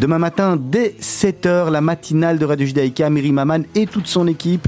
Demain 0.00 0.18
matin, 0.18 0.58
dès 0.60 0.96
7h, 1.00 1.70
la 1.70 1.80
matinale 1.80 2.38
de 2.38 2.44
Radio 2.44 2.66
Judaïka, 2.66 3.08
Miri 3.10 3.30
Maman 3.30 3.60
et 3.76 3.86
toute 3.86 4.08
son 4.08 4.26
équipe. 4.26 4.66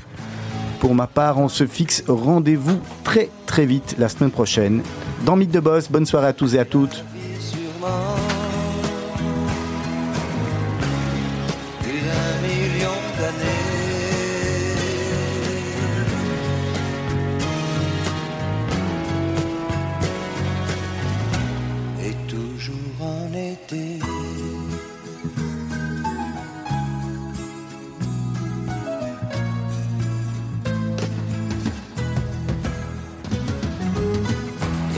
Pour 0.79 0.95
ma 0.95 1.09
part, 1.09 1.39
on 1.39 1.49
se 1.49 1.67
fixe 1.67 2.05
rendez-vous 2.07 2.79
très 3.03 3.29
très 3.47 3.67
vite 3.67 3.97
la 3.99 4.09
semaine 4.09 4.31
prochaine. 4.31 4.83
Dans 5.25 5.35
Mythe 5.35 5.51
de 5.51 5.59
Boss, 5.59 5.91
bonne 5.91 6.07
soirée 6.07 6.29
à 6.29 6.33
tous 6.33 6.55
et 6.55 6.61
à 6.61 6.65
toutes. 6.65 7.05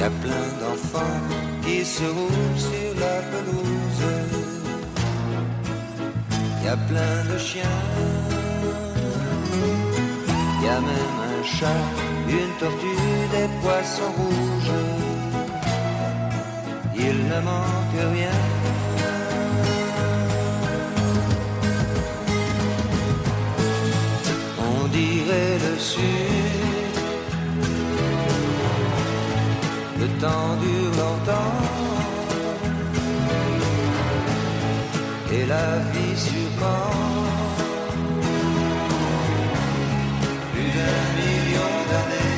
A 0.09 0.11
plein 0.25 0.49
d'enfants 0.61 1.21
qui 1.65 1.85
se 1.85 2.07
roulent 2.17 2.61
sur 2.71 2.91
la 3.05 3.17
pelouse. 3.31 4.05
Il 6.59 6.65
y 6.65 6.69
a 6.69 6.79
plein 6.91 7.19
de 7.31 7.39
chiens. 7.49 7.81
Il 10.55 10.65
y 10.65 10.69
a 10.77 10.81
même 10.93 11.19
un 11.33 11.41
chat, 11.57 11.85
une 12.39 12.53
tortue, 12.61 13.23
des 13.35 13.49
poissons 13.63 14.13
rouges. 14.19 14.79
Il 17.07 17.17
ne 17.33 17.41
manque 17.51 18.01
rien. 18.17 18.39
On 24.71 24.89
dirait 24.89 25.59
le 25.67 25.79
sud. 25.79 26.68
Le 30.01 30.07
temps 30.21 30.55
dure 30.63 30.95
longtemps. 31.03 31.57
Et 35.33 35.45
la 35.47 35.79
vie 35.91 36.17
sûrement 36.17 36.93
plus 40.53 40.71
d'un 40.79 41.03
million 41.19 41.75
d'années. 41.91 42.29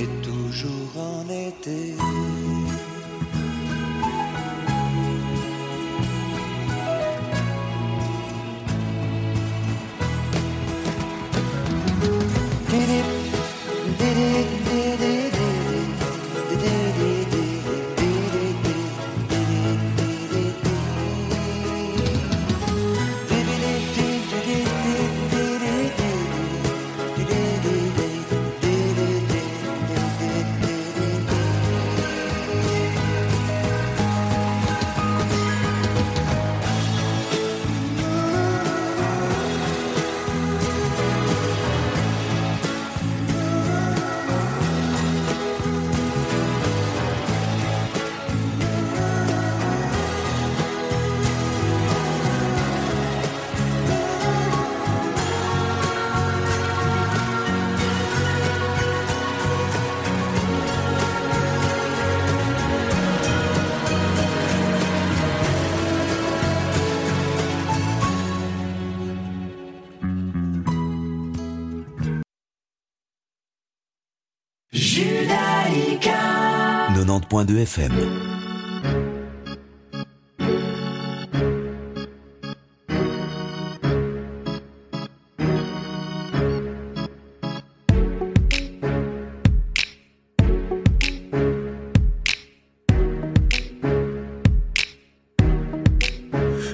Et 0.00 0.08
toujours 0.26 0.92
en 0.96 1.22
été. 1.28 2.01
90.2 77.32 77.62
FM 77.62 77.92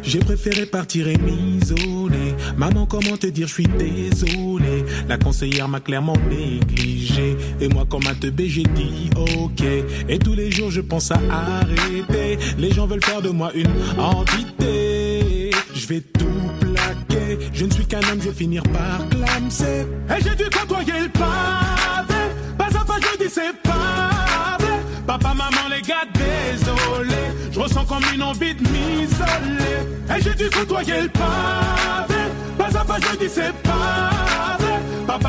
J'ai 0.02 0.18
préféré 0.20 0.66
partir 0.66 1.06
et. 1.06 2.17
Maman, 2.59 2.86
comment 2.86 3.16
te 3.16 3.28
dire, 3.28 3.46
je 3.46 3.52
suis 3.54 3.68
désolé. 3.68 4.84
La 5.09 5.16
conseillère 5.16 5.68
m'a 5.68 5.78
clairement 5.78 6.16
négligé. 6.28 7.36
Et 7.61 7.68
moi, 7.68 7.84
comme 7.88 8.04
un 8.09 8.14
teubé, 8.14 8.48
j'ai 8.48 8.64
dit 8.64 9.09
ok. 9.16 9.62
Et 10.09 10.18
tous 10.18 10.34
les 10.34 10.50
jours, 10.50 10.68
je 10.68 10.80
pense 10.80 11.12
à 11.12 11.20
arrêter. 11.30 12.36
Les 12.59 12.72
gens 12.72 12.88
veulent 12.88 13.04
faire 13.04 13.22
de 13.22 13.28
moi 13.28 13.52
une 13.54 13.70
entité. 13.96 15.52
Je 15.72 15.86
vais 15.86 16.00
tout 16.00 16.26
plaquer. 16.59 17.38
Je 17.52 17.64
ne 17.64 17.70
suis 17.70 17.86
qu'un 17.86 18.00
homme, 18.11 18.20
je 18.20 18.28
vais 18.28 18.34
finir 18.34 18.64
par 18.64 19.09
clamser. 19.09 19.86
Et 20.11 20.20
j'ai 20.20 20.34
dû 20.34 20.50
côtoyer 20.50 21.00
le 21.02 21.09
pavé. 21.11 22.22
Pas 22.59 22.76
à 22.76 22.84
pas, 22.84 22.96
je 23.00 23.24
dis 23.24 23.30
c'est 23.32 23.54
pavé. 23.62 24.72
Papa, 25.06 25.28
maman, 25.28 25.68
les 25.70 25.82
gars, 25.82 26.09
désolé. 26.12 27.22
Je 27.52 27.61
ressens 27.61 27.84
comme 27.84 28.02
une 28.12 28.22
envie 28.24 28.52
de 28.52 28.62
m'isoler. 28.62 29.78
Et 30.11 30.22
j'ai 30.22 30.34
dû 30.34 30.50
côtoyer 30.50 31.02
le 31.02 31.09
pavé 31.09 32.17
à 32.76 32.84
pas, 32.84 32.96
je 33.00 33.16
dis 33.16 33.28
c'est 33.28 33.52
pas 33.62 35.18